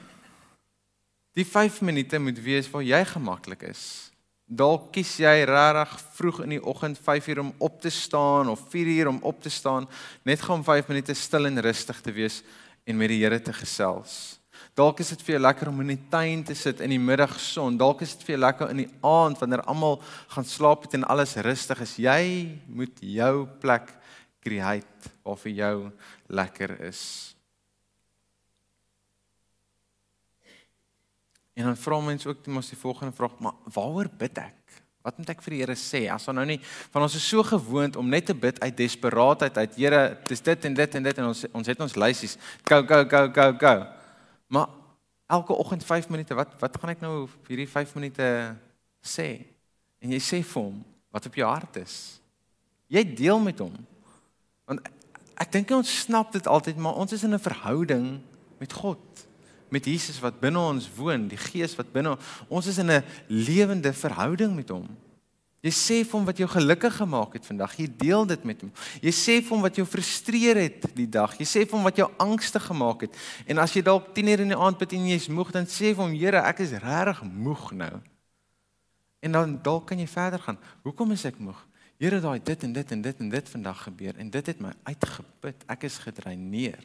Die 1.38 1.46
5 1.46 1.80
minute 1.86 2.18
moet 2.18 2.38
wees 2.42 2.66
waar 2.70 2.82
jy 2.82 2.98
gemaklik 3.06 3.62
is. 3.68 4.10
Dalk 4.50 4.88
kies 4.96 5.12
jy 5.22 5.44
regtig 5.46 5.92
vroeg 6.16 6.40
in 6.42 6.56
die 6.56 6.64
oggend 6.66 6.98
5 6.98 7.28
uur 7.30 7.40
om 7.44 7.52
op 7.62 7.76
te 7.80 7.92
staan 7.94 8.50
of 8.50 8.64
4 8.72 8.90
uur 8.96 9.10
om 9.12 9.20
op 9.22 9.38
te 9.42 9.52
staan, 9.52 9.86
net 10.26 10.42
gaan 10.42 10.58
om 10.58 10.66
5 10.66 10.90
minute 10.90 11.14
stil 11.14 11.46
en 11.46 11.62
rustig 11.62 12.00
te 12.02 12.12
wees 12.16 12.40
en 12.82 12.98
met 12.98 13.14
die 13.14 13.20
Here 13.22 13.38
te 13.38 13.54
gesels. 13.54 14.40
Dalk 14.74 15.04
is 15.04 15.14
dit 15.14 15.22
vir 15.22 15.36
jou 15.36 15.42
lekker 15.44 15.70
om 15.70 15.80
in 15.84 15.94
die 15.94 16.02
tuin 16.10 16.42
te 16.42 16.58
sit 16.58 16.82
in 16.82 16.90
die 16.90 16.98
middagson. 16.98 17.78
Dalk 17.78 18.02
is 18.02 18.16
dit 18.16 18.26
vir 18.26 18.34
jou 18.34 18.42
lekker 18.42 18.74
in 18.74 18.82
die 18.82 18.90
aand 19.06 19.38
wanneer 19.38 19.62
almal 19.70 20.00
gaan 20.34 20.46
slaap 20.46 20.88
het 20.88 20.98
en 20.98 21.06
alles 21.06 21.38
rustig 21.38 21.86
is. 21.86 21.98
Jy 22.02 22.22
moet 22.66 22.98
jou 22.98 23.46
plek 23.62 23.94
create 24.42 25.14
waar 25.22 25.38
vir 25.46 25.54
jou 25.62 25.76
lekker 26.26 26.80
is. 26.90 27.36
En 31.60 31.66
dan 31.68 31.76
vra 31.76 32.00
mense 32.00 32.28
ook 32.28 32.46
mos 32.48 32.72
die 32.72 32.78
volgende 32.78 33.12
vraag, 33.12 33.36
maar 33.38 33.58
waaroor 33.74 34.08
bid 34.16 34.38
ek? 34.40 34.56
Wat 35.04 35.16
moet 35.16 35.30
ek 35.32 35.42
vir 35.44 35.54
die 35.54 35.60
Here 35.62 35.76
sê? 35.76 36.02
As 36.12 36.28
ons 36.28 36.36
nou 36.36 36.44
nie 36.48 36.58
van 36.92 37.04
ons 37.04 37.16
is 37.16 37.24
so 37.24 37.44
gewoond 37.44 37.96
om 38.00 38.08
net 38.08 38.26
te 38.28 38.36
bid 38.36 38.60
uit 38.60 38.76
desperaatheid 38.76 39.56
uit 39.62 39.78
Here, 39.80 40.02
dis 40.28 40.44
dit 40.44 40.68
en 40.68 40.76
dit 40.76 40.96
en 40.96 41.08
dit 41.08 41.20
en 41.22 41.30
ons 41.30 41.44
ons 41.60 41.70
het 41.72 41.84
ons 41.84 41.96
lysies. 42.00 42.36
Go 42.68 42.82
go 42.88 43.02
go 43.08 43.22
go 43.36 43.46
go. 43.60 43.74
Maar 44.52 44.68
elke 45.30 45.56
oggend 45.56 45.84
5 45.84 46.08
minute, 46.12 46.36
wat 46.36 46.52
wat 46.60 46.80
gaan 46.80 46.92
ek 46.92 47.04
nou 47.04 47.14
hierdie 47.48 47.68
5 47.68 47.94
minute 47.96 48.28
sê? 49.04 49.28
En 50.00 50.12
jy 50.12 50.20
sê 50.20 50.42
vir 50.44 50.68
hom 50.68 50.80
wat 51.12 51.28
op 51.28 51.36
jou 51.36 51.48
hart 51.48 51.80
is. 51.80 51.96
Jy 52.92 53.04
deel 53.16 53.40
met 53.40 53.60
hom. 53.60 53.76
Want 54.68 54.84
ek 55.40 55.52
dink 55.52 55.72
ons 55.76 55.96
snap 56.04 56.32
dit 56.32 56.44
altyd, 56.44 56.76
maar 56.76 57.00
ons 57.00 57.12
is 57.12 57.24
in 57.24 57.34
'n 57.34 57.40
verhouding 57.40 58.20
met 58.60 58.72
God 58.72 59.00
met 59.70 59.84
Jesus 59.84 60.20
wat 60.20 60.40
binne 60.40 60.58
ons 60.58 60.88
woon, 60.96 61.28
die 61.28 61.40
Gees 61.40 61.76
wat 61.78 61.92
binne 61.92 62.16
ons 62.48 62.66
is 62.66 62.78
in 62.78 62.90
'n 62.90 63.04
lewende 63.28 63.92
verhouding 63.92 64.54
met 64.54 64.68
hom. 64.68 64.88
Jy 65.60 65.72
sê 65.76 65.96
vir 66.08 66.16
hom 66.16 66.24
wat 66.24 66.38
jou 66.40 66.46
gelukkig 66.48 66.94
gemaak 66.96 67.34
het 67.36 67.44
vandag. 67.44 67.74
Jy 67.76 67.88
deel 68.00 68.24
dit 68.30 68.44
met 68.48 68.62
hom. 68.64 68.70
Jy 69.04 69.12
sê 69.12 69.34
vir 69.44 69.52
hom 69.52 69.64
wat 69.66 69.76
jou 69.76 69.84
frustreer 69.84 70.56
het 70.56 70.86
die 70.96 71.08
dag. 71.08 71.34
Jy 71.36 71.44
sê 71.44 71.64
vir 71.66 71.76
hom 71.76 71.84
wat 71.84 72.00
jou 72.00 72.06
angstig 72.16 72.64
gemaak 72.64 73.04
het. 73.04 73.18
En 73.46 73.60
as 73.60 73.74
jy 73.76 73.82
dalk 73.84 74.14
10:00 74.16 74.40
in 74.40 74.54
die 74.54 74.56
aand 74.56 74.78
bid 74.78 74.92
en 74.96 75.08
jy's 75.08 75.28
moeg, 75.28 75.52
dan 75.52 75.66
sê 75.66 75.92
vir 75.92 76.04
hom, 76.04 76.14
Here, 76.14 76.40
ek 76.48 76.60
is 76.60 76.72
regtig 76.72 77.22
moeg 77.24 77.72
nou. 77.72 78.00
En 79.20 79.32
dan 79.32 79.58
dalk 79.62 79.86
kan 79.86 79.98
jy 79.98 80.06
verder 80.06 80.40
gaan. 80.40 80.58
Hoekom 80.82 81.12
is 81.12 81.24
ek 81.24 81.38
moeg? 81.38 81.66
Here, 81.98 82.20
daai 82.20 82.40
dit 82.42 82.62
en 82.64 82.72
dit 82.72 82.92
en 82.92 83.02
dit 83.02 83.20
en 83.20 83.28
dit 83.28 83.48
vandag 83.48 83.82
gebeur 83.82 84.16
en 84.16 84.30
dit 84.30 84.46
het 84.46 84.60
my 84.60 84.72
uitgeput. 84.84 85.64
Ek 85.68 85.82
is 85.84 85.98
gedreineer. 85.98 86.80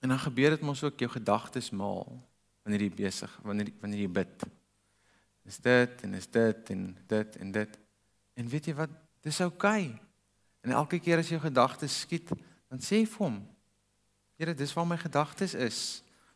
En 0.00 0.08
dan 0.08 0.18
gebeur 0.18 0.50
dit 0.56 0.60
mos 0.64 0.82
ook 0.84 0.98
jou 0.98 1.10
gedagtes 1.10 1.70
maal 1.70 2.08
wanneer 2.62 2.86
jy 2.86 2.92
besig, 2.94 3.32
wanneer 3.42 3.72
wanneer 3.80 4.04
jy 4.04 4.10
bid. 4.20 4.44
Is 5.48 5.58
dit 5.58 6.02
en 6.04 6.14
is 6.14 6.28
dit 6.30 6.70
en 6.70 6.84
dit 7.06 7.36
en 7.36 7.52
dit. 7.52 7.78
En 8.34 8.48
weet 8.48 8.70
jy 8.70 8.74
wat? 8.74 8.92
Dis 9.24 9.40
oukei. 9.40 9.84
Okay. 9.88 10.00
En 10.60 10.70
elke 10.76 11.00
keer 11.00 11.20
as 11.20 11.28
jou 11.28 11.40
gedagtes 11.40 12.00
skiet, 12.04 12.28
dan 12.68 12.80
sê 12.84 13.02
vir 13.08 13.24
hom: 13.24 13.40
Here, 14.40 14.54
dis 14.54 14.72
waar 14.76 14.88
my 14.88 14.96
gedagtes 15.00 15.54
is. 15.54 15.80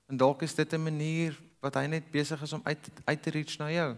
En 0.08 0.16
dalk 0.20 0.42
is 0.42 0.54
dit 0.54 0.72
'n 0.72 0.82
manier 0.82 1.40
wat 1.60 1.74
hy 1.74 1.86
net 1.86 2.10
besig 2.10 2.42
is 2.42 2.52
om 2.52 2.60
uit 2.64 2.90
uit 3.04 3.22
te 3.22 3.30
reach 3.30 3.58
na 3.58 3.70
jou. 3.70 3.96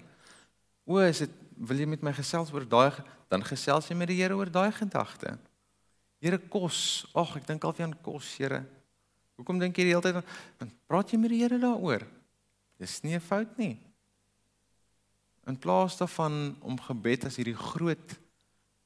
O, 0.84 0.98
is 0.98 1.18
dit 1.18 1.30
wil 1.56 1.78
jy 1.78 1.86
met 1.86 2.02
my 2.02 2.12
gesels 2.12 2.52
oor 2.52 2.68
daai 2.68 2.92
dan 3.28 3.42
gesels 3.42 3.88
jy 3.88 3.96
met 3.96 4.08
die 4.08 4.20
Here 4.22 4.36
oor 4.36 4.50
daai 4.50 4.72
gedagte. 4.72 5.38
Here 6.22 6.38
kos. 6.38 7.06
Ag, 7.14 7.36
ek 7.36 7.46
dink 7.46 7.64
al 7.64 7.72
vir 7.72 7.86
aan 7.86 8.02
kos, 8.02 8.36
Here. 8.38 8.64
Hoekom 9.36 9.58
dink 9.60 9.76
jy 9.76 9.84
die 9.84 9.94
hele 9.94 10.04
tyd 10.04 10.20
dan 10.60 10.70
praat 10.88 11.12
jy 11.12 11.18
met 11.20 11.30
die 11.30 11.42
Here 11.42 11.58
daaroor? 11.60 12.06
Dis 12.80 13.02
nie 13.04 13.14
'n 13.14 13.20
fout 13.20 13.56
nie. 13.58 13.78
In 15.46 15.56
plaas 15.56 15.96
daarvan 15.96 16.56
om 16.60 16.80
gebed 16.80 17.24
as 17.24 17.36
hierdie 17.36 17.56
groot 17.56 18.18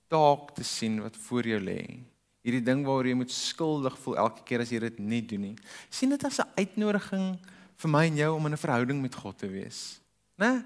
taak 0.08 0.54
te 0.54 0.64
sien 0.64 1.00
wat 1.00 1.16
voor 1.16 1.46
jou 1.46 1.60
lê. 1.60 2.02
Hierdie 2.42 2.64
ding 2.64 2.84
waaroor 2.84 3.06
jy 3.06 3.14
moet 3.14 3.30
skuldig 3.30 3.96
voel 3.98 4.16
elke 4.16 4.42
keer 4.44 4.60
as 4.60 4.70
jy 4.70 4.78
dit 4.78 4.98
nie 4.98 5.22
doen 5.22 5.40
nie. 5.40 5.56
sien 5.90 6.10
dit 6.10 6.24
as 6.24 6.40
'n 6.40 6.48
uitnodiging 6.56 7.38
vir 7.76 7.90
my 7.90 8.06
en 8.06 8.16
jou 8.16 8.36
om 8.36 8.46
in 8.46 8.52
'n 8.52 8.64
verhouding 8.64 9.02
met 9.02 9.14
God 9.14 9.38
te 9.38 9.48
wees. 9.48 10.00
Né? 10.38 10.64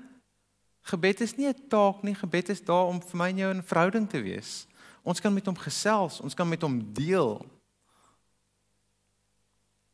Gebed 0.82 1.20
is 1.20 1.36
nie 1.36 1.48
'n 1.48 1.68
taak 1.68 2.02
nie, 2.02 2.14
gebed 2.14 2.48
is 2.48 2.60
daar 2.60 2.86
om 2.86 3.00
vir 3.00 3.16
my 3.16 3.28
en 3.28 3.36
jou 3.36 3.50
in 3.50 3.58
'n 3.58 3.62
verhouding 3.62 4.08
te 4.08 4.20
wees. 4.22 4.66
Ons 5.02 5.20
kan 5.20 5.34
met 5.34 5.46
hom 5.46 5.56
gesels, 5.56 6.20
ons 6.20 6.34
kan 6.34 6.48
met 6.48 6.62
hom 6.62 6.92
deel. 6.92 7.44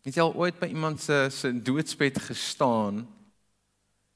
Het 0.07 0.17
jy 0.17 0.25
al 0.25 0.35
ooit 0.35 0.59
by 0.61 0.71
iemand 0.73 1.01
se 1.01 1.29
se 1.31 1.51
doodsbed 1.53 2.19
gestaan 2.31 3.03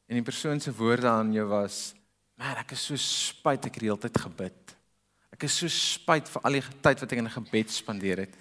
en 0.08 0.16
die 0.18 0.24
persoon 0.24 0.60
se 0.60 0.72
woorde 0.72 1.08
aan 1.08 1.32
jou 1.32 1.46
was: 1.48 1.94
"Man, 2.36 2.56
ek 2.56 2.72
is 2.72 2.86
so 2.86 2.96
spyt 2.96 3.66
ek 3.66 3.74
het 3.74 3.80
die 3.80 3.90
hele 3.90 4.00
tyd 4.00 4.18
gebid." 4.20 4.76
Ek 5.34 5.42
is 5.42 5.56
so 5.58 5.66
spyt 5.66 6.28
vir 6.30 6.44
al 6.46 6.52
die 6.52 6.62
tyd 6.84 7.00
wat 7.02 7.12
ek 7.12 7.18
in 7.18 7.30
gebed 7.30 7.72
spandeer 7.74 8.20
het. 8.22 8.34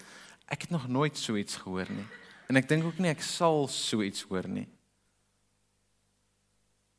Ek 0.46 0.62
het 0.62 0.70
nog 0.70 0.86
nooit 0.88 1.18
so 1.18 1.36
iets 1.36 1.56
gehoor 1.58 1.90
nie. 1.90 2.06
En 2.52 2.60
ek 2.60 2.68
dink 2.70 2.86
ook 2.86 3.00
nie 3.02 3.10
ek 3.10 3.24
sal 3.26 3.66
so 3.72 4.04
iets 4.06 4.22
hoor 4.30 4.46
nie. 4.46 4.68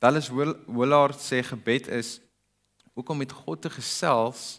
Dallas 0.03 0.29
Willard 0.35 1.23
sê 1.23 1.45
gebed 1.47 1.87
is 1.95 2.19
ook 2.95 3.09
om 3.09 3.23
met 3.23 3.33
God 3.33 3.63
te 3.63 3.71
gesels 3.71 4.59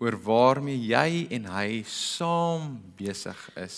oor 0.00 0.16
waarmee 0.16 0.80
jy 0.80 1.26
en 1.36 1.50
hy 1.52 1.82
saam 1.84 2.78
besig 2.96 3.38
is. 3.60 3.76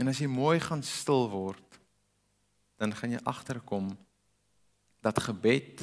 En 0.00 0.08
as 0.08 0.20
jy 0.22 0.30
mooi 0.32 0.56
gaan 0.64 0.80
stil 0.86 1.26
word, 1.28 1.80
dan 2.80 2.94
gaan 2.96 3.12
jy 3.12 3.20
agterkom 3.28 3.90
dat 5.04 5.20
gebed 5.20 5.82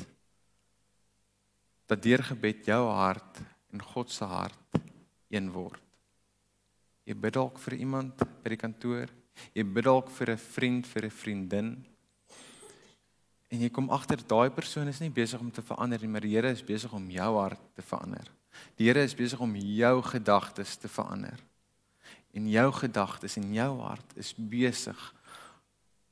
dat 1.87 2.01
deur 2.03 2.23
gebed 2.25 2.65
jou 2.67 2.81
hart 2.97 3.37
en 3.71 3.83
God 3.93 4.09
se 4.11 4.25
hart 4.27 4.79
een 5.31 5.51
word. 5.53 5.79
Jy 7.07 7.15
bid 7.15 7.37
dalk 7.37 7.61
vir 7.63 7.77
iemand 7.77 8.25
by 8.43 8.51
die 8.51 8.59
kantoor, 8.59 9.13
jy 9.55 9.63
bid 9.63 9.85
dalk 9.85 10.09
vir 10.11 10.33
'n 10.33 10.37
vriend, 10.37 10.87
vir 10.87 11.05
'n 11.05 11.17
vriendin. 11.21 11.69
En 13.47 13.61
jy 13.61 13.69
kom 13.69 13.89
agter 13.89 14.17
daai 14.27 14.49
persoon 14.49 14.87
is 14.87 14.99
nie 14.99 15.09
besig 15.09 15.39
om 15.39 15.51
te 15.51 15.61
verander 15.61 16.01
nie, 16.01 16.09
maar 16.09 16.21
die 16.21 16.35
Here 16.35 16.51
is 16.51 16.61
besig 16.61 16.91
om 16.91 17.09
jou 17.09 17.37
hart 17.39 17.61
te 17.75 17.81
verander. 17.81 18.27
Die 18.75 18.87
Here 18.87 19.03
is 19.03 19.15
besig 19.15 19.39
om 19.39 19.55
jou 19.55 20.01
gedagtes 20.01 20.75
te 20.75 20.89
verander. 20.89 21.39
En 22.37 22.49
jou 22.51 22.67
gedagtes 22.83 23.37
en 23.39 23.47
jou 23.55 23.71
hart 23.81 24.17
is 24.21 24.33
besig 24.37 24.99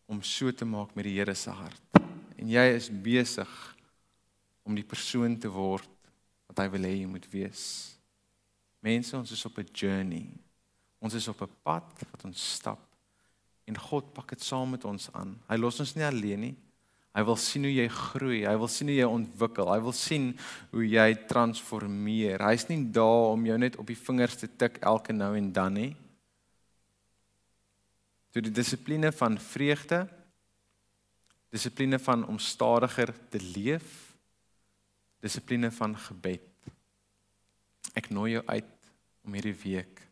om 0.10 0.24
so 0.26 0.52
te 0.52 0.66
maak 0.66 0.96
met 0.98 1.06
die 1.06 1.18
Here 1.20 1.36
se 1.38 1.54
hart. 1.54 2.00
En 2.36 2.50
jy 2.50 2.64
is 2.74 2.90
besig 2.90 3.52
om 4.66 4.74
die 4.78 4.86
persoon 4.86 5.38
te 5.38 5.52
word 5.52 5.90
wat 6.50 6.64
hy 6.64 6.66
wil 6.74 6.88
hê 6.88 6.96
jy 6.96 7.10
moet 7.10 7.28
wees. 7.30 7.66
Mense, 8.86 9.14
ons 9.18 9.32
is 9.32 9.46
op 9.46 9.58
'n 9.60 9.70
journey. 9.74 10.28
Ons 11.00 11.14
is 11.14 11.28
op 11.28 11.42
'n 11.42 11.56
pad 11.64 12.06
wat 12.12 12.26
ons 12.26 12.54
stap 12.56 12.82
en 13.66 13.78
God 13.78 14.14
pak 14.14 14.30
dit 14.30 14.42
saam 14.42 14.70
met 14.70 14.86
ons 14.86 15.10
aan. 15.14 15.36
Hy 15.50 15.58
los 15.58 15.80
ons 15.80 15.96
nie 15.96 16.06
alleen 16.06 16.40
nie. 16.40 16.56
Hy 17.16 17.24
wil 17.24 17.38
sien 17.40 17.64
hoe 17.64 17.74
jy 17.74 17.88
groei, 17.88 18.46
hy 18.46 18.56
wil 18.60 18.68
sien 18.68 18.88
hoe 18.88 18.98
jy 18.98 19.08
ontwikkel, 19.08 19.70
hy 19.72 19.80
wil 19.80 19.96
sien 19.96 20.38
hoe 20.72 20.84
jy 20.84 21.16
transformeer. 21.30 22.44
Hy's 22.44 22.68
nie 22.68 22.92
daar 22.92 23.32
om 23.32 23.46
jou 23.46 23.58
net 23.58 23.78
op 23.78 23.88
die 23.88 23.96
vingers 23.96 24.36
te 24.36 24.48
tik 24.48 24.82
elke 24.82 25.14
nou 25.14 25.36
en 25.38 25.52
dan 25.52 25.74
nie. 25.74 25.96
Toe 28.36 28.42
die 28.44 28.52
dissipline 28.52 29.14
van 29.16 29.38
vreugde, 29.40 30.02
dissipline 31.56 31.96
van 32.04 32.26
om 32.28 32.36
stadiger 32.36 33.14
te 33.32 33.40
leef 33.40 34.02
dissipline 35.24 35.70
van 35.72 35.96
gebed. 35.96 36.44
Ek 37.96 38.10
nooi 38.12 38.34
jou 38.34 38.42
uit 38.52 38.90
om 39.24 39.38
hierdie 39.40 39.56
week 39.64 40.04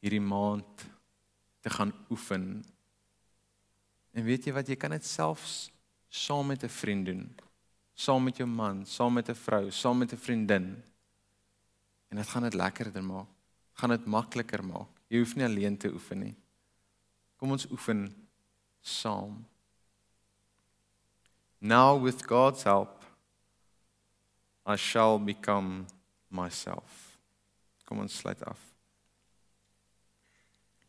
hierdie 0.00 0.22
maand 0.24 0.86
te 1.60 1.70
gaan 1.70 1.92
oefen. 2.08 2.62
En 4.16 4.24
weet 4.24 4.48
jy 4.48 4.54
wat 4.56 4.72
jy 4.72 4.78
kan 4.80 4.96
dit 4.96 5.04
selfs 5.04 5.68
saam 6.08 6.48
met 6.48 6.64
'n 6.64 6.72
vriend 6.72 7.06
doen. 7.06 7.24
Saam 7.94 8.24
met 8.24 8.36
jou 8.40 8.48
man, 8.48 8.86
saam 8.86 9.12
met 9.12 9.28
'n 9.28 9.34
vrou, 9.34 9.70
saam 9.70 9.98
met 9.98 10.12
'n 10.12 10.16
vriendin. 10.16 10.82
En 12.08 12.16
dit 12.16 12.28
gaan 12.28 12.42
dit 12.42 12.54
lekkerder 12.54 13.04
maak. 13.04 13.28
Gaan 13.74 13.90
dit 13.90 14.06
makliker 14.06 14.64
maak. 14.64 14.88
Jy 15.08 15.18
hoef 15.18 15.36
nie 15.36 15.44
alleen 15.44 15.76
te 15.76 15.92
oefen 15.92 16.18
nie. 16.18 16.36
Kom 17.40 17.54
ons 17.56 17.64
oefen 17.72 18.02
saam. 18.84 19.38
Now 21.60 21.96
with 21.96 22.26
God's 22.28 22.62
help 22.68 23.00
I 24.66 24.76
shall 24.76 25.18
become 25.18 25.86
myself. 26.28 27.16
Kom 27.88 27.98
ons 28.04 28.18
sluit 28.20 28.42
af. 28.44 28.60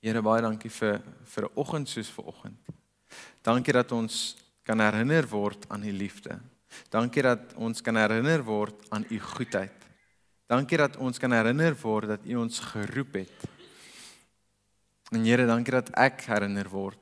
Here 0.04 0.22
baie 0.22 0.42
dankie 0.44 0.70
vir 0.70 1.00
vir 1.24 1.48
'n 1.48 1.56
oggend 1.56 1.88
soos 1.90 2.12
vanoggend. 2.12 2.60
Dankie 3.44 3.74
dat 3.74 3.92
ons 3.92 4.36
kan 4.64 4.80
herinner 4.80 5.28
word 5.30 5.70
aan 5.70 5.84
u 5.84 5.92
liefde. 5.92 6.40
Dankie 6.90 7.22
dat 7.22 7.54
ons 7.56 7.82
kan 7.82 7.96
herinner 7.96 8.44
word 8.44 8.90
aan 8.90 9.06
u 9.10 9.20
goedheid. 9.20 9.88
Dankie 10.48 10.78
dat 10.78 10.98
ons 10.98 11.18
kan 11.18 11.32
herinner 11.32 11.76
word 11.82 12.08
dat 12.08 12.26
u 12.26 12.36
ons 12.36 12.60
geroep 12.60 13.14
het. 13.14 13.61
En 15.12 15.26
Here, 15.28 15.44
dankie 15.46 15.74
dat 15.76 15.90
ek 16.00 16.24
herinner 16.32 16.70
word 16.72 17.00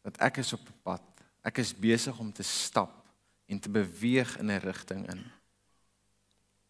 dat 0.00 0.16
ek 0.24 0.38
is 0.40 0.54
op 0.56 0.64
'n 0.64 0.80
pad. 0.82 1.04
Ek 1.44 1.58
is 1.58 1.76
besig 1.76 2.18
om 2.18 2.32
te 2.32 2.42
stap 2.42 3.04
en 3.46 3.60
te 3.60 3.68
beweeg 3.68 4.38
in 4.38 4.50
'n 4.50 4.60
rigting 4.60 5.04
in. 5.10 5.24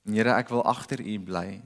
Here, 0.05 0.35
ek 0.35 0.49
wil 0.49 0.65
agter 0.65 1.01
U 1.01 1.19
bly. 1.21 1.63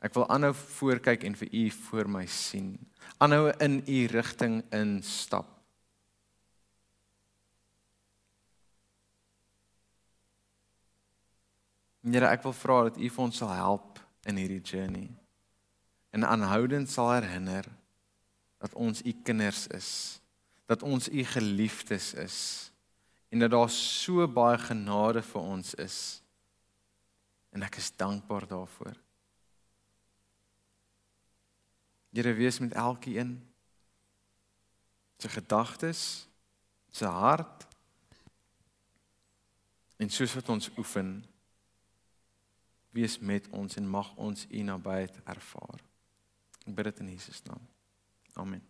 Ek 0.00 0.14
wil 0.14 0.28
aanhou 0.28 0.52
voorkyk 0.54 1.24
en 1.24 1.34
vir 1.34 1.48
U 1.52 1.70
voor 1.70 2.08
my 2.08 2.26
sien. 2.26 2.78
Aanhou 3.18 3.52
in 3.58 3.82
U 3.86 4.06
rigting 4.06 4.64
instap. 4.70 5.46
Here, 12.02 12.26
ek 12.26 12.42
wil 12.42 12.52
vra 12.52 12.82
dat 12.82 12.96
U 12.96 13.08
vir 13.08 13.24
ons 13.24 13.36
sal 13.36 13.52
help 13.52 13.98
in 14.24 14.36
hierdie 14.36 14.62
journey. 14.62 15.08
En 16.10 16.24
aanhoudend 16.24 16.90
sal 16.90 17.10
herinner 17.12 17.79
dat 18.60 18.74
ons 18.76 19.02
U 19.02 19.12
kinders 19.24 19.66
is, 19.72 20.20
dat 20.68 20.82
ons 20.82 21.08
U 21.08 21.24
geliefdes 21.24 22.14
is 22.14 22.38
en 23.30 23.38
dat 23.38 23.50
daar 23.50 23.70
so 23.70 24.26
baie 24.28 24.58
genade 24.58 25.22
vir 25.22 25.40
ons 25.40 25.74
is 25.80 25.98
en 27.50 27.64
ek 27.66 27.80
is 27.80 27.90
dankbaar 27.98 28.46
daarvoor. 28.46 28.98
Here 32.10 32.34
wees 32.34 32.58
met 32.58 32.74
elkeen 32.74 33.38
se 35.18 35.28
gedagtes, 35.28 36.28
se 36.90 37.06
hart 37.06 37.66
en 39.96 40.10
soos 40.10 40.34
wat 40.34 40.48
ons 40.48 40.70
oefen 40.78 41.20
wees 42.90 43.18
met 43.18 43.48
ons 43.54 43.76
en 43.76 43.88
mag 43.88 44.14
ons 44.16 44.46
u 44.50 44.62
nabyheid 44.66 45.20
ervaar. 45.24 45.84
Ek 46.66 46.74
bid 46.74 46.90
dit 46.90 47.04
in 47.04 47.12
Jesus 47.14 47.42
naam. 47.46 47.62
Amen. 48.40 48.69